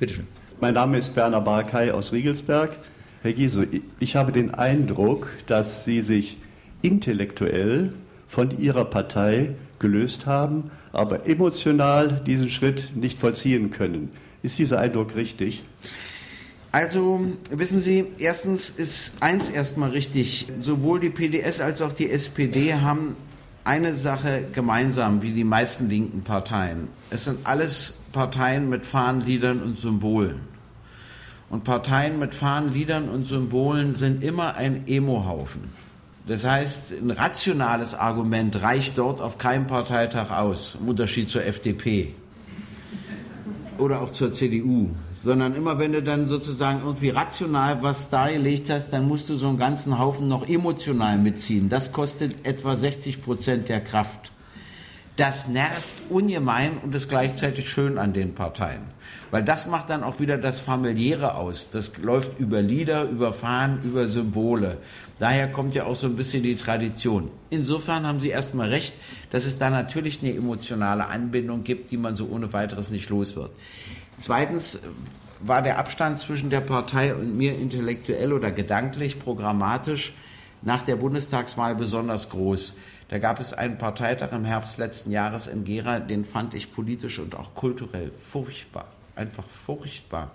Bitteschön. 0.00 0.26
Mein 0.60 0.74
Name 0.74 0.98
ist 0.98 1.14
Berner 1.14 1.40
Barkay 1.40 1.92
aus 1.92 2.12
Riegelsberg. 2.12 2.76
Herr 3.22 3.34
Giese, 3.34 3.66
ich 3.98 4.16
habe 4.16 4.32
den 4.32 4.54
Eindruck, 4.54 5.28
dass 5.46 5.84
Sie 5.84 6.00
sich 6.00 6.38
intellektuell 6.80 7.92
von 8.26 8.58
Ihrer 8.58 8.86
Partei 8.86 9.50
gelöst 9.78 10.24
haben, 10.24 10.70
aber 10.92 11.28
emotional 11.28 12.22
diesen 12.26 12.48
Schritt 12.48 12.96
nicht 12.96 13.18
vollziehen 13.18 13.70
können. 13.70 14.10
Ist 14.42 14.58
dieser 14.58 14.78
Eindruck 14.78 15.16
richtig? 15.16 15.64
Also, 16.72 17.26
wissen 17.50 17.82
Sie, 17.82 18.06
erstens 18.16 18.70
ist 18.70 19.12
eins 19.20 19.50
erstmal 19.50 19.90
richtig. 19.90 20.46
Sowohl 20.58 21.00
die 21.00 21.10
PDS 21.10 21.60
als 21.60 21.82
auch 21.82 21.92
die 21.92 22.08
SPD 22.08 22.72
haben 22.74 23.16
eine 23.64 23.94
Sache 23.96 24.44
gemeinsam, 24.54 25.20
wie 25.20 25.32
die 25.32 25.44
meisten 25.44 25.90
linken 25.90 26.22
Parteien. 26.22 26.88
Es 27.10 27.24
sind 27.24 27.40
alles 27.44 27.98
Parteien 28.12 28.70
mit 28.70 28.86
Fahnenliedern 28.86 29.60
und 29.60 29.76
Symbolen. 29.76 30.49
Und 31.50 31.64
Parteien 31.64 32.18
mit 32.18 32.34
Fahnen, 32.34 32.72
Liedern 32.72 33.08
und 33.08 33.26
Symbolen 33.26 33.94
sind 33.94 34.22
immer 34.22 34.54
ein 34.54 34.86
Emo-Haufen. 34.86 35.62
Das 36.26 36.44
heißt, 36.44 36.92
ein 36.92 37.10
rationales 37.10 37.94
Argument 37.94 38.62
reicht 38.62 38.96
dort 38.96 39.20
auf 39.20 39.36
keinem 39.36 39.66
Parteitag 39.66 40.30
aus, 40.30 40.78
im 40.80 40.88
Unterschied 40.88 41.28
zur 41.28 41.44
FDP 41.44 42.14
oder 43.78 44.00
auch 44.00 44.12
zur 44.12 44.32
CDU. 44.32 44.90
Sondern 45.22 45.54
immer 45.54 45.78
wenn 45.78 45.92
du 45.92 46.02
dann 46.02 46.26
sozusagen 46.26 46.80
irgendwie 46.80 47.10
rational 47.10 47.82
was 47.82 48.08
dargelegt 48.08 48.70
hast, 48.70 48.90
dann 48.90 49.08
musst 49.08 49.28
du 49.28 49.36
so 49.36 49.48
einen 49.48 49.58
ganzen 49.58 49.98
Haufen 49.98 50.28
noch 50.28 50.48
emotional 50.48 51.18
mitziehen. 51.18 51.68
Das 51.68 51.92
kostet 51.92 52.46
etwa 52.46 52.76
60 52.76 53.22
Prozent 53.22 53.68
der 53.68 53.80
Kraft. 53.80 54.32
Das 55.20 55.48
nervt 55.48 55.96
ungemein 56.08 56.78
und 56.82 56.94
ist 56.94 57.10
gleichzeitig 57.10 57.68
schön 57.68 57.98
an 57.98 58.14
den 58.14 58.34
Parteien. 58.34 58.80
Weil 59.30 59.44
das 59.44 59.66
macht 59.66 59.90
dann 59.90 60.02
auch 60.02 60.18
wieder 60.18 60.38
das 60.38 60.60
Familiäre 60.60 61.34
aus. 61.34 61.68
Das 61.70 61.98
läuft 61.98 62.38
über 62.38 62.62
Lieder, 62.62 63.04
über 63.04 63.34
Fahnen, 63.34 63.82
über 63.82 64.08
Symbole. 64.08 64.78
Daher 65.18 65.52
kommt 65.52 65.74
ja 65.74 65.84
auch 65.84 65.94
so 65.94 66.06
ein 66.06 66.16
bisschen 66.16 66.42
die 66.42 66.56
Tradition. 66.56 67.30
Insofern 67.50 68.06
haben 68.06 68.18
Sie 68.18 68.30
erstmal 68.30 68.70
recht, 68.70 68.94
dass 69.28 69.44
es 69.44 69.58
da 69.58 69.68
natürlich 69.68 70.22
eine 70.22 70.34
emotionale 70.34 71.06
Anbindung 71.08 71.64
gibt, 71.64 71.90
die 71.90 71.98
man 71.98 72.16
so 72.16 72.26
ohne 72.26 72.54
weiteres 72.54 72.88
nicht 72.88 73.10
los 73.10 73.36
wird. 73.36 73.50
Zweitens 74.16 74.80
war 75.40 75.60
der 75.60 75.78
Abstand 75.78 76.18
zwischen 76.18 76.48
der 76.48 76.62
Partei 76.62 77.14
und 77.14 77.36
mir 77.36 77.58
intellektuell 77.58 78.32
oder 78.32 78.50
gedanklich, 78.52 79.20
programmatisch 79.20 80.14
nach 80.62 80.82
der 80.82 80.96
Bundestagswahl 80.96 81.74
besonders 81.74 82.30
groß. 82.30 82.74
Da 83.10 83.18
gab 83.18 83.38
es 83.40 83.52
einen 83.52 83.76
Parteitag 83.76 84.32
im 84.32 84.44
Herbst 84.44 84.78
letzten 84.78 85.10
Jahres 85.10 85.46
in 85.46 85.64
Gera, 85.64 86.00
den 86.00 86.24
fand 86.24 86.54
ich 86.54 86.72
politisch 86.72 87.18
und 87.18 87.34
auch 87.34 87.54
kulturell 87.54 88.10
furchtbar 88.12 88.86
einfach 89.20 89.44
furchtbar. 89.44 90.32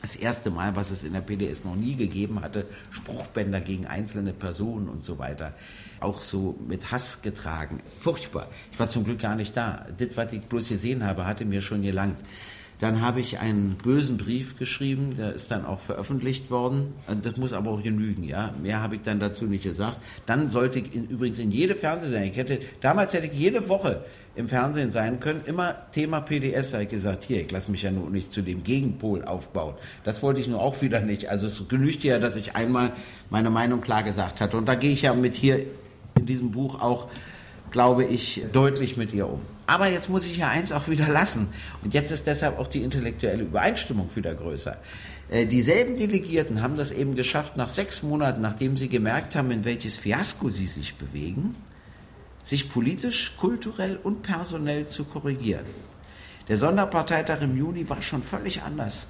das 0.00 0.14
erste 0.14 0.52
Mal, 0.52 0.76
was 0.76 0.92
es 0.92 1.02
in 1.02 1.12
der 1.12 1.22
PDS 1.22 1.64
noch 1.64 1.74
nie 1.74 1.96
gegeben 1.96 2.40
hatte, 2.40 2.66
Spruchbänder 2.92 3.60
gegen 3.60 3.84
einzelne 3.86 4.32
Personen 4.32 4.88
und 4.88 5.02
so 5.02 5.18
weiter. 5.18 5.54
Auch 5.98 6.20
so 6.20 6.56
mit 6.68 6.92
Hass 6.92 7.20
getragen. 7.20 7.82
Furchtbar. 7.98 8.46
Ich 8.70 8.78
war 8.78 8.86
zum 8.86 9.02
Glück 9.02 9.18
gar 9.18 9.34
nicht 9.34 9.56
da. 9.56 9.86
Das, 9.98 10.16
was 10.16 10.32
ich 10.32 10.42
bloß 10.42 10.68
gesehen 10.68 11.04
habe, 11.04 11.26
hatte 11.26 11.44
mir 11.44 11.60
schon 11.60 11.82
gelangt. 11.82 12.20
Dann 12.78 13.02
habe 13.02 13.18
ich 13.18 13.40
einen 13.40 13.76
bösen 13.82 14.18
Brief 14.18 14.56
geschrieben, 14.56 15.14
der 15.16 15.32
ist 15.32 15.50
dann 15.50 15.66
auch 15.66 15.80
veröffentlicht 15.80 16.48
worden. 16.50 16.94
Das 17.22 17.36
muss 17.36 17.52
aber 17.52 17.72
auch 17.72 17.82
genügen, 17.82 18.22
ja. 18.22 18.54
Mehr 18.62 18.80
habe 18.80 18.96
ich 18.96 19.02
dann 19.02 19.18
dazu 19.18 19.46
nicht 19.46 19.64
gesagt. 19.64 20.00
Dann 20.26 20.48
sollte 20.48 20.78
ich 20.78 20.94
in, 20.94 21.08
übrigens 21.08 21.40
in 21.40 21.50
jede 21.50 21.74
Fernsehsendung, 21.74 22.30
ich 22.30 22.36
hätte, 22.36 22.60
damals 22.80 23.12
hätte 23.14 23.26
ich 23.26 23.32
jede 23.32 23.68
Woche 23.68 24.04
im 24.36 24.48
Fernsehen 24.48 24.92
sein 24.92 25.18
können, 25.18 25.40
immer 25.46 25.74
Thema 25.90 26.20
PDS, 26.20 26.72
habe 26.72 26.84
ich 26.84 26.88
gesagt, 26.88 27.24
hier, 27.24 27.40
ich 27.40 27.50
lasse 27.50 27.68
mich 27.68 27.82
ja 27.82 27.90
nur 27.90 28.10
nicht 28.10 28.30
zu 28.30 28.42
dem 28.42 28.62
Gegenpol 28.62 29.24
aufbauen. 29.24 29.74
Das 30.04 30.22
wollte 30.22 30.40
ich 30.40 30.46
nur 30.46 30.60
auch 30.60 30.80
wieder 30.80 31.00
nicht. 31.00 31.28
Also 31.28 31.46
es 31.46 31.66
genügt 31.66 32.04
ja, 32.04 32.20
dass 32.20 32.36
ich 32.36 32.54
einmal 32.54 32.92
meine 33.28 33.50
Meinung 33.50 33.80
klar 33.80 34.04
gesagt 34.04 34.40
hatte. 34.40 34.56
Und 34.56 34.66
da 34.66 34.76
gehe 34.76 34.92
ich 34.92 35.02
ja 35.02 35.14
mit 35.14 35.34
hier 35.34 35.66
in 36.16 36.26
diesem 36.26 36.52
Buch 36.52 36.80
auch, 36.80 37.08
glaube 37.72 38.04
ich, 38.04 38.44
deutlich 38.52 38.96
mit 38.96 39.12
ihr 39.12 39.28
um. 39.28 39.40
Aber 39.68 39.86
jetzt 39.86 40.08
muss 40.08 40.24
ich 40.24 40.38
ja 40.38 40.48
eins 40.48 40.72
auch 40.72 40.88
wieder 40.88 41.08
lassen. 41.08 41.52
Und 41.84 41.92
jetzt 41.92 42.10
ist 42.10 42.26
deshalb 42.26 42.58
auch 42.58 42.68
die 42.68 42.82
intellektuelle 42.82 43.42
Übereinstimmung 43.42 44.08
wieder 44.14 44.34
größer. 44.34 44.78
Äh, 45.28 45.44
dieselben 45.44 45.94
Delegierten 45.94 46.62
haben 46.62 46.78
das 46.78 46.90
eben 46.90 47.14
geschafft, 47.14 47.58
nach 47.58 47.68
sechs 47.68 48.02
Monaten, 48.02 48.40
nachdem 48.40 48.78
sie 48.78 48.88
gemerkt 48.88 49.36
haben, 49.36 49.50
in 49.50 49.66
welches 49.66 49.98
Fiasko 49.98 50.48
sie 50.48 50.66
sich 50.66 50.94
bewegen, 50.94 51.54
sich 52.42 52.70
politisch, 52.70 53.34
kulturell 53.36 53.98
und 54.02 54.22
personell 54.22 54.86
zu 54.86 55.04
korrigieren. 55.04 55.66
Der 56.48 56.56
Sonderparteitag 56.56 57.42
im 57.42 57.54
Juni 57.54 57.90
war 57.90 58.00
schon 58.00 58.22
völlig 58.22 58.62
anders. 58.62 59.08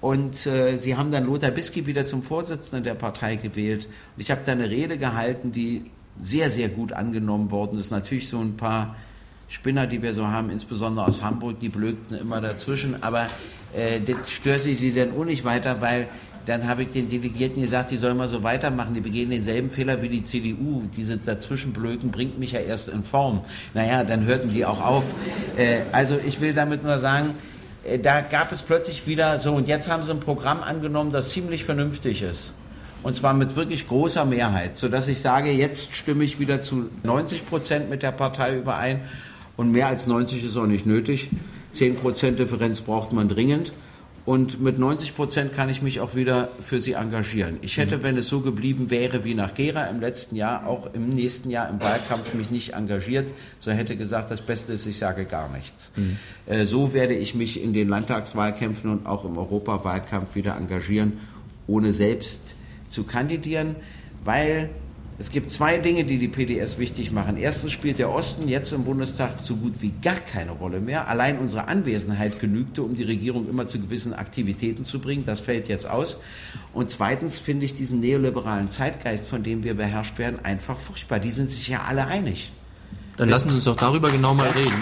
Und 0.00 0.46
äh, 0.46 0.78
sie 0.78 0.96
haben 0.96 1.10
dann 1.10 1.26
Lothar 1.26 1.50
Bisky 1.50 1.86
wieder 1.86 2.04
zum 2.04 2.22
Vorsitzenden 2.22 2.84
der 2.84 2.94
Partei 2.94 3.34
gewählt. 3.34 3.86
Und 3.86 4.20
ich 4.20 4.30
habe 4.30 4.42
da 4.46 4.52
eine 4.52 4.70
Rede 4.70 4.98
gehalten, 4.98 5.50
die 5.50 5.90
sehr, 6.20 6.48
sehr 6.48 6.68
gut 6.68 6.92
angenommen 6.92 7.50
worden 7.50 7.76
ist. 7.76 7.90
Natürlich 7.90 8.28
so 8.28 8.38
ein 8.38 8.56
paar 8.56 8.94
Spinner, 9.50 9.86
die 9.88 10.00
wir 10.00 10.14
so 10.14 10.28
haben, 10.28 10.48
insbesondere 10.48 11.06
aus 11.06 11.22
Hamburg, 11.22 11.58
die 11.60 11.68
blökten 11.68 12.16
immer 12.16 12.40
dazwischen. 12.40 13.02
Aber 13.02 13.24
äh, 13.74 14.00
das 14.00 14.30
störte 14.30 14.72
sie 14.74 14.94
dann 14.94 15.10
auch 15.18 15.24
nicht 15.24 15.44
weiter, 15.44 15.80
weil 15.80 16.08
dann 16.46 16.68
habe 16.68 16.84
ich 16.84 16.90
den 16.90 17.08
Delegierten 17.08 17.60
gesagt, 17.60 17.90
die 17.90 17.96
sollen 17.96 18.16
mal 18.16 18.28
so 18.28 18.42
weitermachen, 18.42 18.94
die 18.94 19.00
begehen 19.00 19.30
denselben 19.30 19.70
Fehler 19.70 20.00
wie 20.02 20.08
die 20.08 20.22
CDU. 20.22 20.84
Diese 20.96 21.18
dazwischenblöken 21.18 22.12
bringt 22.12 22.38
mich 22.38 22.52
ja 22.52 22.60
erst 22.60 22.88
in 22.88 23.02
Form. 23.02 23.42
Naja, 23.74 24.04
dann 24.04 24.24
hörten 24.24 24.50
die 24.50 24.64
auch 24.64 24.80
auf. 24.80 25.04
Äh, 25.56 25.80
also 25.90 26.16
ich 26.24 26.40
will 26.40 26.54
damit 26.54 26.84
nur 26.84 27.00
sagen, 27.00 27.32
äh, 27.84 27.98
da 27.98 28.20
gab 28.20 28.52
es 28.52 28.62
plötzlich 28.62 29.06
wieder 29.08 29.40
so, 29.40 29.52
und 29.52 29.66
jetzt 29.66 29.90
haben 29.90 30.04
sie 30.04 30.12
ein 30.12 30.20
Programm 30.20 30.62
angenommen, 30.62 31.10
das 31.10 31.30
ziemlich 31.30 31.64
vernünftig 31.64 32.22
ist. 32.22 32.54
Und 33.02 33.16
zwar 33.16 33.34
mit 33.34 33.56
wirklich 33.56 33.88
großer 33.88 34.24
Mehrheit, 34.26 34.76
sodass 34.76 35.08
ich 35.08 35.20
sage, 35.20 35.50
jetzt 35.50 35.94
stimme 35.94 36.22
ich 36.22 36.38
wieder 36.38 36.60
zu 36.60 36.88
90 37.02 37.48
Prozent 37.48 37.90
mit 37.90 38.02
der 38.02 38.12
Partei 38.12 38.56
überein 38.56 39.00
und 39.60 39.72
mehr 39.72 39.88
als 39.88 40.06
90 40.06 40.42
ist 40.42 40.56
auch 40.56 40.66
nicht 40.66 40.86
nötig. 40.86 41.28
10% 41.74 42.30
Differenz 42.36 42.80
braucht 42.80 43.12
man 43.12 43.28
dringend. 43.28 43.72
Und 44.24 44.62
mit 44.62 44.78
90 44.78 45.14
Prozent 45.14 45.52
kann 45.52 45.68
ich 45.68 45.82
mich 45.82 46.00
auch 46.00 46.14
wieder 46.14 46.48
für 46.62 46.80
sie 46.80 46.92
engagieren. 46.92 47.58
Ich 47.60 47.76
hätte, 47.76 47.98
mhm. 47.98 48.02
wenn 48.04 48.16
es 48.16 48.28
so 48.28 48.40
geblieben 48.40 48.88
wäre 48.88 49.22
wie 49.22 49.34
nach 49.34 49.52
Gera 49.52 49.84
im 49.84 50.00
letzten 50.00 50.34
Jahr, 50.34 50.66
auch 50.66 50.94
im 50.94 51.10
nächsten 51.10 51.50
Jahr 51.50 51.68
im 51.68 51.78
Wahlkampf 51.82 52.32
mich 52.32 52.50
nicht 52.50 52.72
engagiert, 52.72 53.26
so 53.58 53.70
hätte 53.70 53.96
gesagt, 53.96 54.30
das 54.30 54.40
Beste 54.40 54.72
ist, 54.72 54.86
ich 54.86 54.96
sage 54.96 55.26
gar 55.26 55.50
nichts. 55.50 55.92
Mhm. 55.94 56.16
Äh, 56.46 56.64
so 56.64 56.94
werde 56.94 57.12
ich 57.12 57.34
mich 57.34 57.62
in 57.62 57.74
den 57.74 57.88
Landtagswahlkämpfen 57.90 58.90
und 58.90 59.04
auch 59.04 59.26
im 59.26 59.36
Europawahlkampf 59.36 60.34
wieder 60.34 60.56
engagieren, 60.56 61.18
ohne 61.66 61.92
selbst 61.92 62.54
zu 62.88 63.04
kandidieren, 63.04 63.76
weil 64.24 64.70
es 65.20 65.30
gibt 65.30 65.50
zwei 65.50 65.76
Dinge, 65.76 66.04
die 66.04 66.16
die 66.16 66.28
PDS 66.28 66.78
wichtig 66.78 67.12
machen. 67.12 67.36
Erstens 67.36 67.72
spielt 67.72 67.98
der 67.98 68.10
Osten 68.10 68.48
jetzt 68.48 68.72
im 68.72 68.84
Bundestag 68.84 69.32
so 69.42 69.54
gut 69.54 69.74
wie 69.80 69.92
gar 70.00 70.14
keine 70.14 70.52
Rolle 70.52 70.80
mehr. 70.80 71.08
Allein 71.08 71.38
unsere 71.38 71.68
Anwesenheit 71.68 72.40
genügte, 72.40 72.82
um 72.82 72.96
die 72.96 73.02
Regierung 73.02 73.46
immer 73.46 73.68
zu 73.68 73.78
gewissen 73.78 74.14
Aktivitäten 74.14 74.86
zu 74.86 74.98
bringen. 74.98 75.24
Das 75.26 75.40
fällt 75.40 75.68
jetzt 75.68 75.86
aus. 75.86 76.22
Und 76.72 76.88
zweitens 76.88 77.38
finde 77.38 77.66
ich 77.66 77.74
diesen 77.74 78.00
neoliberalen 78.00 78.70
Zeitgeist, 78.70 79.28
von 79.28 79.42
dem 79.42 79.62
wir 79.62 79.74
beherrscht 79.74 80.16
werden, 80.18 80.42
einfach 80.42 80.78
furchtbar. 80.78 81.18
Die 81.18 81.30
sind 81.30 81.50
sich 81.50 81.68
ja 81.68 81.82
alle 81.86 82.06
einig. 82.06 82.50
Dann 83.18 83.28
lassen 83.28 83.50
Sie 83.50 83.56
uns 83.56 83.64
doch 83.64 83.76
darüber 83.76 84.10
genau 84.10 84.32
mal 84.32 84.48
reden. 84.48 84.72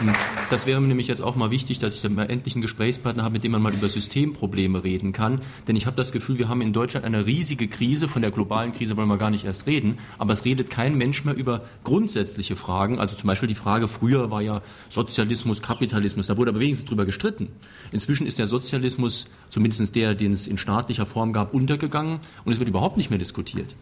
Hm. 0.00 0.33
Das 0.50 0.66
wäre 0.66 0.80
mir 0.80 0.88
nämlich 0.88 1.08
jetzt 1.08 1.22
auch 1.22 1.36
mal 1.36 1.50
wichtig, 1.50 1.78
dass 1.78 1.94
ich 1.94 2.02
dann 2.02 2.14
mal 2.14 2.30
endlich 2.30 2.54
einen 2.54 2.62
Gesprächspartner 2.62 3.22
habe, 3.22 3.32
mit 3.32 3.44
dem 3.44 3.52
man 3.52 3.62
mal 3.62 3.72
über 3.72 3.88
Systemprobleme 3.88 4.84
reden 4.84 5.12
kann. 5.12 5.40
Denn 5.66 5.74
ich 5.74 5.86
habe 5.86 5.96
das 5.96 6.12
Gefühl, 6.12 6.38
wir 6.38 6.48
haben 6.48 6.60
in 6.60 6.72
Deutschland 6.74 7.06
eine 7.06 7.26
riesige 7.26 7.66
Krise. 7.66 8.08
Von 8.08 8.20
der 8.20 8.30
globalen 8.30 8.72
Krise 8.72 8.96
wollen 8.96 9.08
wir 9.08 9.16
gar 9.16 9.30
nicht 9.30 9.46
erst 9.46 9.66
reden. 9.66 9.98
Aber 10.18 10.34
es 10.34 10.44
redet 10.44 10.68
kein 10.68 10.96
Mensch 10.96 11.24
mehr 11.24 11.34
über 11.34 11.62
grundsätzliche 11.82 12.56
Fragen. 12.56 12.98
Also 13.00 13.16
zum 13.16 13.26
Beispiel 13.26 13.48
die 13.48 13.54
Frage, 13.54 13.88
früher 13.88 14.30
war 14.30 14.42
ja 14.42 14.60
Sozialismus, 14.90 15.62
Kapitalismus. 15.62 16.26
Da 16.26 16.36
wurde 16.36 16.50
aber 16.50 16.60
wenigstens 16.60 16.88
drüber 16.88 17.06
gestritten. 17.06 17.48
Inzwischen 17.90 18.26
ist 18.26 18.38
der 18.38 18.46
Sozialismus, 18.46 19.26
zumindest 19.48 19.96
der, 19.96 20.14
den 20.14 20.32
es 20.32 20.46
in 20.46 20.58
staatlicher 20.58 21.06
Form 21.06 21.32
gab, 21.32 21.54
untergegangen. 21.54 22.20
Und 22.44 22.52
es 22.52 22.58
wird 22.58 22.68
überhaupt 22.68 22.98
nicht 22.98 23.08
mehr 23.08 23.18
diskutiert. 23.18 23.74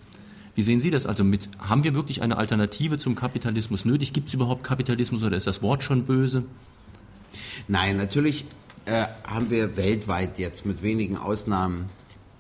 Wie 0.54 0.62
sehen 0.62 0.80
Sie 0.80 0.90
das? 0.90 1.06
Also 1.06 1.24
mit, 1.24 1.48
haben 1.58 1.82
wir 1.82 1.94
wirklich 1.94 2.22
eine 2.22 2.36
Alternative 2.36 2.98
zum 2.98 3.14
Kapitalismus 3.14 3.84
nötig? 3.84 4.12
Gibt 4.12 4.28
es 4.28 4.34
überhaupt 4.34 4.64
Kapitalismus 4.64 5.22
oder 5.22 5.36
ist 5.36 5.46
das 5.46 5.62
Wort 5.62 5.82
schon 5.82 6.04
böse? 6.04 6.44
Nein, 7.68 7.96
natürlich 7.96 8.44
äh, 8.84 9.06
haben 9.24 9.48
wir 9.50 9.76
weltweit 9.76 10.38
jetzt 10.38 10.66
mit 10.66 10.82
wenigen 10.82 11.16
Ausnahmen, 11.16 11.86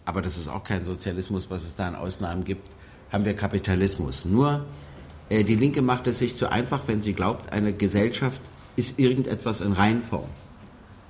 aber 0.04 0.20
das 0.20 0.36
ist 0.36 0.48
auch 0.48 0.64
kein 0.64 0.84
Sozialismus, 0.84 1.48
was 1.50 1.64
es 1.64 1.76
da 1.76 1.88
an 1.88 1.94
Ausnahmen 1.94 2.44
gibt, 2.44 2.68
haben 3.10 3.24
wir 3.24 3.34
Kapitalismus. 3.34 4.24
Nur 4.26 4.66
äh, 5.30 5.44
die 5.44 5.56
Linke 5.56 5.80
macht 5.80 6.06
es 6.06 6.18
sich 6.18 6.36
zu 6.36 6.50
einfach, 6.50 6.82
wenn 6.86 7.00
sie 7.00 7.14
glaubt, 7.14 7.52
eine 7.52 7.72
Gesellschaft 7.72 8.42
ist 8.76 8.98
irgendetwas 8.98 9.60
in 9.60 9.72
Reihenform. 9.72 10.28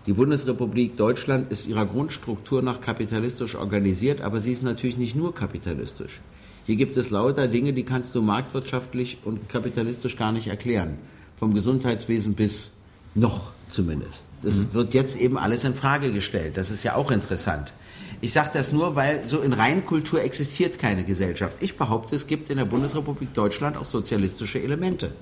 Die 0.06 0.12
Bundesrepublik 0.12 0.96
Deutschland 0.96 1.50
ist 1.52 1.66
ihrer 1.66 1.86
Grundstruktur 1.86 2.60
nach 2.60 2.80
kapitalistisch 2.80 3.54
organisiert, 3.54 4.20
aber 4.20 4.40
sie 4.40 4.52
ist 4.52 4.62
natürlich 4.64 4.96
nicht 4.96 5.14
nur 5.14 5.34
kapitalistisch. 5.34 6.20
Hier 6.66 6.76
gibt 6.76 6.96
es 6.96 7.10
lauter 7.10 7.48
Dinge, 7.48 7.72
die 7.72 7.82
kannst 7.82 8.14
du 8.14 8.22
marktwirtschaftlich 8.22 9.18
und 9.24 9.48
kapitalistisch 9.48 10.16
gar 10.16 10.32
nicht 10.32 10.46
erklären. 10.46 10.98
Vom 11.38 11.54
Gesundheitswesen 11.54 12.34
bis 12.34 12.70
noch 13.14 13.52
zumindest. 13.68 14.24
Das 14.42 14.56
mhm. 14.56 14.74
wird 14.74 14.94
jetzt 14.94 15.16
eben 15.16 15.38
alles 15.38 15.64
in 15.64 15.74
Frage 15.74 16.12
gestellt. 16.12 16.56
Das 16.56 16.70
ist 16.70 16.82
ja 16.84 16.94
auch 16.94 17.10
interessant. 17.10 17.72
Ich 18.20 18.32
sage 18.32 18.50
das 18.52 18.70
nur, 18.70 18.94
weil 18.94 19.26
so 19.26 19.40
in 19.40 19.52
Reinkultur 19.52 20.22
existiert 20.22 20.78
keine 20.78 21.02
Gesellschaft. 21.02 21.56
Ich 21.60 21.76
behaupte, 21.76 22.14
es 22.14 22.28
gibt 22.28 22.50
in 22.50 22.58
der 22.58 22.64
Bundesrepublik 22.64 23.34
Deutschland 23.34 23.76
auch 23.76 23.84
sozialistische 23.84 24.62
Elemente. 24.62 25.12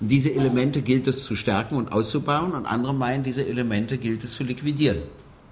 Und 0.00 0.08
diese 0.08 0.32
Elemente 0.32 0.80
gilt 0.80 1.06
es 1.06 1.24
zu 1.24 1.36
stärken 1.36 1.74
und 1.74 1.92
auszubauen 1.92 2.52
und 2.52 2.64
andere 2.64 2.94
meinen, 2.94 3.22
diese 3.22 3.46
Elemente 3.46 3.98
gilt 3.98 4.24
es 4.24 4.32
zu 4.32 4.44
liquidieren. 4.44 5.02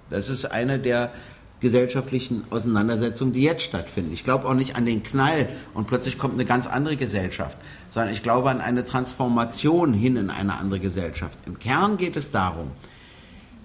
Das 0.09 0.27
ist 0.27 0.45
eine 0.45 0.79
der 0.79 1.13
gesellschaftlichen 1.61 2.43
Auseinandersetzungen, 2.49 3.33
die 3.33 3.41
jetzt 3.41 3.63
stattfinden. 3.63 4.13
Ich 4.13 4.23
glaube 4.23 4.47
auch 4.47 4.53
nicht 4.53 4.75
an 4.75 4.85
den 4.85 5.03
Knall 5.03 5.49
und 5.73 5.87
plötzlich 5.87 6.17
kommt 6.17 6.35
eine 6.35 6.45
ganz 6.45 6.67
andere 6.67 6.95
Gesellschaft, 6.95 7.57
sondern 7.89 8.13
ich 8.13 8.23
glaube 8.23 8.49
an 8.49 8.61
eine 8.61 8.85
Transformation 8.85 9.93
hin 9.93 10.15
in 10.15 10.29
eine 10.29 10.57
andere 10.57 10.79
Gesellschaft. 10.79 11.37
Im 11.45 11.59
Kern 11.59 11.97
geht 11.97 12.15
es 12.15 12.31
darum, 12.31 12.71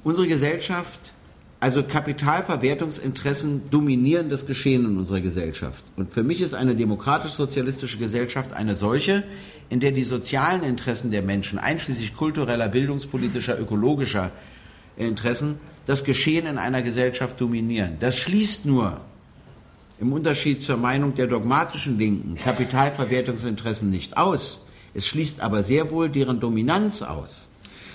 unsere 0.03 0.27
Gesellschaft, 0.27 1.13
also 1.61 1.83
Kapitalverwertungsinteressen 1.83 3.71
dominieren 3.71 4.29
das 4.29 4.47
Geschehen 4.47 4.85
in 4.85 4.99
unserer 4.99 5.21
Gesellschaft. 5.21 5.83
Und 5.97 6.13
für 6.13 6.23
mich 6.23 6.41
ist 6.43 6.53
eine 6.53 6.75
demokratisch-sozialistische 6.75 7.99
Gesellschaft 7.99 8.53
eine 8.53 8.75
solche, 8.75 9.23
in 9.71 9.81
der 9.81 9.93
die 9.93 10.05
sozialen 10.05 10.63
Interessen 10.63 11.11
der 11.11 11.23
Menschen, 11.23 11.59
einschließlich 11.59 12.15
kultureller, 12.15 12.69
bildungspolitischer, 12.69 13.59
ökologischer 13.59 14.31
Interessen, 14.97 15.59
das 15.87 16.05
Geschehen 16.05 16.47
in 16.47 16.59
einer 16.59 16.83
Gesellschaft 16.83 17.41
dominieren. 17.41 17.97
Das 18.01 18.17
schließt 18.17 18.67
nur 18.67 19.01
im 20.01 20.13
Unterschied 20.13 20.63
zur 20.63 20.77
Meinung 20.77 21.15
der 21.15 21.27
dogmatischen 21.27 21.99
Linken 21.99 22.37
Kapitalverwertungsinteressen 22.37 23.91
nicht 23.91 24.17
aus. 24.17 24.61
Es 24.95 25.07
schließt 25.07 25.41
aber 25.41 25.63
sehr 25.63 25.91
wohl 25.91 26.09
deren 26.09 26.41
Dominanz 26.41 27.03
aus. 27.03 27.49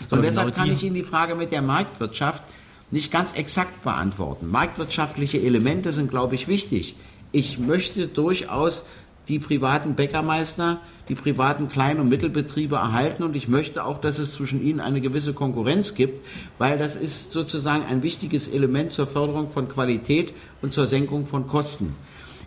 So, 0.10 0.16
und 0.16 0.22
deshalb 0.22 0.56
kann 0.56 0.72
ich 0.72 0.84
Ihnen 0.84 0.96
die 0.96 1.04
Frage 1.04 1.36
mit 1.36 1.52
der 1.52 1.62
Marktwirtschaft 1.62 2.44
nicht 2.92 3.12
ganz 3.12 3.34
exakt 3.34 3.84
beantworten. 3.84 4.50
Marktwirtschaftliche 4.50 5.42
Elemente 5.42 5.92
sind, 5.92 6.10
glaube 6.10 6.36
ich, 6.36 6.48
wichtig. 6.48 6.96
Ich 7.32 7.60
möchte 7.60 8.08
durchaus 8.08 8.84
die 9.30 9.40
privaten 9.40 9.94
Bäckermeister, 9.94 10.82
die 11.08 11.16
privaten 11.16 11.70
Klein- 11.70 12.00
und 12.00 12.10
Mittelbetriebe 12.10 12.76
erhalten 12.76 13.24
und 13.24 13.36
ich 13.36 13.48
möchte 13.48 13.86
auch, 13.86 14.02
dass 14.02 14.20
es 14.20 14.34
zwischen 14.34 14.62
ihnen 14.62 14.80
eine 14.80 15.02
gewisse 15.02 15.34
Konkurrenz 15.34 15.94
gibt, 15.94 16.26
weil 16.58 16.78
das 16.78 16.96
ist 16.96 17.32
sozusagen 17.32 17.86
ein 17.86 18.04
wichtiges 18.04 18.48
Element 18.48 18.92
zur 18.92 19.08
Förderung 19.08 19.52
von 19.52 19.70
Qualität 19.70 20.34
und 20.62 20.74
zur 20.74 20.88
Senkung 20.88 21.28
von 21.28 21.48
Kosten. 21.48 21.96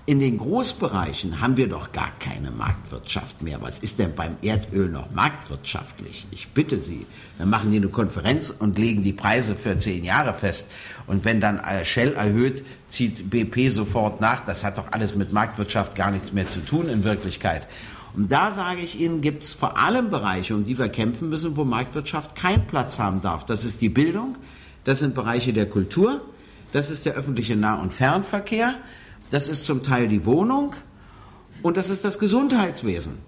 In 0.05 0.19
den 0.19 0.39
Großbereichen 0.39 1.41
haben 1.41 1.57
wir 1.57 1.69
doch 1.69 1.93
gar 1.93 2.11
keine 2.19 2.51
Marktwirtschaft 2.51 3.41
mehr. 3.41 3.63
Was 3.63 3.79
ist 3.79 4.01
denn 4.01 4.17
beim 4.17 4.35
Erdöl 4.43 4.89
noch 4.89 5.13
marktwirtschaftlich? 5.13 6.27
Ich 6.33 6.49
bitte 6.49 6.81
Sie. 6.81 7.07
Dann 7.39 7.49
machen 7.49 7.71
die 7.71 7.77
eine 7.77 7.87
Konferenz 7.87 8.51
und 8.51 8.79
legen 8.79 9.05
die 9.05 9.13
Preise 9.13 9.55
für 9.55 9.79
zehn 9.79 10.05
Jahre 10.05 10.35
fest. 10.35 10.73
Und 11.07 11.25
wenn 11.25 11.41
dann 11.41 11.61
äh, 11.61 11.85
Shell 11.85 12.15
erhöht, 12.15 12.65
zieht 12.89 13.31
BP 13.31 13.69
sofort 13.71 14.21
nach. 14.21 14.45
Das 14.45 14.65
hat 14.65 14.77
doch 14.77 14.91
alles 14.91 15.15
mit 15.15 15.33
Marktwirtschaft 15.33 15.95
gar 15.95 16.11
nichts 16.11 16.33
mehr 16.33 16.49
zu 16.49 16.59
tun 16.65 16.89
in 16.89 17.05
Wirklichkeit. 17.05 17.69
Und 18.17 18.33
da 18.33 18.51
sage 18.51 18.81
ich 18.81 18.99
Ihnen, 18.99 19.21
gibt 19.21 19.45
es 19.45 19.55
vor 19.55 19.79
allem 19.79 20.11
Bereiche, 20.11 20.57
um 20.57 20.65
die 20.65 20.79
wir 20.79 20.89
kämpfen 20.89 21.29
müssen, 21.29 21.57
wo 21.57 21.65
Marktwirtschaft 21.65 22.35
keinen 22.35 22.67
Platz 22.67 22.99
haben 22.99 23.23
darf. 23.23 23.47
Das 23.47 23.65
ist 23.65 23.81
die 23.81 23.89
Bildung, 23.89 24.37
das 24.83 24.99
sind 24.99 25.15
Bereiche 25.15 25.53
der 25.53 25.71
Kultur, 25.71 26.23
das 26.73 26.91
ist 26.91 27.07
der 27.07 27.15
öffentliche 27.15 27.55
Nah- 27.55 27.81
und 27.81 27.95
Fernverkehr, 27.95 28.75
das 29.33 29.49
ist 29.49 29.67
zum 29.67 29.83
Teil 29.83 30.09
die 30.09 30.25
Wohnung 30.27 30.75
und 31.63 31.77
das 31.77 31.89
ist 31.89 32.05
das 32.05 32.19
Gesundheitswesen. 32.19 33.19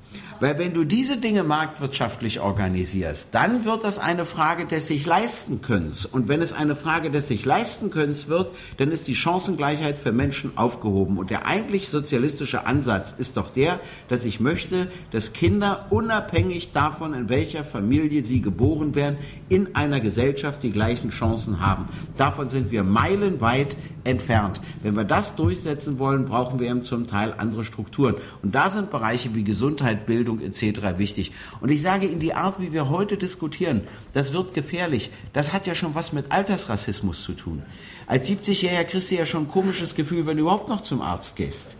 Weil 0.41 0.59
wenn 0.59 0.75
du 0.75 0.85
diese 0.85 1.17
Dinge 1.17 1.45
marktwirtschaftlich 1.45 2.41
organisierst, 2.41 3.29
dann 3.33 3.65
wird 3.65 3.85
das 3.85 3.99
eine 3.99 4.27
Frage 4.27 4.67
des 4.67 4.89
sich 4.89 5.07
leisten 5.07 5.63
Könnens. 5.63 6.07
Und 6.07 6.29
wenn 6.29 6.43
es 6.43 6.53
eine 6.53 6.75
Frage 6.75 7.11
des 7.11 7.29
sich 7.29 7.45
leisten 7.45 7.91
Könnens 7.91 8.29
wird, 8.29 8.51
dann 8.79 8.91
ist 8.91 9.07
die 9.07 9.15
Chancengleichheit 9.15 9.97
für 9.97 10.13
Menschen 10.13 10.59
aufgehoben. 10.59 11.19
Und 11.19 11.31
der 11.31 11.47
eigentlich 11.47 11.89
sozialistische 11.89 12.67
Ansatz 12.67 13.15
ist 13.17 13.37
doch 13.37 13.51
der, 13.51 13.81
dass 14.09 14.25
ich 14.25 14.41
möchte, 14.41 14.89
dass 15.13 15.33
Kinder 15.33 15.87
unabhängig 15.91 16.73
davon, 16.73 17.15
in 17.15 17.29
welcher 17.29 17.65
Familie 17.65 18.23
sie 18.25 18.43
geboren 18.43 18.95
werden, 18.97 19.17
in 19.49 19.77
einer 19.77 20.01
Gesellschaft 20.01 20.63
die 20.65 20.73
gleichen 20.73 21.11
Chancen 21.11 21.61
haben. 21.61 21.89
Davon 22.17 22.49
sind 22.49 22.73
wir 22.73 22.83
meilenweit 22.83 23.77
entfernt. 24.05 24.61
Wenn 24.83 24.95
wir 24.95 25.05
das 25.05 25.35
durchsetzen 25.35 25.99
wollen, 25.99 26.27
brauchen 26.27 26.61
wir 26.61 26.71
eben 26.71 26.85
zum 26.85 27.07
Teil 27.07 27.35
andere 27.37 27.65
Strukturen. 27.65 28.15
Und 28.43 28.55
da 28.55 28.71
sind 28.71 28.91
Bereiche 28.91 29.35
wie 29.35 29.45
Gesundheit, 29.45 30.07
Bildung 30.07 30.41
etc. 30.41 30.99
wichtig. 30.99 31.33
Und 31.61 31.71
ich 31.71 31.83
sage 31.83 32.07
Ihnen, 32.07 32.21
die 32.21 32.35
Art, 32.35 32.61
wie 32.61 32.73
wir 32.73 32.91
heute 32.91 33.17
diskutieren, 33.17 33.83
das 34.13 34.33
wird 34.33 34.55
gefährlich. 34.55 35.11
Das 35.33 35.53
hat 35.53 35.67
ja 35.67 35.75
schon 35.75 35.95
was 35.95 36.13
mit 36.13 36.31
Altersrassismus 36.31 37.23
zu 37.23 37.33
tun. 37.33 37.63
Als 38.07 38.29
70-Jähriger 38.29 38.85
kriegst 38.85 39.11
du 39.11 39.15
ja 39.17 39.27
schon 39.27 39.45
ein 39.45 39.49
komisches 39.49 39.95
Gefühl, 39.95 40.27
wenn 40.27 40.37
du 40.37 40.43
überhaupt 40.43 40.69
noch 40.69 40.83
zum 40.83 41.01
Arzt 41.01 41.37
gehst. 41.37 41.75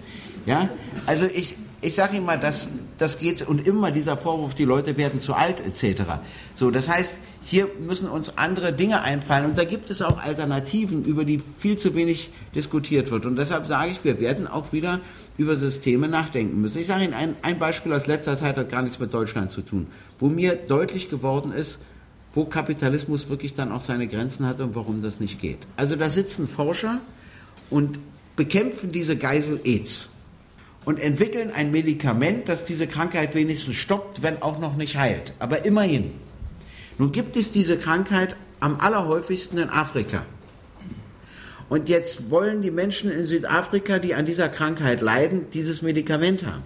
Ja, 0.47 0.69
also 1.07 1.27
ich, 1.27 1.57
ich 1.85 1.95
sage 1.95 2.17
immer, 2.17 2.37
das, 2.37 2.69
das 2.99 3.19
geht 3.19 3.47
und 3.47 3.67
immer 3.67 3.91
dieser 3.91 4.17
Vorwurf, 4.17 4.55
die 4.55 4.65
Leute 4.65 4.97
werden 4.97 5.21
zu 5.21 5.35
alt 5.35 5.61
etc. 5.61 6.03
So, 6.55 6.71
das 6.71 6.89
heißt, 6.89 7.21
hier 7.43 7.69
müssen 7.79 8.09
uns 8.09 8.39
andere 8.39 8.73
Dinge 8.73 9.03
einfallen 9.03 9.45
und 9.45 9.59
da 9.59 9.65
gibt 9.65 9.91
es 9.91 10.01
auch 10.01 10.19
Alternativen, 10.19 11.05
über 11.05 11.25
die 11.25 11.43
viel 11.59 11.77
zu 11.77 11.95
wenig 11.95 12.31
diskutiert 12.55 13.11
wird. 13.11 13.27
Und 13.27 13.37
deshalb 13.37 13.67
sage 13.67 13.91
ich, 13.93 14.03
wir 14.03 14.19
werden 14.19 14.47
auch 14.47 14.73
wieder 14.73 15.01
über 15.37 15.57
Systeme 15.57 16.09
nachdenken 16.09 16.61
müssen. 16.61 16.79
Ich 16.79 16.87
sage 16.87 17.05
Ihnen 17.05 17.13
ein, 17.13 17.37
ein 17.43 17.59
Beispiel 17.59 17.93
aus 17.93 18.07
letzter 18.07 18.39
Zeit 18.39 18.57
hat 18.57 18.71
gar 18.71 18.83
nichts 18.83 18.99
mit 18.99 19.13
Deutschland 19.13 19.51
zu 19.51 19.61
tun, 19.61 19.89
wo 20.19 20.29
mir 20.29 20.55
deutlich 20.55 21.11
geworden 21.11 21.53
ist, 21.53 21.79
wo 22.33 22.47
Kapitalismus 22.47 23.29
wirklich 23.29 23.53
dann 23.53 23.73
auch 23.73 23.83
seine 23.83 24.07
Grenzen 24.07 24.47
hat 24.47 24.61
und 24.61 24.75
warum 24.75 25.03
das 25.03 25.21
nicht 25.21 25.39
geht. 25.41 25.59
Also 25.77 25.97
da 25.97 26.09
sitzen 26.09 26.49
Forscher 26.49 27.01
und 27.69 27.99
bekämpfen 28.37 28.91
diese 28.91 29.17
Geisel 29.17 29.61
AIDS 29.65 30.09
und 30.85 31.01
entwickeln 31.01 31.51
ein 31.55 31.71
Medikament, 31.71 32.49
das 32.49 32.65
diese 32.65 32.87
Krankheit 32.87 33.35
wenigstens 33.35 33.77
stoppt, 33.77 34.23
wenn 34.23 34.43
auch 34.43 34.59
noch 34.59 34.77
nicht 34.77 34.97
heilt. 34.97 35.33
Aber 35.39 35.65
immerhin. 35.65 36.13
Nun 36.99 37.13
gibt 37.13 37.37
es 37.37 37.53
diese 37.53 37.77
Krankheit 37.77 38.37
am 38.61 38.79
allerhäufigsten 38.81 39.59
in 39.59 39.71
Afrika. 39.71 40.25
Und 41.69 41.89
jetzt 41.89 42.31
wollen 42.31 42.63
die 42.63 42.71
Menschen 42.71 43.11
in 43.11 43.27
Südafrika, 43.27 43.99
die 43.99 44.15
an 44.15 44.27
dieser 44.27 44.49
Krankheit 44.49 45.01
leiden, 45.01 45.47
dieses 45.53 45.83
Medikament 45.83 46.47
haben. 46.47 46.63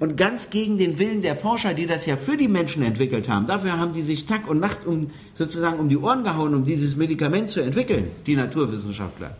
Und 0.00 0.16
ganz 0.16 0.50
gegen 0.50 0.78
den 0.78 1.00
Willen 1.00 1.22
der 1.22 1.34
Forscher, 1.34 1.74
die 1.74 1.86
das 1.86 2.06
ja 2.06 2.16
für 2.16 2.36
die 2.36 2.46
Menschen 2.46 2.84
entwickelt 2.84 3.28
haben, 3.28 3.46
dafür 3.46 3.78
haben 3.78 3.92
die 3.92 4.02
sich 4.02 4.26
Tag 4.26 4.48
und 4.48 4.60
Nacht 4.60 4.86
um, 4.86 5.10
sozusagen 5.34 5.80
um 5.80 5.88
die 5.88 5.96
Ohren 5.96 6.22
gehauen, 6.22 6.54
um 6.54 6.64
dieses 6.64 6.94
Medikament 6.94 7.50
zu 7.50 7.60
entwickeln, 7.60 8.08
die 8.24 8.36
Naturwissenschaftler. 8.36 9.36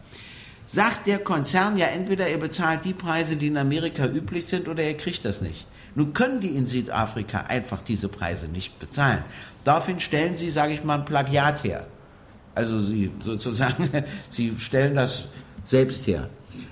Sagt 0.71 1.07
der 1.07 1.19
Konzern 1.19 1.79
ja 1.79 1.87
entweder 1.87 2.31
ihr 2.31 2.39
bezahlt 2.39 2.85
die 2.85 2.93
Preise, 2.93 3.37
die 3.37 3.47
in 3.47 3.57
Amerika 3.57 4.07
üblich 4.07 4.47
sind, 4.47 4.69
oder 4.69 4.83
ihr 4.83 4.99
kriegt 4.99 5.25
das 5.25 5.41
nicht. 5.41 5.66
Nun 5.95 6.12
können 6.12 6.43
die 6.43 6.55
in 6.55 6.66
Südafrika 6.66 7.45
einfach 7.49 7.81
diese 7.81 8.09
Preise 8.09 8.49
nicht 8.49 8.79
bezahlen. 8.79 9.25
Daraufhin 9.64 9.99
stellen 9.99 10.37
sie, 10.37 10.51
sage 10.51 10.75
ich 10.75 10.85
mal, 10.85 10.99
ein 10.99 11.05
Plagiat 11.07 11.64
her. 11.64 11.87
Also 12.55 12.83
sie 12.83 13.11
sozusagen, 13.21 13.89
sie 14.31 14.57
stellen 14.59 14.95
das 14.95 15.25
selbst 15.64 16.07
her. 16.07 16.29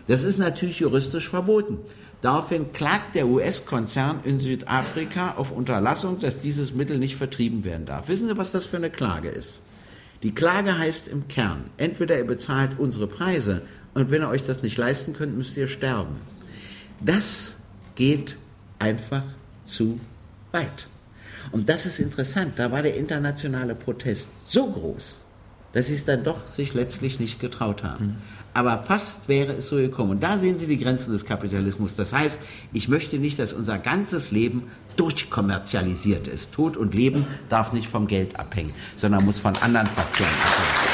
Das 0.09 0.25
ist 0.25 0.39
natürlich 0.39 0.81
juristisch 0.81 1.31
verboten. 1.31 1.79
Daraufhin 2.21 2.75
klagt 2.75 3.15
der 3.15 3.27
US-Konzern 3.27 4.21
in 4.25 4.41
Südafrika 4.41 5.35
auf 5.39 5.53
Unterlassung, 5.53 6.21
dass 6.21 6.39
dieses 6.39 6.75
Mittel 6.75 6.99
nicht 6.99 7.17
vertrieben 7.17 7.65
werden 7.65 7.87
darf. 7.87 8.09
Wissen 8.09 8.29
Sie, 8.29 8.37
was 8.37 8.53
das 8.53 8.67
für 8.67 8.77
eine 8.77 8.91
Klage 8.91 9.31
ist? 9.31 9.63
Die 10.23 10.35
Klage 10.35 10.79
heißt 10.79 11.09
im 11.09 11.29
Kern, 11.29 11.65
entweder 11.77 12.19
ihr 12.19 12.27
bezahlt 12.27 12.79
unsere 12.79 13.07
Preise 13.07 13.63
und 13.97 14.11
wenn 14.11 14.21
ihr 14.21 14.29
euch 14.29 14.43
das 14.43 14.63
nicht 14.63 14.77
leisten 14.77 15.15
könnt, 15.15 15.37
müsst 15.39 15.57
ihr 15.57 15.69
sterben. 15.69 16.17
Das 17.03 17.57
geht 17.95 18.37
einfach 18.79 19.23
zu 19.65 19.99
weit. 20.53 20.87
Und 21.51 21.71
das 21.71 21.87
ist 21.87 21.99
interessant, 21.99 22.59
da 22.59 22.71
war 22.71 22.83
der 22.83 22.95
internationale 22.95 23.75
Protest 23.75 24.29
so 24.47 24.71
groß, 24.71 25.17
dass 25.73 25.87
sie 25.87 25.95
es 25.95 26.05
dann 26.05 26.25
doch 26.25 26.47
sich 26.47 26.75
letztlich 26.75 27.21
nicht 27.21 27.41
getraut 27.41 27.85
haben. 27.85 28.07
Mhm. 28.07 28.17
Aber 28.53 28.83
fast 28.83 29.29
wäre 29.29 29.55
es 29.55 29.69
so 29.69 29.77
gekommen. 29.77 30.13
Und 30.13 30.23
da 30.23 30.39
sehen 30.39 30.59
Sie 30.59 30.67
die 30.67 30.79
Grenzen 30.79 31.13
des 31.13 31.25
Kapitalismus. 31.27 31.95
Das 31.95 32.13
heißt, 32.13 32.41
ich 32.73 32.89
möchte 32.89 33.19
nicht, 33.19 33.39
dass 33.39 33.53
unser 33.53 33.79
ganzes 33.79 34.31
Leben 34.31 34.65
durchkommerzialisiert 34.97 36.27
ist. 36.27 36.53
Tod 36.53 36.77
und 36.77 36.95
Leben 36.95 37.27
darf 37.49 37.73
nicht 37.73 37.89
vom 37.89 38.07
Geld 38.07 38.39
abhängen, 38.39 38.73
sondern 38.97 39.25
muss 39.25 39.39
von 39.39 39.57
anderen 39.57 39.87
Faktoren 39.87 40.29
abhängen. 40.29 40.86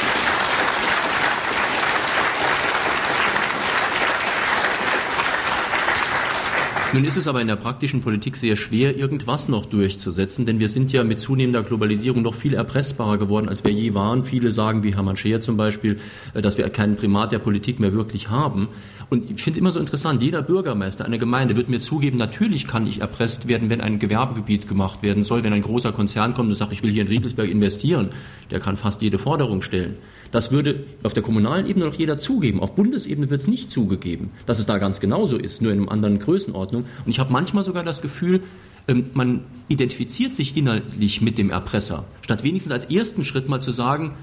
Nun 6.93 7.05
ist 7.05 7.17
es 7.17 7.27
aber 7.27 7.41
in 7.41 7.47
der 7.47 7.55
praktischen 7.55 8.01
Politik 8.01 8.35
sehr 8.35 8.55
schwer, 8.55 8.95
irgendwas 8.95 9.49
noch 9.49 9.65
durchzusetzen, 9.65 10.45
denn 10.45 10.59
wir 10.59 10.69
sind 10.69 10.93
ja 10.93 11.03
mit 11.03 11.19
zunehmender 11.19 11.63
Globalisierung 11.63 12.21
noch 12.21 12.35
viel 12.35 12.53
erpressbarer 12.53 13.17
geworden, 13.17 13.49
als 13.49 13.63
wir 13.63 13.71
je 13.71 13.95
waren. 13.95 14.23
Viele 14.23 14.51
sagen, 14.51 14.83
wie 14.83 14.93
Hermann 14.93 15.17
Scheer 15.17 15.41
zum 15.41 15.57
Beispiel, 15.57 15.97
äh, 16.35 16.43
dass 16.43 16.59
wir 16.59 16.69
keinen 16.69 16.95
Primat 16.95 17.31
der 17.31 17.39
Politik 17.39 17.79
mehr 17.79 17.93
wirklich 17.93 18.29
haben. 18.29 18.67
Und 19.13 19.29
ich 19.29 19.43
finde 19.43 19.59
immer 19.59 19.71
so 19.71 19.79
interessant, 19.79 20.23
jeder 20.23 20.41
Bürgermeister 20.41 21.05
einer 21.05 21.19
Gemeinde 21.19 21.55
wird 21.55 21.69
mir 21.69 21.79
zugeben, 21.79 22.17
natürlich 22.17 22.65
kann 22.65 22.87
ich 22.87 23.01
erpresst 23.01 23.47
werden, 23.47 23.69
wenn 23.69 23.79
ein 23.79 23.99
Gewerbegebiet 23.99 24.67
gemacht 24.67 25.03
werden 25.03 25.23
soll, 25.23 25.43
wenn 25.43 25.53
ein 25.53 25.61
großer 25.61 25.91
Konzern 25.91 26.33
kommt 26.33 26.49
und 26.49 26.55
sagt, 26.55 26.71
ich 26.71 26.81
will 26.81 26.89
hier 26.89 27.03
in 27.03 27.09
Riegelsberg 27.09 27.47
investieren. 27.47 28.09
Der 28.49 28.59
kann 28.59 28.75
fast 28.75 29.03
jede 29.03 29.19
Forderung 29.19 29.61
stellen. 29.61 29.97
Das 30.31 30.51
würde 30.51 30.83
auf 31.03 31.13
der 31.13 31.21
kommunalen 31.21 31.67
Ebene 31.67 31.85
noch 31.85 31.93
jeder 31.93 32.17
zugeben. 32.17 32.59
Auf 32.59 32.73
Bundesebene 32.73 33.29
wird 33.29 33.41
es 33.41 33.47
nicht 33.47 33.69
zugegeben, 33.69 34.31
dass 34.47 34.57
es 34.57 34.65
da 34.65 34.79
ganz 34.79 34.99
genauso 34.99 35.37
ist, 35.37 35.61
nur 35.61 35.71
in 35.71 35.81
einer 35.81 35.91
anderen 35.91 36.17
Größenordnung. 36.17 36.81
Und 36.81 37.11
ich 37.11 37.19
habe 37.19 37.31
manchmal 37.31 37.63
sogar 37.63 37.83
das 37.83 38.01
Gefühl, 38.01 38.41
ähm, 38.87 39.11
man 39.13 39.41
identifiziert 39.67 40.33
sich 40.33 40.57
innerlich 40.57 41.21
mit 41.21 41.37
dem 41.37 41.51
Erpresser, 41.51 42.05
statt 42.23 42.43
wenigstens 42.43 42.73
als 42.73 42.85
ersten 42.85 43.25
Schritt 43.25 43.47
mal 43.47 43.61
zu 43.61 43.69
sagen, 43.69 44.15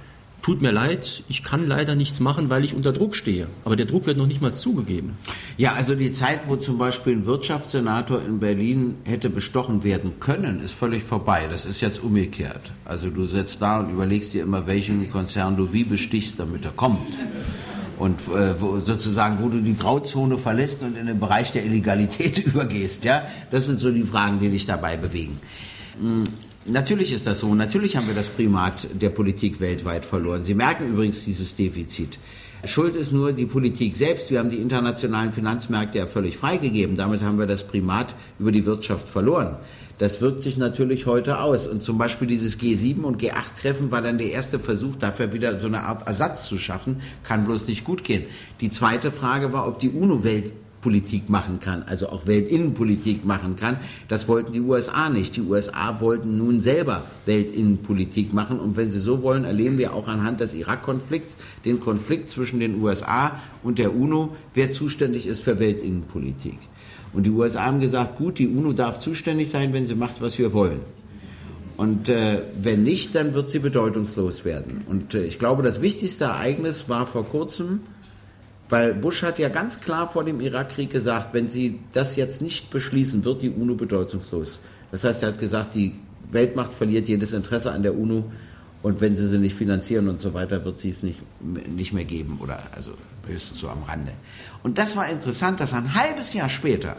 tut 0.42 0.62
mir 0.62 0.70
leid, 0.70 1.22
ich 1.28 1.42
kann 1.42 1.66
leider 1.66 1.94
nichts 1.94 2.20
machen, 2.20 2.50
weil 2.50 2.64
ich 2.64 2.74
unter 2.74 2.92
Druck 2.92 3.16
stehe. 3.16 3.46
Aber 3.64 3.76
der 3.76 3.86
Druck 3.86 4.06
wird 4.06 4.16
noch 4.16 4.26
nicht 4.26 4.40
mal 4.40 4.52
zugegeben. 4.52 5.16
Ja, 5.56 5.74
also 5.74 5.94
die 5.94 6.12
Zeit, 6.12 6.48
wo 6.48 6.56
zum 6.56 6.78
Beispiel 6.78 7.14
ein 7.14 7.26
Wirtschaftssenator 7.26 8.22
in 8.22 8.40
Berlin 8.40 8.96
hätte 9.04 9.30
bestochen 9.30 9.84
werden 9.84 10.14
können, 10.20 10.62
ist 10.62 10.72
völlig 10.72 11.02
vorbei. 11.02 11.46
Das 11.50 11.66
ist 11.66 11.80
jetzt 11.80 12.02
umgekehrt. 12.02 12.72
Also 12.84 13.10
du 13.10 13.26
sitzt 13.26 13.60
da 13.60 13.80
und 13.80 13.90
überlegst 13.90 14.32
dir 14.32 14.42
immer, 14.42 14.66
welchen 14.66 15.10
Konzern 15.10 15.56
du 15.56 15.72
wie 15.72 15.84
bestichst, 15.84 16.38
damit 16.38 16.64
er 16.64 16.72
kommt. 16.72 17.08
Und 17.98 18.20
äh, 18.28 18.58
wo, 18.58 18.80
sozusagen, 18.80 19.40
wo 19.40 19.48
du 19.48 19.60
die 19.60 19.76
Grauzone 19.76 20.38
verlässt 20.38 20.82
und 20.82 20.96
in 20.96 21.06
den 21.06 21.20
Bereich 21.20 21.52
der 21.52 21.64
Illegalität 21.64 22.38
übergehst. 22.46 23.04
Ja, 23.04 23.24
das 23.50 23.66
sind 23.66 23.78
so 23.78 23.90
die 23.90 24.04
Fragen, 24.04 24.38
die 24.38 24.48
dich 24.48 24.64
dabei 24.64 24.96
bewegen. 24.96 25.38
Hm. 26.00 26.24
Natürlich 26.66 27.12
ist 27.12 27.26
das 27.26 27.40
so. 27.40 27.54
Natürlich 27.54 27.96
haben 27.96 28.06
wir 28.06 28.14
das 28.14 28.28
Primat 28.28 28.86
der 28.92 29.08
Politik 29.08 29.60
weltweit 29.60 30.04
verloren. 30.04 30.44
Sie 30.44 30.54
merken 30.54 30.88
übrigens 30.88 31.24
dieses 31.24 31.56
Defizit. 31.56 32.18
Schuld 32.66 32.96
ist 32.96 33.12
nur 33.12 33.32
die 33.32 33.46
Politik 33.46 33.96
selbst. 33.96 34.30
Wir 34.30 34.38
haben 34.38 34.50
die 34.50 34.58
internationalen 34.58 35.32
Finanzmärkte 35.32 35.96
ja 35.96 36.06
völlig 36.06 36.36
freigegeben. 36.36 36.96
Damit 36.96 37.22
haben 37.22 37.38
wir 37.38 37.46
das 37.46 37.66
Primat 37.66 38.14
über 38.38 38.52
die 38.52 38.66
Wirtschaft 38.66 39.08
verloren. 39.08 39.56
Das 39.96 40.20
wirkt 40.20 40.42
sich 40.42 40.58
natürlich 40.58 41.06
heute 41.06 41.40
aus. 41.40 41.66
Und 41.66 41.82
zum 41.82 41.96
Beispiel 41.96 42.28
dieses 42.28 42.60
G7 42.60 43.00
und 43.02 43.22
G8-Treffen 43.22 43.90
war 43.90 44.02
dann 44.02 44.18
der 44.18 44.30
erste 44.30 44.58
Versuch, 44.58 44.96
dafür 44.96 45.32
wieder 45.32 45.58
so 45.58 45.66
eine 45.66 45.84
Art 45.84 46.06
Ersatz 46.06 46.44
zu 46.44 46.58
schaffen. 46.58 47.00
Kann 47.22 47.46
bloß 47.46 47.68
nicht 47.68 47.84
gut 47.84 48.04
gehen. 48.04 48.24
Die 48.60 48.70
zweite 48.70 49.12
Frage 49.12 49.54
war, 49.54 49.66
ob 49.66 49.78
die 49.78 49.88
UNO 49.88 50.24
Politik 50.80 51.28
machen 51.28 51.60
kann, 51.60 51.82
also 51.82 52.08
auch 52.08 52.26
Weltinnenpolitik 52.26 53.24
machen 53.24 53.56
kann. 53.56 53.76
Das 54.08 54.28
wollten 54.28 54.52
die 54.52 54.60
USA 54.60 55.10
nicht. 55.10 55.36
Die 55.36 55.42
USA 55.42 56.00
wollten 56.00 56.38
nun 56.38 56.60
selber 56.60 57.04
Weltinnenpolitik 57.26 58.32
machen. 58.32 58.58
Und 58.58 58.76
wenn 58.76 58.90
Sie 58.90 59.00
so 59.00 59.22
wollen, 59.22 59.44
erleben 59.44 59.78
wir 59.78 59.92
auch 59.92 60.08
anhand 60.08 60.40
des 60.40 60.54
Irak-Konflikts 60.54 61.36
den 61.64 61.80
Konflikt 61.80 62.30
zwischen 62.30 62.60
den 62.60 62.82
USA 62.82 63.40
und 63.62 63.78
der 63.78 63.94
UNO, 63.94 64.36
wer 64.54 64.70
zuständig 64.70 65.26
ist 65.26 65.42
für 65.42 65.58
Weltinnenpolitik. 65.58 66.58
Und 67.12 67.26
die 67.26 67.30
USA 67.30 67.64
haben 67.64 67.80
gesagt, 67.80 68.16
gut, 68.16 68.38
die 68.38 68.48
UNO 68.48 68.72
darf 68.72 69.00
zuständig 69.00 69.50
sein, 69.50 69.72
wenn 69.72 69.86
sie 69.86 69.94
macht, 69.94 70.20
was 70.20 70.38
wir 70.38 70.52
wollen. 70.52 70.80
Und 71.76 72.08
äh, 72.08 72.42
wenn 72.60 72.82
nicht, 72.82 73.14
dann 73.14 73.32
wird 73.32 73.50
sie 73.50 73.58
bedeutungslos 73.58 74.44
werden. 74.44 74.82
Und 74.86 75.14
äh, 75.14 75.24
ich 75.24 75.38
glaube, 75.38 75.62
das 75.62 75.80
wichtigste 75.80 76.24
Ereignis 76.24 76.88
war 76.90 77.06
vor 77.06 77.24
kurzem, 77.24 77.80
weil 78.70 78.94
Bush 78.94 79.22
hat 79.22 79.38
ja 79.38 79.48
ganz 79.48 79.80
klar 79.80 80.08
vor 80.08 80.24
dem 80.24 80.40
Irakkrieg 80.40 80.90
gesagt, 80.90 81.34
wenn 81.34 81.48
sie 81.48 81.80
das 81.92 82.16
jetzt 82.16 82.40
nicht 82.40 82.70
beschließen, 82.70 83.24
wird 83.24 83.42
die 83.42 83.50
UNO 83.50 83.74
bedeutungslos. 83.74 84.60
Das 84.92 85.04
heißt, 85.04 85.22
er 85.22 85.30
hat 85.30 85.38
gesagt, 85.38 85.74
die 85.74 85.94
Weltmacht 86.30 86.72
verliert 86.72 87.08
jedes 87.08 87.32
Interesse 87.32 87.72
an 87.72 87.82
der 87.82 87.96
UNO 87.96 88.30
und 88.82 89.00
wenn 89.00 89.16
sie 89.16 89.28
sie 89.28 89.38
nicht 89.38 89.56
finanzieren 89.56 90.08
und 90.08 90.20
so 90.20 90.32
weiter, 90.32 90.64
wird 90.64 90.78
sie 90.78 90.90
es 90.90 91.02
nicht, 91.02 91.20
nicht 91.68 91.92
mehr 91.92 92.04
geben 92.04 92.38
oder 92.40 92.62
also 92.72 92.92
höchstens 93.26 93.60
so 93.60 93.68
am 93.68 93.82
Rande. 93.82 94.12
Und 94.62 94.78
das 94.78 94.96
war 94.96 95.08
interessant, 95.08 95.60
dass 95.60 95.72
er 95.72 95.78
ein 95.78 95.94
halbes 95.94 96.32
Jahr 96.32 96.48
später 96.48 96.96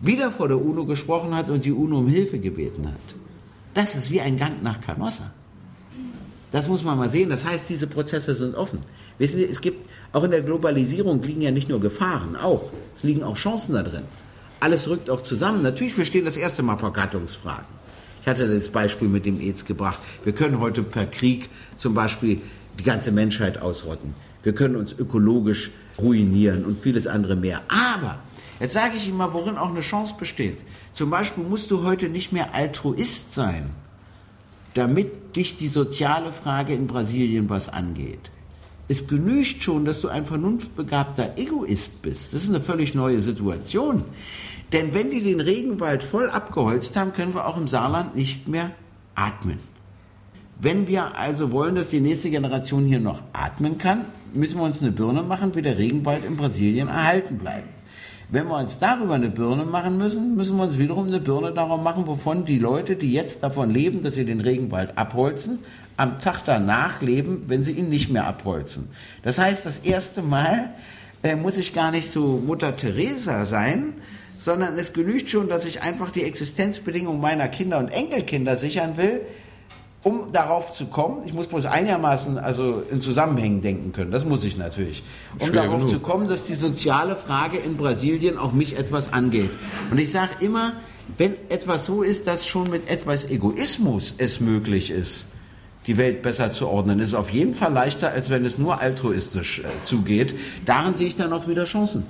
wieder 0.00 0.30
vor 0.30 0.48
der 0.48 0.60
UNO 0.60 0.86
gesprochen 0.86 1.34
hat 1.34 1.50
und 1.50 1.64
die 1.64 1.72
UNO 1.72 1.98
um 1.98 2.08
Hilfe 2.08 2.38
gebeten 2.38 2.86
hat. 2.86 3.00
Das 3.74 3.94
ist 3.94 4.10
wie 4.10 4.20
ein 4.20 4.36
Gang 4.36 4.62
nach 4.62 4.80
Canossa. 4.80 5.32
Das 6.50 6.68
muss 6.68 6.82
man 6.82 6.96
mal 6.96 7.08
sehen. 7.08 7.28
Das 7.28 7.44
heißt, 7.46 7.68
diese 7.68 7.86
Prozesse 7.86 8.34
sind 8.34 8.54
offen. 8.54 8.80
Wissen 9.18 9.38
Sie, 9.38 9.44
es 9.44 9.60
gibt 9.60 9.88
auch 10.12 10.24
in 10.24 10.30
der 10.30 10.42
Globalisierung 10.42 11.22
liegen 11.22 11.42
ja 11.42 11.50
nicht 11.50 11.68
nur 11.68 11.80
Gefahren, 11.80 12.36
auch. 12.36 12.70
Es 12.96 13.02
liegen 13.02 13.22
auch 13.22 13.36
Chancen 13.36 13.74
da 13.74 13.82
drin. 13.82 14.04
Alles 14.60 14.88
rückt 14.88 15.10
auch 15.10 15.22
zusammen. 15.22 15.62
Natürlich, 15.62 15.96
wir 15.96 16.04
stehen 16.04 16.24
das 16.24 16.36
erste 16.36 16.62
Mal 16.62 16.78
vor 16.78 16.92
Gattungsfragen. 16.92 17.66
Ich 18.22 18.26
hatte 18.26 18.52
das 18.52 18.68
Beispiel 18.68 19.08
mit 19.08 19.26
dem 19.26 19.40
AIDS 19.40 19.64
gebracht. 19.64 19.98
Wir 20.24 20.34
können 20.34 20.60
heute 20.60 20.82
per 20.82 21.06
Krieg 21.06 21.48
zum 21.76 21.94
Beispiel 21.94 22.40
die 22.78 22.84
ganze 22.84 23.12
Menschheit 23.12 23.60
ausrotten. 23.60 24.14
Wir 24.42 24.54
können 24.54 24.76
uns 24.76 24.92
ökologisch 24.92 25.70
ruinieren 25.98 26.64
und 26.64 26.82
vieles 26.82 27.06
andere 27.06 27.36
mehr. 27.36 27.62
Aber 27.68 28.18
jetzt 28.60 28.72
sage 28.72 28.94
ich 28.96 29.08
Ihnen 29.08 29.16
mal, 29.16 29.32
worin 29.32 29.56
auch 29.56 29.70
eine 29.70 29.80
Chance 29.80 30.14
besteht. 30.18 30.58
Zum 30.92 31.10
Beispiel 31.10 31.44
musst 31.44 31.70
du 31.70 31.84
heute 31.84 32.08
nicht 32.08 32.32
mehr 32.32 32.54
Altruist 32.54 33.34
sein, 33.34 33.70
damit 34.74 35.36
dich 35.36 35.58
die 35.58 35.68
soziale 35.68 36.32
Frage 36.32 36.74
in 36.74 36.86
Brasilien 36.86 37.48
was 37.48 37.68
angeht. 37.68 38.30
Es 38.88 39.06
genügt 39.06 39.62
schon, 39.62 39.84
dass 39.84 40.00
du 40.00 40.08
ein 40.08 40.24
vernunftbegabter 40.24 41.36
Egoist 41.36 42.00
bist. 42.00 42.32
Das 42.32 42.42
ist 42.42 42.48
eine 42.48 42.60
völlig 42.60 42.94
neue 42.94 43.20
Situation. 43.20 44.04
Denn 44.72 44.94
wenn 44.94 45.10
die 45.10 45.22
den 45.22 45.40
Regenwald 45.40 46.02
voll 46.02 46.30
abgeholzt 46.30 46.96
haben, 46.96 47.12
können 47.12 47.34
wir 47.34 47.46
auch 47.46 47.58
im 47.58 47.68
Saarland 47.68 48.16
nicht 48.16 48.48
mehr 48.48 48.70
atmen. 49.14 49.58
Wenn 50.60 50.88
wir 50.88 51.16
also 51.16 51.52
wollen, 51.52 51.76
dass 51.76 51.90
die 51.90 52.00
nächste 52.00 52.30
Generation 52.30 52.84
hier 52.84 52.98
noch 52.98 53.22
atmen 53.32 53.78
kann, 53.78 54.06
müssen 54.34 54.58
wir 54.58 54.64
uns 54.64 54.82
eine 54.82 54.90
Birne 54.90 55.22
machen, 55.22 55.54
wie 55.54 55.62
der 55.62 55.78
Regenwald 55.78 56.24
in 56.24 56.36
Brasilien 56.36 56.88
erhalten 56.88 57.38
bleibt. 57.38 57.68
Wenn 58.30 58.48
wir 58.48 58.58
uns 58.58 58.78
darüber 58.78 59.14
eine 59.14 59.30
Birne 59.30 59.64
machen 59.64 59.96
müssen, 59.96 60.36
müssen 60.36 60.56
wir 60.56 60.64
uns 60.64 60.76
wiederum 60.76 61.06
eine 61.06 61.20
Birne 61.20 61.52
darum 61.52 61.82
machen, 61.82 62.06
wovon 62.06 62.44
die 62.44 62.58
Leute, 62.58 62.96
die 62.96 63.12
jetzt 63.12 63.42
davon 63.42 63.70
leben, 63.70 64.02
dass 64.02 64.14
sie 64.14 64.24
den 64.24 64.40
Regenwald 64.40 64.98
abholzen, 64.98 65.60
am 65.98 66.20
Tag 66.20 66.42
danach 66.44 67.02
leben, 67.02 67.44
wenn 67.48 67.62
sie 67.62 67.72
ihn 67.72 67.90
nicht 67.90 68.08
mehr 68.10 68.26
abholzen. 68.26 68.88
Das 69.22 69.38
heißt, 69.38 69.66
das 69.66 69.80
erste 69.80 70.22
Mal 70.22 70.70
äh, 71.22 71.36
muss 71.36 71.58
ich 71.58 71.74
gar 71.74 71.90
nicht 71.90 72.10
so 72.10 72.40
Mutter 72.44 72.76
Teresa 72.76 73.44
sein, 73.44 73.94
sondern 74.38 74.78
es 74.78 74.92
genügt 74.92 75.28
schon, 75.28 75.48
dass 75.48 75.64
ich 75.64 75.82
einfach 75.82 76.10
die 76.12 76.22
Existenzbedingungen 76.22 77.20
meiner 77.20 77.48
Kinder 77.48 77.78
und 77.78 77.88
Enkelkinder 77.88 78.56
sichern 78.56 78.96
will, 78.96 79.22
um 80.04 80.30
darauf 80.30 80.70
zu 80.72 80.86
kommen, 80.86 81.26
ich 81.26 81.34
muss 81.34 81.48
bloß 81.48 81.66
einigermaßen 81.66 82.38
also 82.38 82.84
in 82.88 83.00
Zusammenhängen 83.00 83.60
denken 83.60 83.92
können, 83.92 84.12
das 84.12 84.24
muss 84.24 84.44
ich 84.44 84.56
natürlich, 84.56 85.02
um 85.40 85.48
Schwer 85.48 85.62
darauf 85.62 85.78
genug. 85.78 85.90
zu 85.90 85.98
kommen, 85.98 86.28
dass 86.28 86.44
die 86.44 86.54
soziale 86.54 87.16
Frage 87.16 87.58
in 87.58 87.76
Brasilien 87.76 88.38
auch 88.38 88.52
mich 88.52 88.78
etwas 88.78 89.12
angeht. 89.12 89.50
Und 89.90 89.98
ich 89.98 90.12
sage 90.12 90.30
immer, 90.38 90.74
wenn 91.16 91.34
etwas 91.48 91.86
so 91.86 92.04
ist, 92.04 92.28
dass 92.28 92.46
schon 92.46 92.70
mit 92.70 92.88
etwas 92.88 93.28
Egoismus 93.28 94.14
es 94.18 94.38
möglich 94.38 94.92
ist, 94.92 95.26
die 95.88 95.96
Welt 95.96 96.22
besser 96.22 96.50
zu 96.50 96.68
ordnen. 96.68 97.00
ist 97.00 97.14
auf 97.14 97.30
jeden 97.30 97.54
Fall 97.54 97.72
leichter, 97.72 98.10
als 98.10 98.28
wenn 98.30 98.44
es 98.44 98.58
nur 98.58 98.80
altruistisch 98.80 99.60
äh, 99.60 99.64
zugeht. 99.82 100.34
Darin 100.66 100.94
sehe 100.94 101.08
ich 101.08 101.16
dann 101.16 101.32
auch 101.32 101.48
wieder 101.48 101.64
Chancen. 101.64 102.04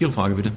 Ihre 0.00 0.10
Frage 0.10 0.34
bitte. 0.34 0.52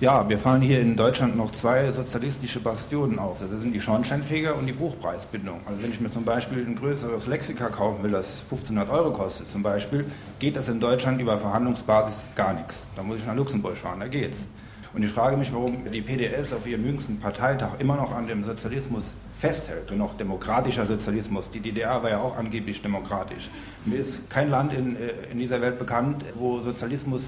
Ja, 0.00 0.28
wir 0.28 0.38
fallen 0.38 0.62
hier 0.62 0.80
in 0.80 0.96
Deutschland 0.96 1.36
noch 1.36 1.52
zwei 1.52 1.90
sozialistische 1.92 2.60
Bastionen 2.60 3.18
auf. 3.18 3.40
Das 3.40 3.60
sind 3.60 3.72
die 3.72 3.80
Schornsteinfeger 3.80 4.56
und 4.56 4.66
die 4.66 4.72
Buchpreisbindung. 4.72 5.60
Also 5.66 5.82
wenn 5.82 5.90
ich 5.90 6.00
mir 6.00 6.10
zum 6.10 6.24
Beispiel 6.24 6.64
ein 6.64 6.76
größeres 6.76 7.26
Lexika 7.26 7.68
kaufen 7.68 8.02
will, 8.02 8.12
das 8.12 8.42
1500 8.44 8.88
Euro 8.90 9.12
kostet 9.12 9.48
zum 9.48 9.62
Beispiel, 9.62 10.04
geht 10.38 10.56
das 10.56 10.68
in 10.68 10.80
Deutschland 10.80 11.20
über 11.20 11.36
Verhandlungsbasis 11.38 12.32
gar 12.34 12.54
nichts. 12.54 12.86
Da 12.96 13.02
muss 13.02 13.18
ich 13.18 13.26
nach 13.26 13.36
Luxemburg 13.36 13.76
fahren, 13.76 14.00
da 14.00 14.08
geht's. 14.08 14.46
Und 14.94 15.02
ich 15.02 15.10
frage 15.10 15.36
mich, 15.36 15.52
warum 15.52 15.90
die 15.90 16.02
PDS 16.02 16.52
auf 16.52 16.66
ihrem 16.66 16.84
jüngsten 16.84 17.18
Parteitag 17.18 17.78
immer 17.78 17.96
noch 17.96 18.12
an 18.12 18.26
dem 18.26 18.44
Sozialismus 18.44 19.14
festhält, 19.42 19.90
wenn 19.90 19.98
noch 19.98 20.14
demokratischer 20.16 20.86
Sozialismus. 20.86 21.50
Die 21.50 21.58
DDR 21.58 22.00
war 22.00 22.10
ja 22.10 22.20
auch 22.20 22.36
angeblich 22.36 22.80
demokratisch. 22.80 23.50
Mir 23.84 23.98
ist 23.98 24.30
kein 24.30 24.48
Land 24.50 24.72
in, 24.72 24.94
äh, 24.94 25.32
in 25.32 25.38
dieser 25.40 25.60
Welt 25.60 25.80
bekannt, 25.80 26.24
wo 26.36 26.60
Sozialismus 26.60 27.24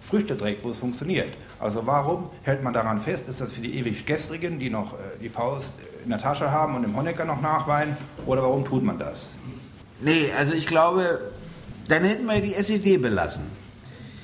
Früchte 0.00 0.38
trägt, 0.38 0.64
wo 0.64 0.70
es 0.70 0.78
funktioniert. 0.78 1.28
Also 1.60 1.86
warum 1.86 2.30
hält 2.42 2.62
man 2.62 2.72
daran 2.72 2.98
fest? 2.98 3.28
Ist 3.28 3.42
das 3.42 3.52
für 3.52 3.60
die 3.60 3.74
ewig 3.78 4.06
Gestrigen, 4.06 4.58
die 4.58 4.70
noch 4.70 4.94
äh, 4.94 4.96
die 5.20 5.28
Faust 5.28 5.74
in 6.02 6.08
der 6.08 6.18
Tasche 6.18 6.50
haben 6.50 6.74
und 6.74 6.84
im 6.84 6.96
Honecker 6.96 7.26
noch 7.26 7.42
nachweinen? 7.42 7.94
Oder 8.24 8.42
warum 8.42 8.64
tut 8.64 8.82
man 8.82 8.98
das? 8.98 9.28
Nee, 10.00 10.32
also 10.38 10.54
ich 10.54 10.66
glaube, 10.66 11.20
dann 11.88 12.02
hätten 12.04 12.24
wir 12.24 12.40
die 12.40 12.54
SED 12.54 12.96
belassen. 12.96 13.44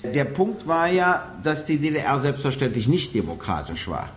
Der 0.02 0.24
Punkt 0.24 0.66
war 0.66 0.88
ja, 0.88 1.24
dass 1.42 1.66
die 1.66 1.76
DDR 1.76 2.18
selbstverständlich 2.18 2.88
nicht 2.88 3.12
demokratisch 3.12 3.86
war. 3.88 4.08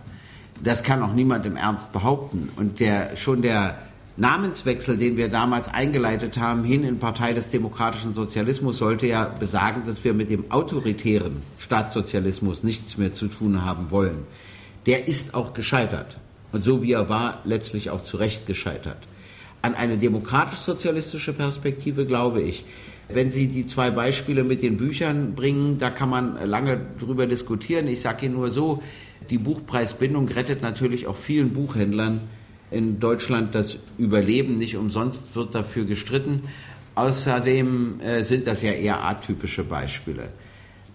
Das 0.62 0.82
kann 0.82 1.02
auch 1.02 1.12
niemand 1.12 1.46
im 1.46 1.56
Ernst 1.56 1.92
behaupten. 1.92 2.50
Und 2.56 2.80
der, 2.80 3.16
schon 3.16 3.42
der 3.42 3.78
Namenswechsel, 4.16 4.96
den 4.96 5.16
wir 5.16 5.28
damals 5.28 5.68
eingeleitet 5.68 6.38
haben, 6.38 6.64
hin 6.64 6.82
in 6.82 6.98
Partei 6.98 7.32
des 7.32 7.50
demokratischen 7.50 8.14
Sozialismus, 8.14 8.78
sollte 8.78 9.06
ja 9.06 9.26
besagen, 9.26 9.82
dass 9.86 10.02
wir 10.02 10.12
mit 10.12 10.30
dem 10.30 10.50
autoritären 10.50 11.42
Staatssozialismus 11.58 12.64
nichts 12.64 12.98
mehr 12.98 13.12
zu 13.12 13.28
tun 13.28 13.64
haben 13.64 13.92
wollen. 13.92 14.26
Der 14.86 15.06
ist 15.06 15.34
auch 15.34 15.54
gescheitert. 15.54 16.16
Und 16.50 16.64
so 16.64 16.82
wie 16.82 16.92
er 16.92 17.08
war, 17.08 17.42
letztlich 17.44 17.90
auch 17.90 18.02
zu 18.02 18.16
Recht 18.16 18.46
gescheitert. 18.46 18.98
An 19.62 19.74
eine 19.74 19.98
demokratisch-sozialistische 19.98 21.32
Perspektive 21.32 22.06
glaube 22.06 22.42
ich, 22.42 22.64
wenn 23.08 23.32
Sie 23.32 23.48
die 23.48 23.66
zwei 23.66 23.90
Beispiele 23.90 24.44
mit 24.44 24.62
den 24.62 24.76
Büchern 24.76 25.34
bringen, 25.34 25.78
da 25.78 25.90
kann 25.90 26.10
man 26.10 26.46
lange 26.46 26.80
drüber 26.98 27.26
diskutieren. 27.26 27.88
Ich 27.88 28.00
sage 28.00 28.26
Ihnen 28.26 28.34
nur 28.34 28.50
so, 28.50 28.82
die 29.30 29.38
Buchpreisbindung 29.38 30.28
rettet 30.28 30.62
natürlich 30.62 31.06
auch 31.06 31.16
vielen 31.16 31.50
Buchhändlern 31.52 32.20
in 32.70 33.00
Deutschland 33.00 33.54
das 33.54 33.78
Überleben. 33.96 34.56
Nicht 34.56 34.76
umsonst 34.76 35.34
wird 35.34 35.54
dafür 35.54 35.84
gestritten. 35.84 36.42
Außerdem 36.94 38.00
äh, 38.00 38.22
sind 38.24 38.46
das 38.46 38.62
ja 38.62 38.72
eher 38.72 39.04
atypische 39.04 39.64
Beispiele. 39.64 40.30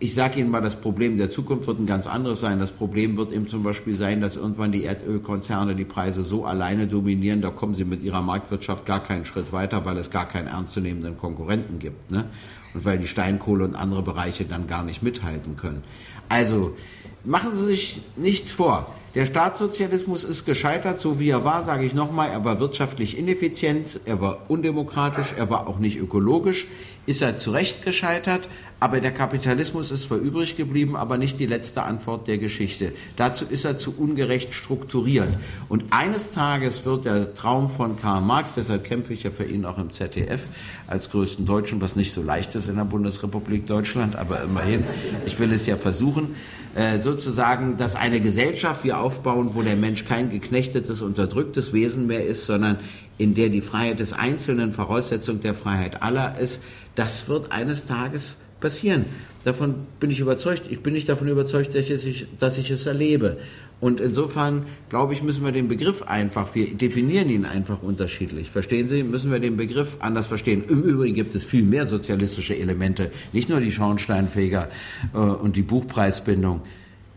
Ich 0.04 0.16
sage 0.16 0.42
Ihnen 0.42 0.52
mal, 0.52 0.60
das 0.60 0.76
Problem 0.76 1.16
der 1.16 1.32
Zukunft 1.32 1.66
wird 1.66 1.80
ein 1.80 1.86
ganz 1.86 2.08
anderes 2.08 2.42
sein. 2.42 2.60
Das 2.60 2.74
Problem 2.74 3.16
wird 3.16 3.32
eben 3.32 3.48
zum 3.48 3.64
Beispiel 3.64 3.96
sein, 3.96 4.20
dass 4.20 4.36
irgendwann 4.36 4.74
die 4.74 4.84
Erdölkonzerne 4.84 5.76
die 5.76 5.86
Preise 5.86 6.24
so 6.24 6.44
alleine 6.44 6.88
dominieren, 6.88 7.42
da 7.42 7.52
kommen 7.52 7.74
sie 7.74 7.86
mit 7.86 8.04
ihrer 8.04 8.22
Marktwirtschaft 8.22 8.86
gar 8.86 9.02
keinen 9.02 9.24
Schritt 9.24 9.54
weiter, 9.54 9.86
weil 9.86 9.96
es 9.96 10.10
gar 10.10 10.28
keinen 10.28 10.48
ernstzunehmenden 10.48 11.18
Konkurrenten 11.18 11.80
gibt. 11.80 12.12
Ne? 12.12 12.26
Und 12.74 12.84
weil 12.84 12.98
die 12.98 13.08
Steinkohle 13.08 13.64
und 13.64 13.76
andere 13.76 14.04
Bereiche 14.04 14.44
dann 14.44 14.68
gar 14.68 14.84
nicht 14.84 15.04
mithalten 15.04 15.56
können. 15.56 15.86
Also 16.28 16.76
machen 17.24 17.56
Sie 17.56 17.64
sich 17.64 18.02
nichts 18.18 18.52
vor. 18.52 18.94
Der 19.16 19.28
Staatssozialismus 19.28 20.24
ist 20.24 20.44
gescheitert, 20.44 21.00
so 21.00 21.20
wie 21.20 21.30
er 21.30 21.46
war, 21.46 21.64
sage 21.64 21.86
ich 21.86 21.94
nochmal. 21.94 22.30
Er 22.30 22.44
war 22.44 22.60
wirtschaftlich 22.60 23.18
ineffizient, 23.18 24.02
er 24.06 24.20
war 24.20 24.50
undemokratisch, 24.50 25.28
er 25.38 25.50
war 25.52 25.68
auch 25.68 25.78
nicht 25.78 25.98
ökologisch. 25.98 26.68
Ist 27.06 27.22
er 27.22 27.38
zu 27.38 27.52
Recht 27.52 27.84
gescheitert, 27.86 28.50
aber 28.84 29.00
der 29.00 29.14
Kapitalismus 29.14 29.92
ist 29.92 30.10
zwar 30.10 30.18
übrig 30.18 30.58
geblieben, 30.58 30.98
aber 30.98 31.18
nicht 31.18 31.40
die 31.40 31.46
letzte 31.46 31.84
Antwort 31.84 32.28
der 32.28 32.38
Geschichte. 32.38 32.92
Dazu 33.16 33.46
ist 33.50 33.64
er 33.64 33.78
zu 33.78 33.96
ungerecht 33.98 34.54
strukturiert. 34.54 35.30
Und 35.70 35.86
eines 35.92 36.34
Tages 36.34 36.86
wird 36.86 37.06
der 37.06 37.34
Traum 37.34 37.70
von 37.70 37.96
Karl 37.96 38.20
Marx, 38.20 38.56
deshalb 38.56 38.84
kämpfe 38.84 39.14
ich 39.14 39.24
ja 39.24 39.32
für 39.32 39.46
ihn 39.46 39.64
auch 39.64 39.78
im 39.78 39.94
ZDF 39.94 40.44
als 40.86 41.10
größten 41.10 41.46
Deutschen, 41.46 41.80
was 41.80 41.96
nicht 41.96 42.12
so 42.14 42.22
leicht 42.22 42.56
ist 42.56 42.68
in 42.68 42.76
der 42.76 42.84
Bundesrepublik 42.84 43.68
Deutschland, 43.68 44.18
aber 44.18 44.44
immerhin, 44.44 44.84
ich 45.26 45.40
will 45.40 45.54
es 45.54 45.66
ja 45.66 45.78
versuchen, 45.78 46.36
äh, 46.76 46.98
sozusagen, 46.98 47.78
dass 47.78 47.96
eine 47.96 48.20
Gesellschaft 48.20 48.84
wir 48.84 49.00
aufbauen, 49.00 49.52
wo 49.54 49.62
der 49.62 49.78
Mensch 49.78 50.04
kein 50.04 50.30
geknechtetes, 50.30 51.02
unterdrücktes 51.02 51.72
Wesen 51.72 52.08
mehr 52.08 52.26
ist, 52.26 52.48
sondern 52.48 52.80
in 53.18 53.34
der 53.34 53.48
die 53.48 53.62
Freiheit 53.62 54.02
des 54.02 54.12
Einzelnen 54.12 54.74
Voraussetzung 54.74 55.40
der 55.40 55.54
Freiheit 55.54 56.04
aller 56.04 56.38
ist, 56.38 56.62
das 56.96 57.30
wird 57.30 57.54
eines 57.54 57.86
Tages 57.86 58.36
passieren. 58.64 59.06
Davon 59.44 59.76
bin 60.00 60.10
ich 60.10 60.22
überzeugt. 60.22 60.64
Ich 60.72 60.80
bin 60.80 60.94
nicht 60.94 61.08
davon 61.10 61.28
überzeugt, 61.28 61.76
dass 61.76 61.90
ich, 61.90 62.26
dass 62.40 62.58
ich 62.58 62.72
es 62.72 62.88
erlebe. 62.88 63.38
Und 63.82 64.00
insofern, 64.00 64.66
glaube 64.88 65.12
ich, 65.12 65.22
müssen 65.22 65.44
wir 65.44 65.52
den 65.52 65.68
Begriff 65.68 66.04
einfach, 66.04 66.56
wir 66.56 66.74
definieren 66.74 67.30
ihn 67.30 67.44
einfach 67.46 67.84
unterschiedlich. 67.84 68.50
Verstehen 68.50 68.88
Sie? 68.88 69.04
Müssen 69.04 69.30
wir 69.30 69.40
den 69.40 69.58
Begriff 69.58 69.98
anders 70.00 70.28
verstehen. 70.28 70.64
Im 70.70 70.82
Übrigen 70.84 71.14
gibt 71.14 71.36
es 71.36 71.44
viel 71.44 71.64
mehr 71.64 71.86
sozialistische 71.86 72.58
Elemente, 72.58 73.12
nicht 73.34 73.50
nur 73.50 73.60
die 73.60 73.74
Schornsteinfeger 73.74 74.70
äh, 75.14 75.18
und 75.18 75.58
die 75.58 75.64
Buchpreisbindung. 75.64 76.62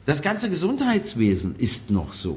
Das 0.05 0.22
ganze 0.22 0.51
Gesundheitswesen 0.51 1.55
ist 1.57 1.92
noch 1.92 2.12
so. 2.12 2.36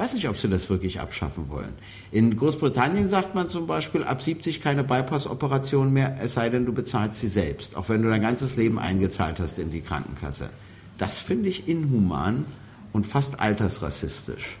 Weiß 0.00 0.14
nicht, 0.14 0.30
ob 0.30 0.38
sie 0.38 0.48
das 0.48 0.70
wirklich 0.70 0.98
abschaffen 0.98 1.50
wollen. 1.50 1.74
In 2.10 2.34
Großbritannien 2.34 3.06
sagt 3.06 3.34
man 3.34 3.50
zum 3.50 3.66
Beispiel 3.66 4.02
ab 4.02 4.22
70 4.22 4.62
keine 4.62 4.82
Bypass-Operation 4.82 5.92
mehr, 5.92 6.16
es 6.22 6.32
sei 6.32 6.48
denn, 6.48 6.64
du 6.64 6.72
bezahlst 6.72 7.20
sie 7.20 7.28
selbst, 7.28 7.76
auch 7.76 7.90
wenn 7.90 8.00
du 8.00 8.08
dein 8.08 8.22
ganzes 8.22 8.56
Leben 8.56 8.78
eingezahlt 8.78 9.40
hast 9.40 9.58
in 9.58 9.70
die 9.70 9.82
Krankenkasse. 9.82 10.48
Das 10.96 11.18
finde 11.18 11.50
ich 11.50 11.68
inhuman 11.68 12.46
und 12.94 13.06
fast 13.06 13.40
altersrassistisch. 13.40 14.56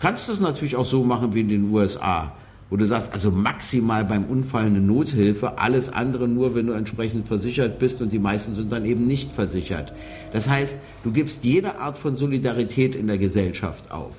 Kannst 0.00 0.28
du 0.28 0.32
es 0.32 0.40
natürlich 0.40 0.74
auch 0.74 0.84
so 0.84 1.04
machen 1.04 1.34
wie 1.34 1.42
in 1.42 1.50
den 1.50 1.70
USA, 1.70 2.32
wo 2.68 2.76
du 2.76 2.84
sagst, 2.84 3.12
also 3.12 3.30
maximal 3.30 4.04
beim 4.04 4.24
Unfall 4.24 4.64
eine 4.64 4.80
Nothilfe, 4.80 5.58
alles 5.58 5.88
andere 5.88 6.26
nur, 6.26 6.56
wenn 6.56 6.66
du 6.66 6.72
entsprechend 6.72 7.28
versichert 7.28 7.78
bist 7.78 8.02
und 8.02 8.12
die 8.12 8.18
meisten 8.18 8.56
sind 8.56 8.72
dann 8.72 8.84
eben 8.86 9.06
nicht 9.06 9.30
versichert. 9.30 9.92
Das 10.32 10.48
heißt, 10.48 10.76
du 11.04 11.12
gibst 11.12 11.44
jede 11.44 11.78
Art 11.78 11.96
von 11.96 12.16
Solidarität 12.16 12.96
in 12.96 13.06
der 13.06 13.18
Gesellschaft 13.18 13.92
auf. 13.92 14.16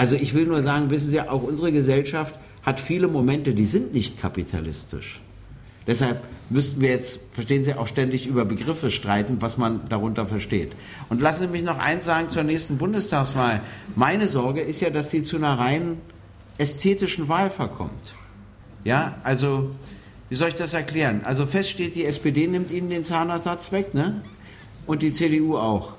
Also 0.00 0.16
ich 0.16 0.32
will 0.32 0.46
nur 0.46 0.62
sagen, 0.62 0.88
wissen 0.88 1.10
Sie, 1.10 1.20
auch 1.20 1.42
unsere 1.42 1.72
Gesellschaft 1.72 2.34
hat 2.62 2.80
viele 2.80 3.06
Momente, 3.06 3.52
die 3.52 3.66
sind 3.66 3.92
nicht 3.92 4.18
kapitalistisch. 4.18 5.20
Deshalb 5.86 6.22
müssten 6.48 6.80
wir 6.80 6.88
jetzt, 6.88 7.20
verstehen 7.34 7.64
Sie, 7.64 7.74
auch 7.74 7.86
ständig 7.86 8.26
über 8.26 8.46
Begriffe 8.46 8.90
streiten, 8.90 9.42
was 9.42 9.58
man 9.58 9.82
darunter 9.90 10.26
versteht. 10.26 10.72
Und 11.10 11.20
lassen 11.20 11.40
Sie 11.40 11.46
mich 11.48 11.64
noch 11.64 11.78
eins 11.78 12.06
sagen 12.06 12.30
zur 12.30 12.44
nächsten 12.44 12.78
Bundestagswahl. 12.78 13.60
Meine 13.94 14.26
Sorge 14.26 14.62
ist 14.62 14.80
ja, 14.80 14.88
dass 14.88 15.10
sie 15.10 15.22
zu 15.22 15.36
einer 15.36 15.58
rein 15.58 15.98
ästhetischen 16.56 17.28
Wahl 17.28 17.50
verkommt. 17.50 18.14
Ja, 18.84 19.18
also, 19.22 19.72
wie 20.30 20.34
soll 20.34 20.48
ich 20.48 20.54
das 20.54 20.72
erklären? 20.72 21.20
Also 21.24 21.44
fest 21.44 21.68
steht, 21.68 21.94
die 21.94 22.06
SPD 22.06 22.46
nimmt 22.46 22.70
Ihnen 22.70 22.88
den 22.88 23.04
Zahnersatz 23.04 23.70
weg, 23.70 23.92
ne? 23.92 24.22
Und 24.86 25.02
die 25.02 25.12
CDU 25.12 25.58
auch. 25.58 25.92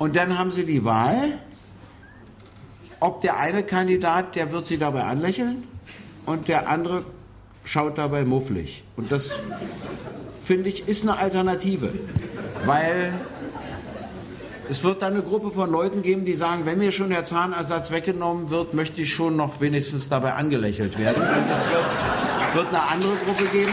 Und 0.00 0.16
dann 0.16 0.38
haben 0.38 0.50
Sie 0.50 0.64
die 0.64 0.82
Wahl, 0.82 1.38
ob 3.00 3.20
der 3.20 3.36
eine 3.36 3.62
Kandidat, 3.62 4.34
der 4.34 4.50
wird 4.50 4.66
Sie 4.66 4.78
dabei 4.78 5.04
anlächeln 5.04 5.64
und 6.24 6.48
der 6.48 6.70
andere 6.70 7.04
schaut 7.64 7.98
dabei 7.98 8.24
mufflig. 8.24 8.82
Und 8.96 9.12
das, 9.12 9.28
finde 10.42 10.70
ich, 10.70 10.88
ist 10.88 11.02
eine 11.02 11.18
Alternative. 11.18 11.92
Weil 12.64 13.12
es 14.70 14.82
wird 14.82 15.02
dann 15.02 15.12
eine 15.12 15.22
Gruppe 15.22 15.50
von 15.50 15.70
Leuten 15.70 16.00
geben, 16.00 16.24
die 16.24 16.34
sagen, 16.34 16.62
wenn 16.64 16.78
mir 16.78 16.92
schon 16.92 17.10
der 17.10 17.24
Zahnersatz 17.26 17.90
weggenommen 17.90 18.48
wird, 18.48 18.72
möchte 18.72 19.02
ich 19.02 19.12
schon 19.12 19.36
noch 19.36 19.60
wenigstens 19.60 20.08
dabei 20.08 20.32
angelächelt 20.32 20.98
werden. 20.98 21.22
Und 21.22 21.52
es 21.52 21.68
wird, 21.68 22.54
wird 22.54 22.68
eine 22.68 22.88
andere 22.88 23.16
Gruppe 23.26 23.44
geben. 23.52 23.72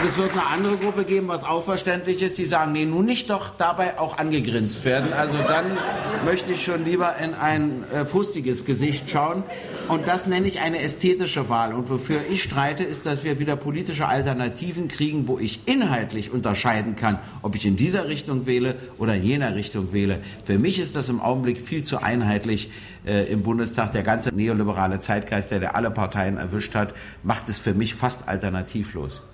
Und 0.00 0.08
es 0.08 0.16
wird 0.16 0.32
eine 0.32 0.46
andere 0.46 0.78
Gruppe 0.78 1.04
geben, 1.04 1.28
was 1.28 1.44
auch 1.44 1.62
verständlich 1.62 2.22
ist, 2.22 2.38
die 2.38 2.46
sagen, 2.46 2.72
nee, 2.72 2.86
nun 2.86 3.04
nicht 3.04 3.28
doch 3.28 3.50
dabei 3.58 3.98
auch 3.98 4.16
angegrinst 4.16 4.86
werden. 4.86 5.12
Also 5.12 5.36
dann 5.36 5.66
möchte 6.24 6.52
ich 6.52 6.64
schon 6.64 6.86
lieber 6.86 7.16
in 7.22 7.34
ein 7.34 7.84
äh, 7.92 8.06
fustiges 8.06 8.64
Gesicht 8.64 9.10
schauen. 9.10 9.42
Und 9.88 10.08
das 10.08 10.26
nenne 10.26 10.46
ich 10.46 10.60
eine 10.60 10.80
ästhetische 10.80 11.50
Wahl. 11.50 11.74
Und 11.74 11.90
wofür 11.90 12.22
ich 12.30 12.42
streite, 12.42 12.82
ist, 12.82 13.04
dass 13.04 13.24
wir 13.24 13.38
wieder 13.40 13.56
politische 13.56 14.08
Alternativen 14.08 14.88
kriegen, 14.88 15.28
wo 15.28 15.38
ich 15.38 15.68
inhaltlich 15.68 16.32
unterscheiden 16.32 16.96
kann, 16.96 17.18
ob 17.42 17.54
ich 17.54 17.66
in 17.66 17.76
dieser 17.76 18.08
Richtung 18.08 18.46
wähle 18.46 18.76
oder 18.96 19.16
in 19.16 19.22
jener 19.22 19.54
Richtung 19.54 19.92
wähle. 19.92 20.20
Für 20.46 20.58
mich 20.58 20.78
ist 20.78 20.96
das 20.96 21.10
im 21.10 21.20
Augenblick 21.20 21.60
viel 21.60 21.84
zu 21.84 22.02
einheitlich 22.02 22.70
äh, 23.04 23.30
im 23.30 23.42
Bundestag. 23.42 23.92
Der 23.92 24.02
ganze 24.02 24.34
neoliberale 24.34 24.98
Zeitgeist, 24.98 25.50
der, 25.50 25.60
der 25.60 25.76
alle 25.76 25.90
Parteien 25.90 26.38
erwischt 26.38 26.74
hat, 26.74 26.94
macht 27.22 27.50
es 27.50 27.58
für 27.58 27.74
mich 27.74 27.94
fast 27.94 28.28
alternativlos. 28.28 29.24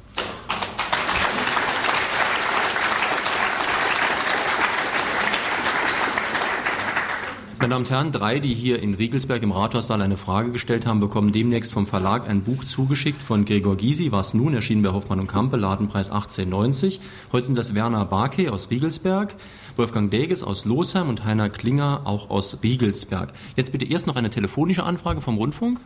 Meine 7.66 7.74
Damen 7.74 7.84
und 7.84 7.90
Herren, 7.90 8.12
drei, 8.12 8.38
die 8.38 8.54
hier 8.54 8.80
in 8.80 8.94
Riegelsberg 8.94 9.42
im 9.42 9.50
Rathaussaal 9.50 10.00
eine 10.00 10.16
Frage 10.16 10.52
gestellt 10.52 10.86
haben, 10.86 11.00
bekommen 11.00 11.32
demnächst 11.32 11.72
vom 11.72 11.84
Verlag 11.84 12.28
ein 12.28 12.44
Buch 12.44 12.64
zugeschickt 12.64 13.20
von 13.20 13.44
Gregor 13.44 13.76
Gysi, 13.76 14.12
was 14.12 14.34
nun 14.34 14.54
erschienen 14.54 14.84
bei 14.84 14.92
Hoffmann 14.92 15.18
und 15.18 15.26
Kampe, 15.26 15.56
Ladenpreis 15.56 16.12
18,90. 16.12 17.00
Heute 17.32 17.46
sind 17.46 17.58
das 17.58 17.74
Werner 17.74 18.04
Barke 18.04 18.52
aus 18.52 18.70
Riegelsberg, 18.70 19.34
Wolfgang 19.74 20.12
Deges 20.12 20.44
aus 20.44 20.64
Losheim 20.64 21.08
und 21.08 21.24
Heiner 21.24 21.50
Klinger 21.50 22.02
auch 22.04 22.30
aus 22.30 22.62
Riegelsberg. 22.62 23.30
Jetzt 23.56 23.72
bitte 23.72 23.90
erst 23.90 24.06
noch 24.06 24.14
eine 24.14 24.30
telefonische 24.30 24.84
Anfrage 24.84 25.20
vom 25.20 25.36
Rundfunk. 25.36 25.80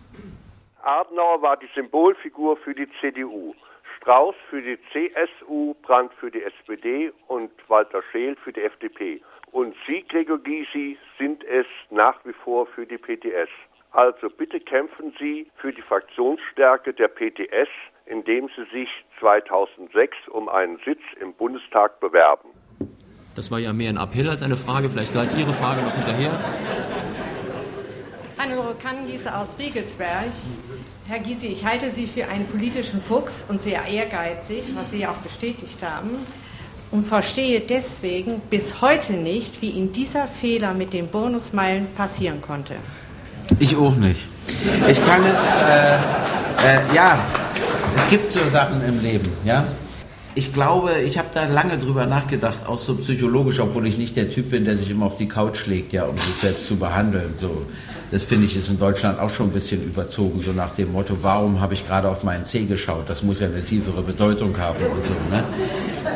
Adenauer 0.83 1.41
war 1.41 1.57
die 1.57 1.69
Symbolfigur 1.75 2.59
für 2.59 2.75
die 2.75 2.89
CDU. 3.01 3.55
Strauß 3.97 4.35
für 4.51 4.61
die 4.61 4.79
CSU, 4.93 5.75
Brandt 5.81 6.13
für 6.21 6.31
die 6.31 6.43
SPD 6.43 7.11
und 7.29 7.51
Walter 7.69 8.03
Scheel 8.13 8.37
für 8.45 8.53
die 8.53 8.61
FDP. 8.61 9.23
Und 9.53 9.75
Sie, 9.87 10.05
Gregor 10.09 10.39
Gysi, 10.39 10.97
sind 11.19 11.43
es 11.45 11.67
nach 11.91 12.25
wie 12.25 12.33
vor 12.33 12.67
für 12.67 12.87
die 12.87 12.99
PTS. 12.99 13.49
Also 13.91 14.31
bitte 14.31 14.61
kämpfen 14.61 15.13
Sie 15.19 15.49
für 15.57 15.73
die 15.73 15.83
Fraktionsstärke 15.83 16.95
der 16.95 17.09
PTS, 17.09 17.69
indem 18.07 18.49
Sie 18.57 18.65
sich 18.73 18.89
2006 19.19 20.17
um 20.29 20.49
einen 20.49 20.79
Sitz 20.85 21.01
im 21.21 21.33
Bundestag 21.33 21.99
bewerben. 21.99 22.49
Das 23.35 23.51
war 23.51 23.59
ja 23.59 23.73
mehr 23.73 23.91
ein 23.91 23.97
Appell 23.97 24.29
als 24.29 24.43
eine 24.43 24.57
Frage. 24.57 24.89
Vielleicht 24.89 25.13
gleich 25.13 25.37
Ihre 25.37 25.53
Frage 25.53 25.83
noch 25.83 25.95
hinterher. 25.95 26.33
Hannelore 28.39 28.75
Kanngiese 28.81 29.37
aus 29.37 29.59
Riegelsberg. 29.59 30.31
Herr 31.09 31.19
Gysi, 31.19 31.49
ich 31.49 31.65
halte 31.65 31.91
Sie 31.91 32.07
für 32.07 32.29
einen 32.29 32.47
politischen 32.47 33.01
Fuchs 33.03 33.45
und 33.49 33.61
sehr 33.61 33.85
ehrgeizig, 33.85 34.63
was 34.77 34.93
Sie 34.93 35.01
ja 35.01 35.11
auch 35.11 35.19
bestätigt 35.19 35.83
haben 35.83 36.25
und 36.91 37.07
verstehe 37.07 37.61
deswegen 37.61 38.41
bis 38.51 38.81
heute 38.81 39.13
nicht, 39.13 39.63
wie 39.63 39.71
Ihnen 39.71 39.93
dieser 39.93 40.27
Fehler 40.27 40.75
mit 40.75 40.93
den 40.93 41.09
Bonusmeilen 41.09 41.87
passieren 41.97 42.41
konnte. 42.41 42.75
Ich 43.59 43.77
auch 43.77 43.95
nicht. 43.97 44.29
Ich 44.89 45.05
kann 45.05 45.25
es, 45.27 45.57
äh, 45.57 45.95
äh, 45.95 46.95
ja, 46.95 47.19
es 47.97 48.09
gibt 48.09 48.33
so 48.33 48.41
Sachen 48.49 48.83
im 48.85 49.03
Leben, 49.03 49.31
ja. 49.45 49.67
Ich 50.37 50.53
glaube, 50.53 50.93
ich 51.05 51.19
habe 51.19 51.29
da 51.35 51.47
lange 51.47 51.77
drüber 51.77 52.07
nachgedacht, 52.07 52.67
auch 52.67 52.79
so 52.79 52.95
psychologisch, 52.95 53.59
obwohl 53.59 53.87
ich 53.89 53.99
nicht 53.99 54.15
der 54.15 54.31
Typ 54.31 54.51
bin, 54.51 54.65
der 54.65 54.77
sich 54.77 54.89
immer 54.89 55.07
auf 55.07 55.17
die 55.17 55.27
Couch 55.27 55.67
legt, 55.67 55.93
ja, 55.93 56.05
um 56.05 56.17
sich 56.17 56.37
selbst 56.37 56.67
zu 56.67 56.77
behandeln. 56.77 57.35
So, 57.37 57.67
das 58.13 58.23
finde 58.23 58.47
ich 58.47 58.57
ist 58.57 58.69
in 58.69 58.79
Deutschland 58.79 59.19
auch 59.19 59.31
schon 59.31 59.49
ein 59.49 59.53
bisschen 59.53 59.83
überzogen, 59.83 60.41
so 60.45 60.53
nach 60.53 60.75
dem 60.77 60.93
Motto, 60.93 61.17
warum 61.21 61.61
habe 61.61 61.75
ich 61.75 61.85
gerade 61.85 62.09
auf 62.09 62.23
meinen 62.23 62.45
Zeh 62.45 62.65
geschaut? 62.65 63.09
Das 63.09 63.25
muss 63.25 63.41
ja 63.41 63.49
eine 63.49 63.65
tiefere 63.65 64.03
Bedeutung 64.03 64.57
haben 64.57 64.85
und 64.85 65.05
so. 65.05 65.15
Ne? 65.31 65.43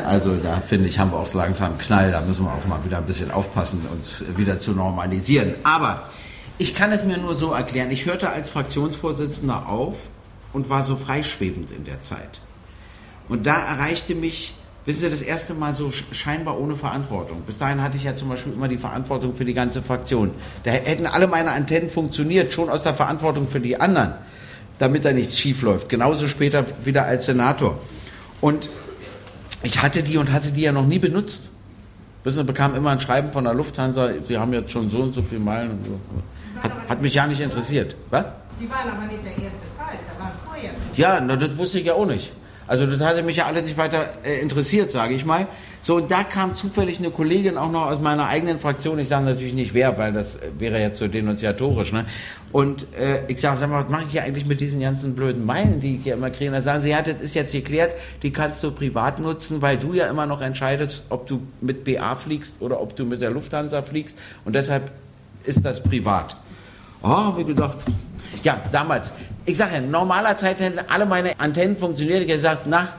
Also 0.05 0.37
da 0.37 0.61
finde 0.61 0.87
ich, 0.87 0.97
haben 0.97 1.11
wir 1.11 1.19
auch 1.19 1.27
so 1.27 1.37
langsam 1.37 1.77
Knall, 1.77 2.11
da 2.11 2.21
müssen 2.21 2.45
wir 2.45 2.53
auch 2.53 2.65
mal 2.67 2.83
wieder 2.85 2.99
ein 2.99 3.05
bisschen 3.05 3.31
aufpassen, 3.31 3.85
uns 3.91 4.23
wieder 4.37 4.59
zu 4.59 4.71
normalisieren. 4.71 5.55
Aber 5.63 6.03
ich 6.57 6.73
kann 6.73 6.93
es 6.93 7.03
mir 7.03 7.17
nur 7.17 7.33
so 7.33 7.51
erklären, 7.51 7.91
ich 7.91 8.05
hörte 8.05 8.29
als 8.29 8.47
Fraktionsvorsitzender 8.47 9.67
auf 9.67 9.95
und 10.53 10.69
war 10.69 10.83
so 10.83 10.95
freischwebend 10.95 11.71
in 11.71 11.83
der 11.83 11.99
Zeit. 11.99 12.39
Und 13.27 13.47
da 13.47 13.57
erreichte 13.57 14.15
mich 14.15 14.55
wissen 14.85 15.01
Sie, 15.01 15.09
das 15.09 15.21
erste 15.21 15.53
Mal 15.53 15.73
so 15.73 15.91
scheinbar 16.11 16.59
ohne 16.59 16.75
Verantwortung. 16.75 17.41
Bis 17.41 17.57
dahin 17.57 17.81
hatte 17.81 17.97
ich 17.97 18.03
ja 18.03 18.15
zum 18.15 18.29
Beispiel 18.29 18.53
immer 18.53 18.67
die 18.67 18.77
Verantwortung 18.77 19.35
für 19.35 19.45
die 19.45 19.53
ganze 19.53 19.81
Fraktion. 19.81 20.31
Da 20.63 20.71
hätten 20.71 21.07
alle 21.07 21.27
meine 21.27 21.51
Antennen 21.51 21.89
funktioniert, 21.89 22.53
schon 22.53 22.69
aus 22.69 22.83
der 22.83 22.93
Verantwortung 22.93 23.47
für 23.47 23.59
die 23.59 23.79
anderen, 23.79 24.13
damit 24.77 25.03
da 25.05 25.11
nichts 25.11 25.37
schief 25.37 25.61
läuft. 25.61 25.89
Genauso 25.89 26.27
später 26.27 26.65
wieder 26.83 27.05
als 27.05 27.25
Senator. 27.25 27.79
Und 28.41 28.69
ich 29.63 29.81
hatte 29.81 30.03
die 30.03 30.17
und 30.17 30.31
hatte 30.31 30.51
die 30.51 30.61
ja 30.61 30.71
noch 30.71 30.85
nie 30.85 30.99
benutzt. 30.99 31.49
Wissen 32.23 32.37
Sie, 32.37 32.43
bekam 32.43 32.75
immer 32.75 32.91
ein 32.91 32.99
Schreiben 32.99 33.31
von 33.31 33.43
der 33.43 33.53
Lufthansa, 33.53 34.09
Sie 34.27 34.37
haben 34.37 34.53
jetzt 34.53 34.71
schon 34.71 34.89
so 34.89 35.01
und 35.01 35.13
so 35.13 35.21
viele 35.21 35.41
Meilen. 35.41 35.71
Und 35.71 35.85
so. 35.85 35.99
Hat, 36.61 36.71
hat 36.89 37.01
mich 37.01 37.13
ja 37.13 37.27
nicht 37.27 37.39
interessiert. 37.39 37.95
Was? 38.09 38.25
Sie 38.59 38.69
waren 38.69 38.89
aber 38.89 39.05
nicht 39.05 39.23
der 39.23 39.31
erste 39.31 39.59
Fall, 39.77 39.95
da 40.09 40.23
waren 40.23 40.31
vorher. 40.45 40.71
Ja, 40.95 41.19
na, 41.19 41.35
das 41.35 41.57
wusste 41.57 41.79
ich 41.79 41.85
ja 41.85 41.93
auch 41.93 42.05
nicht. 42.05 42.31
Also 42.67 42.87
das 42.87 42.99
hatte 42.99 43.21
mich 43.23 43.37
ja 43.37 43.45
alle 43.45 43.61
nicht 43.61 43.77
weiter 43.77 44.09
äh, 44.23 44.39
interessiert, 44.39 44.89
sage 44.89 45.13
ich 45.13 45.25
mal. 45.25 45.47
So, 45.81 45.97
und 45.97 46.09
da 46.09 46.23
kam 46.23 46.55
zufällig 46.55 46.97
eine 46.97 47.11
Kollegin 47.11 47.57
auch 47.57 47.71
noch 47.71 47.85
aus 47.85 47.99
meiner 47.99 48.27
eigenen 48.27 48.57
Fraktion. 48.57 48.97
Ich 48.97 49.07
sage 49.07 49.25
natürlich 49.25 49.53
nicht 49.53 49.75
wer, 49.75 49.95
weil 49.99 50.13
das 50.13 50.39
wäre 50.57 50.79
jetzt 50.79 50.97
so 50.97 51.07
denunziatorisch. 51.07 51.91
Ne? 51.91 52.05
Und 52.51 52.87
äh, 52.97 53.19
ich 53.27 53.39
sage, 53.39 53.57
sag 53.57 53.69
mal, 53.69 53.83
was 53.83 53.89
mache 53.89 54.03
ich 54.05 54.09
hier 54.09 54.23
eigentlich 54.23 54.47
mit 54.47 54.61
diesen 54.61 54.79
ganzen 54.79 55.15
blöden 55.15 55.45
Meilen, 55.45 55.79
die 55.79 55.95
ich 55.95 56.03
hier 56.03 56.15
immer 56.15 56.31
kriege? 56.31 56.49
Da 56.49 56.61
sagen 56.61 56.81
sie, 56.81 56.89
ja, 56.89 57.03
das 57.03 57.21
ist 57.21 57.35
jetzt 57.35 57.51
geklärt, 57.51 57.93
die 58.23 58.31
kannst 58.31 58.63
du 58.63 58.71
privat 58.71 59.19
nutzen, 59.19 59.61
weil 59.61 59.77
du 59.77 59.93
ja 59.93 60.07
immer 60.07 60.25
noch 60.25 60.41
entscheidest, 60.41 61.05
ob 61.09 61.27
du 61.27 61.41
mit 61.61 61.83
BA 61.83 62.15
fliegst 62.15 62.61
oder 62.61 62.81
ob 62.81 62.95
du 62.95 63.05
mit 63.05 63.21
der 63.21 63.29
Lufthansa 63.29 63.83
fliegst. 63.83 64.19
Und 64.43 64.55
deshalb 64.55 64.89
ist 65.43 65.63
das 65.63 65.83
privat. 65.83 66.35
Oh, 67.03 67.09
habe 67.09 67.41
ich 67.41 67.47
gedacht, 67.47 67.77
Ja, 68.43 68.59
damals. 68.71 69.11
Ich 69.45 69.57
sage 69.57 69.75
ja, 69.75 69.81
normaler 69.81 70.35
Zeit 70.37 70.59
hätten 70.59 70.79
alle 70.89 71.05
meine 71.05 71.39
Antennen 71.39 71.77
funktioniert. 71.77 72.21
Ich 72.21 72.27
hätte 72.27 72.37
gesagt, 72.37 72.61
na, 72.65 72.89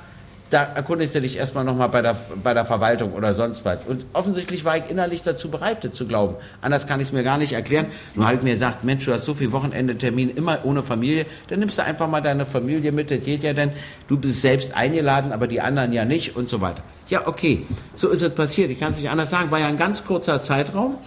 da 0.50 0.62
erkundigst 0.62 1.12
du 1.14 1.20
dich 1.20 1.36
erstmal 1.36 1.64
nochmal 1.64 1.88
bei 1.88 2.02
der, 2.02 2.16
bei 2.42 2.54
der 2.54 2.64
Verwaltung 2.64 3.14
oder 3.14 3.34
sonst 3.34 3.64
was. 3.64 3.78
Und 3.84 4.06
offensichtlich 4.12 4.64
war 4.64 4.76
ich 4.76 4.84
innerlich 4.88 5.22
dazu 5.22 5.50
bereit, 5.50 5.82
das 5.82 5.94
zu 5.94 6.06
glauben. 6.06 6.36
Anders 6.60 6.86
kann 6.86 7.00
ich 7.00 7.08
es 7.08 7.12
mir 7.12 7.24
gar 7.24 7.36
nicht 7.36 7.52
erklären. 7.52 7.86
Nur 8.14 8.26
halt 8.26 8.44
mir 8.44 8.56
sagt, 8.56 8.84
Mensch, 8.84 9.04
du 9.04 9.12
hast 9.12 9.24
so 9.24 9.34
viel 9.34 9.50
Wochenende-Termin 9.50 10.30
immer 10.30 10.60
ohne 10.62 10.84
Familie, 10.84 11.26
dann 11.48 11.58
nimmst 11.58 11.78
du 11.78 11.82
einfach 11.82 12.08
mal 12.08 12.20
deine 12.20 12.46
Familie 12.46 12.92
mit, 12.92 13.10
das 13.10 13.20
geht 13.22 13.42
ja 13.42 13.52
dann. 13.54 13.72
Du 14.06 14.16
bist 14.18 14.40
selbst 14.40 14.76
eingeladen, 14.76 15.32
aber 15.32 15.48
die 15.48 15.60
anderen 15.60 15.92
ja 15.92 16.04
nicht 16.04 16.36
und 16.36 16.48
so 16.48 16.60
weiter. 16.60 16.82
Ja, 17.08 17.26
okay, 17.26 17.66
so 17.94 18.08
ist 18.08 18.22
es 18.22 18.32
passiert. 18.32 18.70
Ich 18.70 18.78
kann 18.78 18.92
es 18.92 18.98
nicht 18.98 19.10
anders 19.10 19.30
sagen. 19.30 19.50
War 19.50 19.58
ja 19.58 19.66
ein 19.66 19.78
ganz 19.78 20.04
kurzer 20.04 20.40
Zeitraum. 20.42 20.98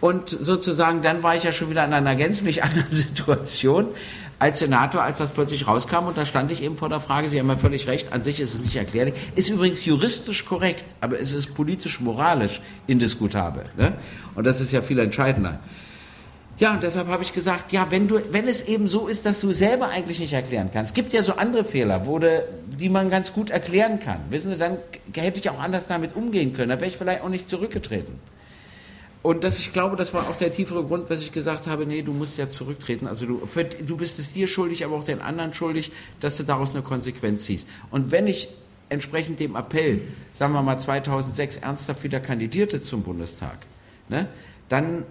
Und 0.00 0.28
sozusagen, 0.28 1.02
dann 1.02 1.22
war 1.22 1.34
ich 1.34 1.42
ja 1.42 1.52
schon 1.52 1.70
wieder 1.70 1.84
in 1.86 1.92
einer 1.92 2.14
gänzlich 2.14 2.62
anderen 2.62 2.94
Situation 2.94 3.88
als 4.38 4.60
Senator, 4.60 5.02
als 5.02 5.18
das 5.18 5.30
plötzlich 5.30 5.66
rauskam. 5.66 6.06
Und 6.06 6.16
da 6.16 6.24
stand 6.24 6.50
ich 6.50 6.62
eben 6.62 6.76
vor 6.76 6.88
der 6.88 7.00
Frage, 7.00 7.28
Sie 7.28 7.38
haben 7.38 7.48
ja 7.48 7.56
völlig 7.56 7.86
recht, 7.86 8.12
an 8.12 8.22
sich 8.22 8.40
ist 8.40 8.54
es 8.54 8.60
nicht 8.60 8.76
erklärlich. 8.76 9.14
Ist 9.34 9.48
übrigens 9.48 9.84
juristisch 9.84 10.44
korrekt, 10.44 10.84
aber 11.00 11.20
es 11.20 11.32
ist 11.32 11.54
politisch-moralisch 11.54 12.60
indiskutabel. 12.86 13.64
Ne? 13.76 13.94
Und 14.34 14.46
das 14.46 14.60
ist 14.60 14.72
ja 14.72 14.82
viel 14.82 14.98
entscheidender. 14.98 15.60
Ja, 16.58 16.72
und 16.72 16.82
deshalb 16.82 17.06
habe 17.06 17.22
ich 17.22 17.32
gesagt, 17.32 17.70
ja, 17.70 17.86
wenn 17.90 18.08
du, 18.08 18.20
wenn 18.32 18.48
es 18.48 18.66
eben 18.66 18.88
so 18.88 19.06
ist, 19.06 19.24
dass 19.26 19.40
du 19.40 19.52
selber 19.52 19.88
eigentlich 19.88 20.18
nicht 20.18 20.32
erklären 20.32 20.70
kannst. 20.72 20.92
Gibt 20.92 21.12
ja 21.12 21.22
so 21.22 21.34
andere 21.36 21.64
Fehler, 21.64 22.04
wo 22.06 22.18
de, 22.18 22.42
die 22.66 22.88
man 22.88 23.10
ganz 23.10 23.32
gut 23.32 23.50
erklären 23.50 24.00
kann. 24.00 24.18
Wissen 24.30 24.50
Sie, 24.50 24.58
dann 24.58 24.76
hätte 25.14 25.38
ich 25.38 25.50
auch 25.50 25.60
anders 25.60 25.86
damit 25.86 26.16
umgehen 26.16 26.54
können. 26.54 26.70
Da 26.70 26.76
wäre 26.80 26.90
ich 26.90 26.96
vielleicht 26.96 27.22
auch 27.22 27.28
nicht 27.28 27.48
zurückgetreten. 27.48 28.18
Und 29.22 29.42
das, 29.44 29.58
ich 29.58 29.72
glaube, 29.72 29.96
das 29.96 30.14
war 30.14 30.28
auch 30.28 30.36
der 30.36 30.52
tiefere 30.52 30.84
Grund, 30.84 31.10
was 31.10 31.20
ich 31.20 31.32
gesagt 31.32 31.66
habe, 31.66 31.86
nee, 31.86 32.02
du 32.02 32.12
musst 32.12 32.38
ja 32.38 32.48
zurücktreten. 32.48 33.06
Also 33.06 33.26
du, 33.26 33.46
für, 33.46 33.64
du 33.64 33.96
bist 33.96 34.18
es 34.18 34.32
dir 34.32 34.46
schuldig, 34.46 34.84
aber 34.84 34.96
auch 34.96 35.04
den 35.04 35.20
anderen 35.20 35.54
schuldig, 35.54 35.90
dass 36.20 36.36
du 36.36 36.44
daraus 36.44 36.70
eine 36.70 36.82
Konsequenz 36.82 37.44
ziehst. 37.44 37.66
Und 37.90 38.12
wenn 38.12 38.26
ich 38.26 38.48
entsprechend 38.88 39.40
dem 39.40 39.56
Appell, 39.56 40.02
sagen 40.32 40.52
wir 40.52 40.62
mal 40.62 40.78
2006, 40.78 41.58
ernsthaft 41.58 42.02
wieder 42.04 42.20
kandidierte 42.20 42.80
zum 42.80 43.02
Bundestag, 43.02 43.58
ne, 44.08 44.28
dann 44.68 45.04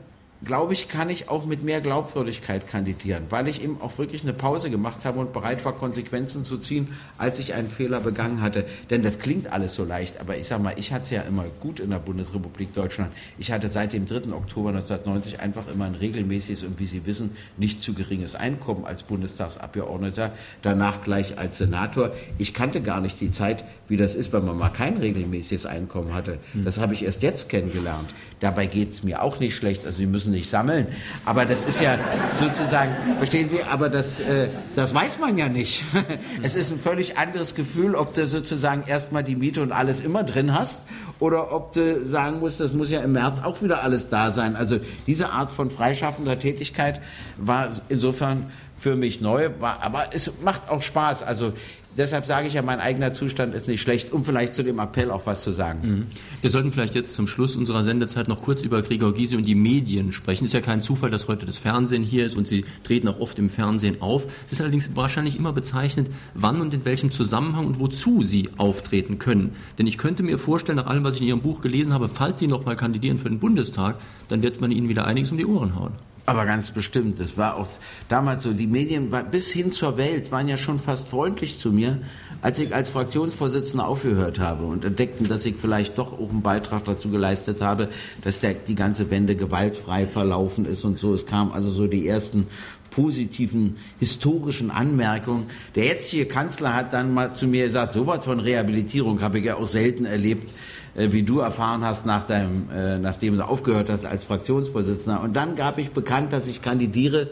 glaube 0.44 0.74
ich, 0.74 0.88
kann 0.88 1.10
ich 1.10 1.30
auch 1.30 1.46
mit 1.46 1.64
mehr 1.64 1.82
Glaubwürdigkeit 1.82 2.68
kandidieren, 2.68 3.24
weil 3.30 3.48
ich 3.48 3.64
eben 3.64 3.82
auch 3.82 3.98
wirklich 3.98 4.24
eine 4.24 4.34
Pause 4.34 4.70
gemacht 4.70 5.06
habe 5.06 5.20
und 5.20 5.34
bereit 5.34 5.66
war, 5.66 5.74
Konsequenzen 5.74 6.46
zu 6.46 6.58
ziehen, 6.58 6.90
als 7.18 7.40
ich 7.40 7.54
einen 7.54 7.70
Fehler 7.70 8.00
begangen 8.00 8.42
hatte. 8.42 8.66
Denn 8.90 9.02
das 9.02 9.20
klingt 9.20 9.52
alles 9.52 9.74
so 9.74 9.84
leicht, 9.84 10.20
aber 10.20 10.38
ich 10.38 10.48
sage 10.48 10.62
mal, 10.62 10.74
ich 10.78 10.94
hatte 10.94 11.06
es 11.06 11.10
ja 11.10 11.22
immer 11.22 11.46
gut 11.60 11.80
in 11.80 11.90
der 11.90 12.00
Bundesrepublik 12.00 12.74
Deutschland. 12.74 13.12
Ich 13.38 13.52
hatte 13.52 13.68
seit 13.68 13.94
dem 13.94 14.06
3. 14.06 14.34
Oktober 14.34 14.70
1990 14.70 15.40
einfach 15.40 15.68
immer 15.68 15.86
ein 15.86 15.96
regelmäßiges 15.96 16.64
und 16.64 16.80
wie 16.80 16.86
Sie 16.86 17.06
wissen, 17.06 17.36
nicht 17.58 17.82
zu 17.82 17.94
geringes 17.94 18.36
Einkommen 18.36 18.86
als 18.86 19.04
Bundestagsabgeordneter, 19.04 20.34
danach 20.62 21.02
gleich 21.02 21.38
als 21.38 21.58
Senator. 21.58 22.12
Ich 22.38 22.54
kannte 22.54 22.82
gar 22.82 23.02
nicht 23.02 23.20
die 23.20 23.32
Zeit, 23.32 23.64
wie 23.88 23.98
das 23.98 24.14
ist, 24.14 24.34
wenn 24.34 24.46
man 24.46 24.58
mal 24.58 24.70
kein 24.70 24.98
regelmäßiges 24.98 25.66
Einkommen 25.66 26.14
hatte. 26.14 26.38
Das 26.54 26.80
habe 26.80 26.94
ich 26.94 27.04
erst 27.04 27.24
jetzt 27.24 27.50
kennengelernt. 27.50 28.14
Dabei 28.40 28.68
geht 28.68 28.90
es 28.90 29.04
mir 29.04 29.24
auch 29.24 29.40
nicht 29.40 29.56
schlecht. 29.56 29.86
Also 29.86 29.98
Sie 29.98 30.06
müssen 30.06 30.28
müssen 30.28 30.32
nicht 30.32 30.50
sammeln. 30.50 30.88
Aber 31.26 31.46
das 31.46 31.62
ist 31.62 31.80
ja 31.80 31.98
sozusagen, 32.34 32.92
verstehen 33.18 33.48
Sie, 33.48 33.60
aber 33.64 33.90
das, 33.90 34.20
äh, 34.20 34.50
das 34.76 34.94
weiß 34.94 35.20
man 35.20 35.38
ja 35.38 35.48
nicht. 35.48 35.84
es 36.42 36.56
ist 36.56 36.72
ein 36.72 36.80
völlig 36.80 37.18
anderes 37.18 37.56
Gefühl, 37.56 37.96
ob 37.96 38.14
du 38.14 38.26
sozusagen 38.28 38.84
erstmal 38.88 39.24
die 39.24 39.36
Miete 39.36 39.62
und 39.62 39.72
alles 39.72 40.02
immer 40.02 40.24
drin 40.24 40.58
hast 40.58 40.82
oder 41.20 41.52
ob 41.52 41.74
du 41.74 42.06
sagen 42.06 42.40
musst, 42.40 42.60
das 42.60 42.74
muss 42.74 42.90
ja 42.90 43.02
im 43.02 43.14
März 43.14 43.42
auch 43.44 43.62
wieder 43.62 43.84
alles 43.84 44.10
da 44.10 44.32
sein. 44.32 44.56
Also 44.56 44.80
diese 45.06 45.30
Art 45.30 45.52
von 45.52 45.70
freischaffender 45.70 46.40
Tätigkeit 46.40 47.02
war 47.38 47.70
insofern 47.90 48.52
für 48.80 48.96
mich 48.96 49.22
neu, 49.22 49.50
aber 49.60 50.10
es 50.12 50.32
macht 50.44 50.70
auch 50.70 50.82
Spaß. 50.82 51.24
Also 51.24 51.54
deshalb 51.98 52.26
sage 52.26 52.48
ich 52.48 52.54
ja, 52.54 52.62
mein 52.62 52.80
eigener 52.80 53.12
Zustand 53.12 53.56
ist 53.56 53.68
nicht 53.68 53.82
schlecht, 53.82 54.14
um 54.14 54.24
vielleicht 54.24 54.54
zu 54.54 54.64
dem 54.64 54.80
Appell 54.80 55.12
auch 55.12 55.26
was 55.26 55.42
zu 55.42 55.52
sagen. 55.52 55.80
Mhm. 55.84 56.08
Wir 56.42 56.50
sollten 56.50 56.72
vielleicht 56.72 56.96
jetzt 56.96 57.16
zum 57.16 57.28
Schluss 57.28 57.56
unserer 57.56 57.84
Sendezeit 57.84 58.28
noch 58.28 58.44
kurz 58.44 58.62
über 58.62 58.82
Gregor 58.82 59.14
Gysi 59.14 59.36
und 59.36 59.46
die 59.46 59.56
Medien 59.56 60.12
sprechen. 60.12 60.46
Es 60.46 60.52
ist 60.52 60.54
ja 60.54 60.62
kein 60.62 60.82
Zufall, 60.82 61.10
dass 61.10 61.28
heute 61.28 61.46
das 61.46 61.58
Fernsehen 61.58 62.04
hier 62.04 62.26
ist 62.26 62.36
und 62.36 62.48
Sie 62.48 62.66
treten 62.84 63.08
auch 63.08 63.20
oft 63.20 63.40
im 63.40 63.50
Fernsehen 63.50 64.02
auf. 64.02 64.28
Es 64.46 64.54
ist 64.54 64.62
allerdings 64.62 64.96
wahrscheinlich 64.96 65.38
immer 65.38 65.54
bezeichnend, 65.54 66.10
wann 66.34 66.62
und 66.62 66.74
in 66.74 66.86
welchem 66.86 67.12
Zusammenhang 67.12 67.66
und 67.66 67.80
wozu 67.80 68.24
Sie 68.24 68.50
auftreten 68.58 69.18
können. 69.18 69.56
Denn 69.80 69.88
ich 69.88 69.98
könnte 69.98 70.24
mir 70.24 70.38
vorstellen, 70.38 70.78
nach 70.78 70.88
allem, 70.88 71.04
was 71.04 71.16
ich 71.16 71.22
in 71.22 71.28
Ihrem 71.28 71.42
Buch 71.42 71.62
gelesen 71.62 71.94
habe, 71.94 72.08
falls 72.10 72.40
Sie 72.40 72.48
noch 72.48 72.66
mal 72.66 72.76
kandidieren 72.76 73.18
für 73.18 73.30
den 73.30 73.40
Bundestag, 73.40 73.96
dann 74.28 74.44
wird 74.44 74.62
man 74.62 74.72
Ihnen 74.72 74.90
wieder 74.90 75.06
einiges 75.06 75.32
um 75.32 75.38
die 75.38 75.46
Ohren 75.46 75.76
hauen. 75.76 75.94
Aber 76.30 76.46
ganz 76.46 76.72
bestimmt. 76.72 77.22
Es 77.22 77.38
war 77.38 77.56
auch 77.56 77.70
damals 78.10 78.44
so, 78.44 78.52
die 78.52 78.68
Medien 78.68 79.10
bis 79.32 79.50
hin 79.50 79.72
zur 79.72 79.96
Welt 79.96 80.30
waren 80.30 80.50
ja 80.50 80.58
schon 80.58 80.78
fast 80.78 81.08
freundlich 81.08 81.58
zu 81.58 81.72
mir, 81.72 82.02
als 82.42 82.60
ich 82.60 82.76
als 82.76 82.90
Fraktionsvorsitzender 82.90 83.88
aufgehört 83.88 84.38
habe 84.38 84.66
und 84.66 84.84
entdeckten, 84.84 85.30
dass 85.30 85.46
ich 85.46 85.56
vielleicht 85.56 85.98
doch 85.98 86.12
auch 86.12 86.30
einen 86.30 86.42
Beitrag 86.42 86.84
dazu 86.84 87.10
geleistet 87.10 87.62
habe, 87.62 87.88
dass 88.26 88.42
der, 88.42 88.56
die 88.56 88.76
ganze 88.76 89.10
Wende 89.10 89.38
gewaltfrei 89.38 90.06
verlaufen 90.06 90.66
ist 90.66 90.84
und 90.84 91.00
so. 91.00 91.14
Es 91.14 91.26
kam 91.26 91.54
also 91.54 91.70
so 91.70 91.88
die 91.88 92.06
ersten 92.06 92.48
positiven 92.92 93.78
historischen 93.98 94.70
Anmerkungen. 94.70 95.46
Der 95.76 95.86
jetzige 95.86 96.26
Kanzler 96.26 96.76
hat 96.76 96.92
dann 96.92 97.14
mal 97.14 97.36
zu 97.36 97.48
mir 97.48 97.64
gesagt, 97.64 97.94
so 97.94 98.06
was 98.06 98.26
von 98.26 98.42
Rehabilitierung 98.42 99.22
habe 99.22 99.40
ich 99.40 99.46
ja 99.46 99.56
auch 99.56 99.68
selten 99.68 100.04
erlebt 100.04 100.52
wie 100.98 101.24
du 101.24 101.40
erfahren 101.40 101.84
hast, 101.84 102.06
nach 102.06 102.24
deinem, 102.24 102.70
äh, 102.72 102.98
nachdem 102.98 103.38
du 103.38 103.46
aufgehört 103.46 103.90
hast 103.90 104.06
als 104.06 104.24
Fraktionsvorsitzender. 104.24 105.22
Und 105.22 105.36
dann 105.36 105.56
gab 105.56 105.78
ich 105.78 105.92
bekannt, 105.92 106.34
dass 106.34 106.48
ich 106.48 106.62
kandidiere 106.62 107.30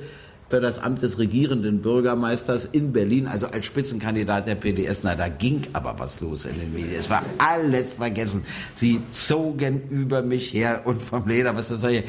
für 0.49 0.61
das 0.61 0.77
Amt 0.77 1.01
des 1.01 1.17
regierenden 1.17 1.81
Bürgermeisters 1.81 2.65
in 2.65 2.93
Berlin, 2.93 3.27
also 3.27 3.47
als 3.47 3.65
Spitzenkandidat 3.65 4.47
der 4.47 4.55
PDS. 4.55 5.01
Na, 5.03 5.15
da 5.15 5.27
ging 5.27 5.61
aber 5.73 5.95
was 5.97 6.21
los 6.21 6.45
in 6.45 6.59
den 6.59 6.73
Medien. 6.73 6.95
Es 6.99 7.09
war 7.09 7.23
alles 7.39 7.93
vergessen. 7.93 8.45
Sie 8.73 9.01
zogen 9.09 9.81
über 9.89 10.21
mich 10.21 10.53
her 10.53 10.81
und 10.85 11.01
vom 11.01 11.27
Leder, 11.27 11.55
was 11.55 11.69
das 11.69 11.81
soll. 11.81 12.03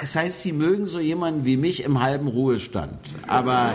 Das 0.00 0.16
heißt, 0.16 0.42
Sie 0.42 0.52
mögen 0.52 0.86
so 0.86 0.98
jemanden 0.98 1.44
wie 1.44 1.56
mich 1.56 1.84
im 1.84 2.00
halben 2.00 2.28
Ruhestand. 2.28 2.98
Aber 3.26 3.72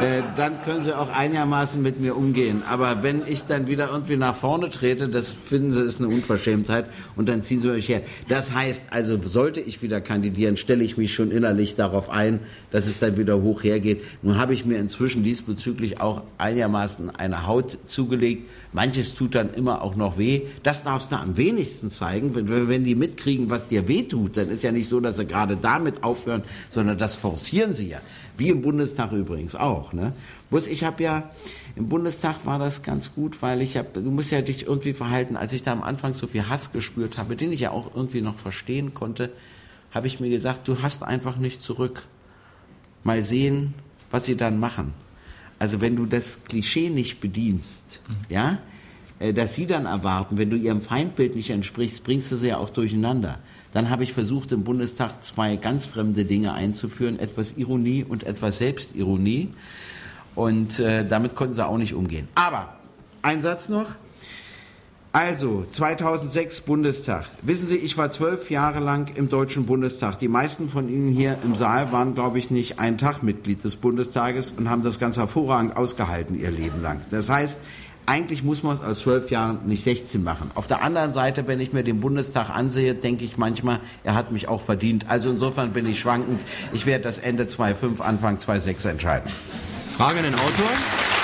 äh, 0.00 0.22
dann 0.36 0.62
können 0.62 0.84
Sie 0.84 0.96
auch 0.96 1.08
einigermaßen 1.08 1.82
mit 1.82 2.00
mir 2.00 2.16
umgehen. 2.16 2.62
Aber 2.70 3.02
wenn 3.02 3.22
ich 3.26 3.44
dann 3.44 3.66
wieder 3.66 3.90
irgendwie 3.90 4.16
nach 4.16 4.36
vorne 4.36 4.70
trete, 4.70 5.08
das 5.08 5.32
finden 5.32 5.72
Sie 5.72 5.82
ist 5.82 6.00
eine 6.00 6.08
Unverschämtheit 6.08 6.86
und 7.16 7.28
dann 7.28 7.42
ziehen 7.42 7.60
Sie 7.60 7.68
mich 7.68 7.88
her. 7.88 8.02
Das 8.28 8.54
heißt, 8.54 8.92
also 8.92 9.18
sollte 9.20 9.60
ich 9.60 9.82
wieder 9.82 10.00
kandidieren, 10.00 10.56
stelle 10.56 10.84
ich 10.84 10.96
mich 10.96 11.14
schon 11.14 11.30
innerlich 11.30 11.74
darauf 11.74 12.10
ein, 12.10 12.40
dass 12.70 12.86
es 12.86 12.98
dann 12.98 13.07
dann 13.08 13.18
wieder 13.18 13.42
hoch 13.42 13.62
hergeht. 13.62 14.02
Nun 14.22 14.38
habe 14.38 14.54
ich 14.54 14.64
mir 14.64 14.78
inzwischen 14.78 15.22
diesbezüglich 15.22 16.00
auch 16.00 16.22
einigermaßen 16.38 17.14
eine 17.14 17.46
Haut 17.46 17.78
zugelegt. 17.86 18.48
Manches 18.72 19.14
tut 19.14 19.34
dann 19.34 19.54
immer 19.54 19.82
auch 19.82 19.96
noch 19.96 20.18
weh. 20.18 20.42
Das 20.62 20.84
darfst 20.84 21.10
du 21.12 21.16
am 21.16 21.36
wenigsten 21.36 21.90
zeigen. 21.90 22.34
Wenn, 22.34 22.68
wenn 22.68 22.84
die 22.84 22.94
mitkriegen, 22.94 23.50
was 23.50 23.68
dir 23.68 23.88
weh 23.88 24.02
tut, 24.02 24.36
dann 24.36 24.50
ist 24.50 24.62
ja 24.62 24.72
nicht 24.72 24.88
so, 24.88 25.00
dass 25.00 25.16
sie 25.16 25.26
gerade 25.26 25.56
damit 25.56 26.02
aufhören, 26.04 26.42
sondern 26.68 26.98
das 26.98 27.14
forcieren 27.16 27.74
sie 27.74 27.88
ja. 27.88 28.00
Wie 28.36 28.48
im 28.48 28.62
Bundestag 28.62 29.12
übrigens 29.12 29.54
auch. 29.54 29.92
Ne? 29.92 30.12
Ich 30.50 30.84
habe 30.84 31.02
ja, 31.02 31.30
im 31.76 31.88
Bundestag 31.88 32.46
war 32.46 32.58
das 32.58 32.82
ganz 32.82 33.14
gut, 33.14 33.42
weil 33.42 33.62
ich 33.62 33.76
habe, 33.76 34.00
du 34.00 34.10
musst 34.10 34.30
ja 34.30 34.42
dich 34.42 34.66
irgendwie 34.66 34.92
verhalten, 34.92 35.36
als 35.36 35.52
ich 35.52 35.62
da 35.62 35.72
am 35.72 35.82
Anfang 35.82 36.14
so 36.14 36.26
viel 36.26 36.48
Hass 36.48 36.72
gespürt 36.72 37.18
habe, 37.18 37.36
den 37.36 37.52
ich 37.52 37.60
ja 37.60 37.70
auch 37.70 37.94
irgendwie 37.94 38.20
noch 38.20 38.36
verstehen 38.36 38.94
konnte, 38.94 39.30
habe 39.90 40.06
ich 40.06 40.20
mir 40.20 40.28
gesagt, 40.28 40.68
du 40.68 40.82
hast 40.82 41.02
einfach 41.02 41.36
nicht 41.36 41.62
zurück 41.62 42.02
mal 43.08 43.22
sehen, 43.22 43.72
was 44.10 44.26
sie 44.26 44.36
dann 44.36 44.60
machen. 44.60 44.92
Also 45.58 45.80
wenn 45.80 45.96
du 45.96 46.04
das 46.04 46.44
Klischee 46.44 46.90
nicht 46.90 47.20
bedienst, 47.20 48.00
mhm. 48.06 48.14
ja, 48.28 48.58
äh, 49.18 49.32
dass 49.32 49.54
sie 49.54 49.66
dann 49.66 49.86
erwarten, 49.86 50.36
wenn 50.36 50.50
du 50.50 50.56
ihrem 50.56 50.82
Feindbild 50.82 51.34
nicht 51.34 51.50
entsprichst, 51.50 52.04
bringst 52.04 52.30
du 52.30 52.36
sie 52.36 52.48
ja 52.48 52.58
auch 52.58 52.70
durcheinander. 52.70 53.38
Dann 53.72 53.88
habe 53.88 54.04
ich 54.04 54.12
versucht, 54.12 54.52
im 54.52 54.62
Bundestag 54.62 55.24
zwei 55.24 55.56
ganz 55.56 55.86
fremde 55.86 56.26
Dinge 56.26 56.52
einzuführen, 56.52 57.18
etwas 57.18 57.56
Ironie 57.56 58.04
und 58.04 58.24
etwas 58.24 58.58
Selbstironie. 58.58 59.48
Und 60.34 60.78
äh, 60.78 61.06
damit 61.06 61.34
konnten 61.34 61.54
sie 61.54 61.66
auch 61.66 61.78
nicht 61.78 61.94
umgehen. 61.94 62.28
Aber, 62.34 62.76
ein 63.22 63.40
Satz 63.42 63.68
noch, 63.68 63.86
also, 65.12 65.64
2006 65.70 66.60
Bundestag. 66.60 67.24
Wissen 67.40 67.66
Sie, 67.66 67.76
ich 67.76 67.96
war 67.96 68.10
zwölf 68.10 68.50
Jahre 68.50 68.78
lang 68.78 69.10
im 69.16 69.30
Deutschen 69.30 69.64
Bundestag. 69.64 70.18
Die 70.18 70.28
meisten 70.28 70.68
von 70.68 70.88
Ihnen 70.90 71.10
hier 71.10 71.38
im 71.44 71.56
Saal 71.56 71.92
waren, 71.92 72.14
glaube 72.14 72.38
ich, 72.38 72.50
nicht 72.50 72.78
einen 72.78 72.98
Tag 72.98 73.22
Mitglied 73.22 73.64
des 73.64 73.76
Bundestages 73.76 74.52
und 74.56 74.68
haben 74.68 74.82
das 74.82 74.98
ganz 74.98 75.16
hervorragend 75.16 75.76
ausgehalten 75.76 76.38
ihr 76.38 76.50
Leben 76.50 76.82
lang. 76.82 77.00
Das 77.10 77.30
heißt, 77.30 77.58
eigentlich 78.04 78.42
muss 78.42 78.62
man 78.62 78.74
es 78.74 78.82
aus 78.82 79.00
zwölf 79.00 79.30
Jahren 79.30 79.66
nicht 79.66 79.82
16 79.82 80.22
machen. 80.22 80.50
Auf 80.54 80.66
der 80.66 80.82
anderen 80.82 81.12
Seite, 81.12 81.46
wenn 81.46 81.60
ich 81.60 81.72
mir 81.72 81.84
den 81.84 82.00
Bundestag 82.00 82.50
ansehe, 82.50 82.94
denke 82.94 83.24
ich 83.24 83.38
manchmal, 83.38 83.80
er 84.04 84.14
hat 84.14 84.30
mich 84.30 84.48
auch 84.48 84.60
verdient. 84.60 85.06
Also 85.08 85.30
insofern 85.30 85.72
bin 85.72 85.86
ich 85.86 86.00
schwankend. 86.00 86.42
Ich 86.72 86.84
werde 86.84 87.04
das 87.04 87.18
Ende 87.18 87.44
2.5, 87.44 88.00
Anfang 88.00 88.36
2.6 88.36 88.88
entscheiden. 88.88 89.30
Frage 89.96 90.18
an 90.18 90.24
den 90.24 90.34
Autor. 90.34 91.17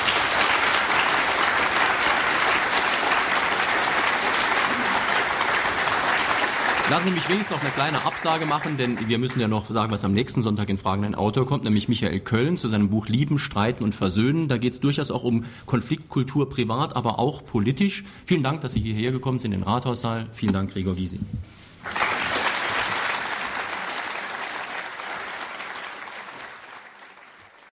Lassen 6.95 7.09
Sie 7.09 7.15
mich 7.15 7.29
wenigstens 7.29 7.57
noch 7.57 7.61
eine 7.61 7.73
kleine 7.73 8.05
Absage 8.05 8.47
machen, 8.47 8.77
denn 8.77 9.09
wir 9.09 9.19
müssen 9.19 9.41
ja 9.41 9.49
noch 9.49 9.69
sagen, 9.69 9.91
was 9.91 10.05
am 10.05 10.13
nächsten 10.13 10.43
Sonntag 10.43 10.69
in 10.69 10.79
Fragen 10.79 11.05
ein 11.05 11.17
Autor 11.17 11.45
kommt, 11.45 11.65
nämlich 11.65 11.89
Michael 11.89 12.21
Köln 12.21 12.57
zu 12.57 12.69
seinem 12.69 12.89
Buch 12.89 13.09
Lieben, 13.09 13.41
Streiten 13.41 13.83
und 13.83 13.97
Versöhnen. 13.97 14.47
Da 14.47 14.59
geht 14.59 14.75
es 14.75 14.79
durchaus 14.79 15.11
auch 15.11 15.25
um 15.25 15.45
Konfliktkultur 15.67 16.49
privat, 16.49 16.95
aber 16.95 17.19
auch 17.19 17.45
politisch. 17.45 18.05
Vielen 18.27 18.45
Dank, 18.45 18.61
dass 18.61 18.75
Sie 18.75 18.81
hierher 18.81 19.11
gekommen 19.11 19.41
sind 19.41 19.51
in 19.51 19.63
den 19.63 19.69
Rathaussaal. 19.69 20.29
Vielen 20.35 20.53
Dank, 20.53 20.73
Gregor 20.73 20.95
Gysi. 20.95 21.19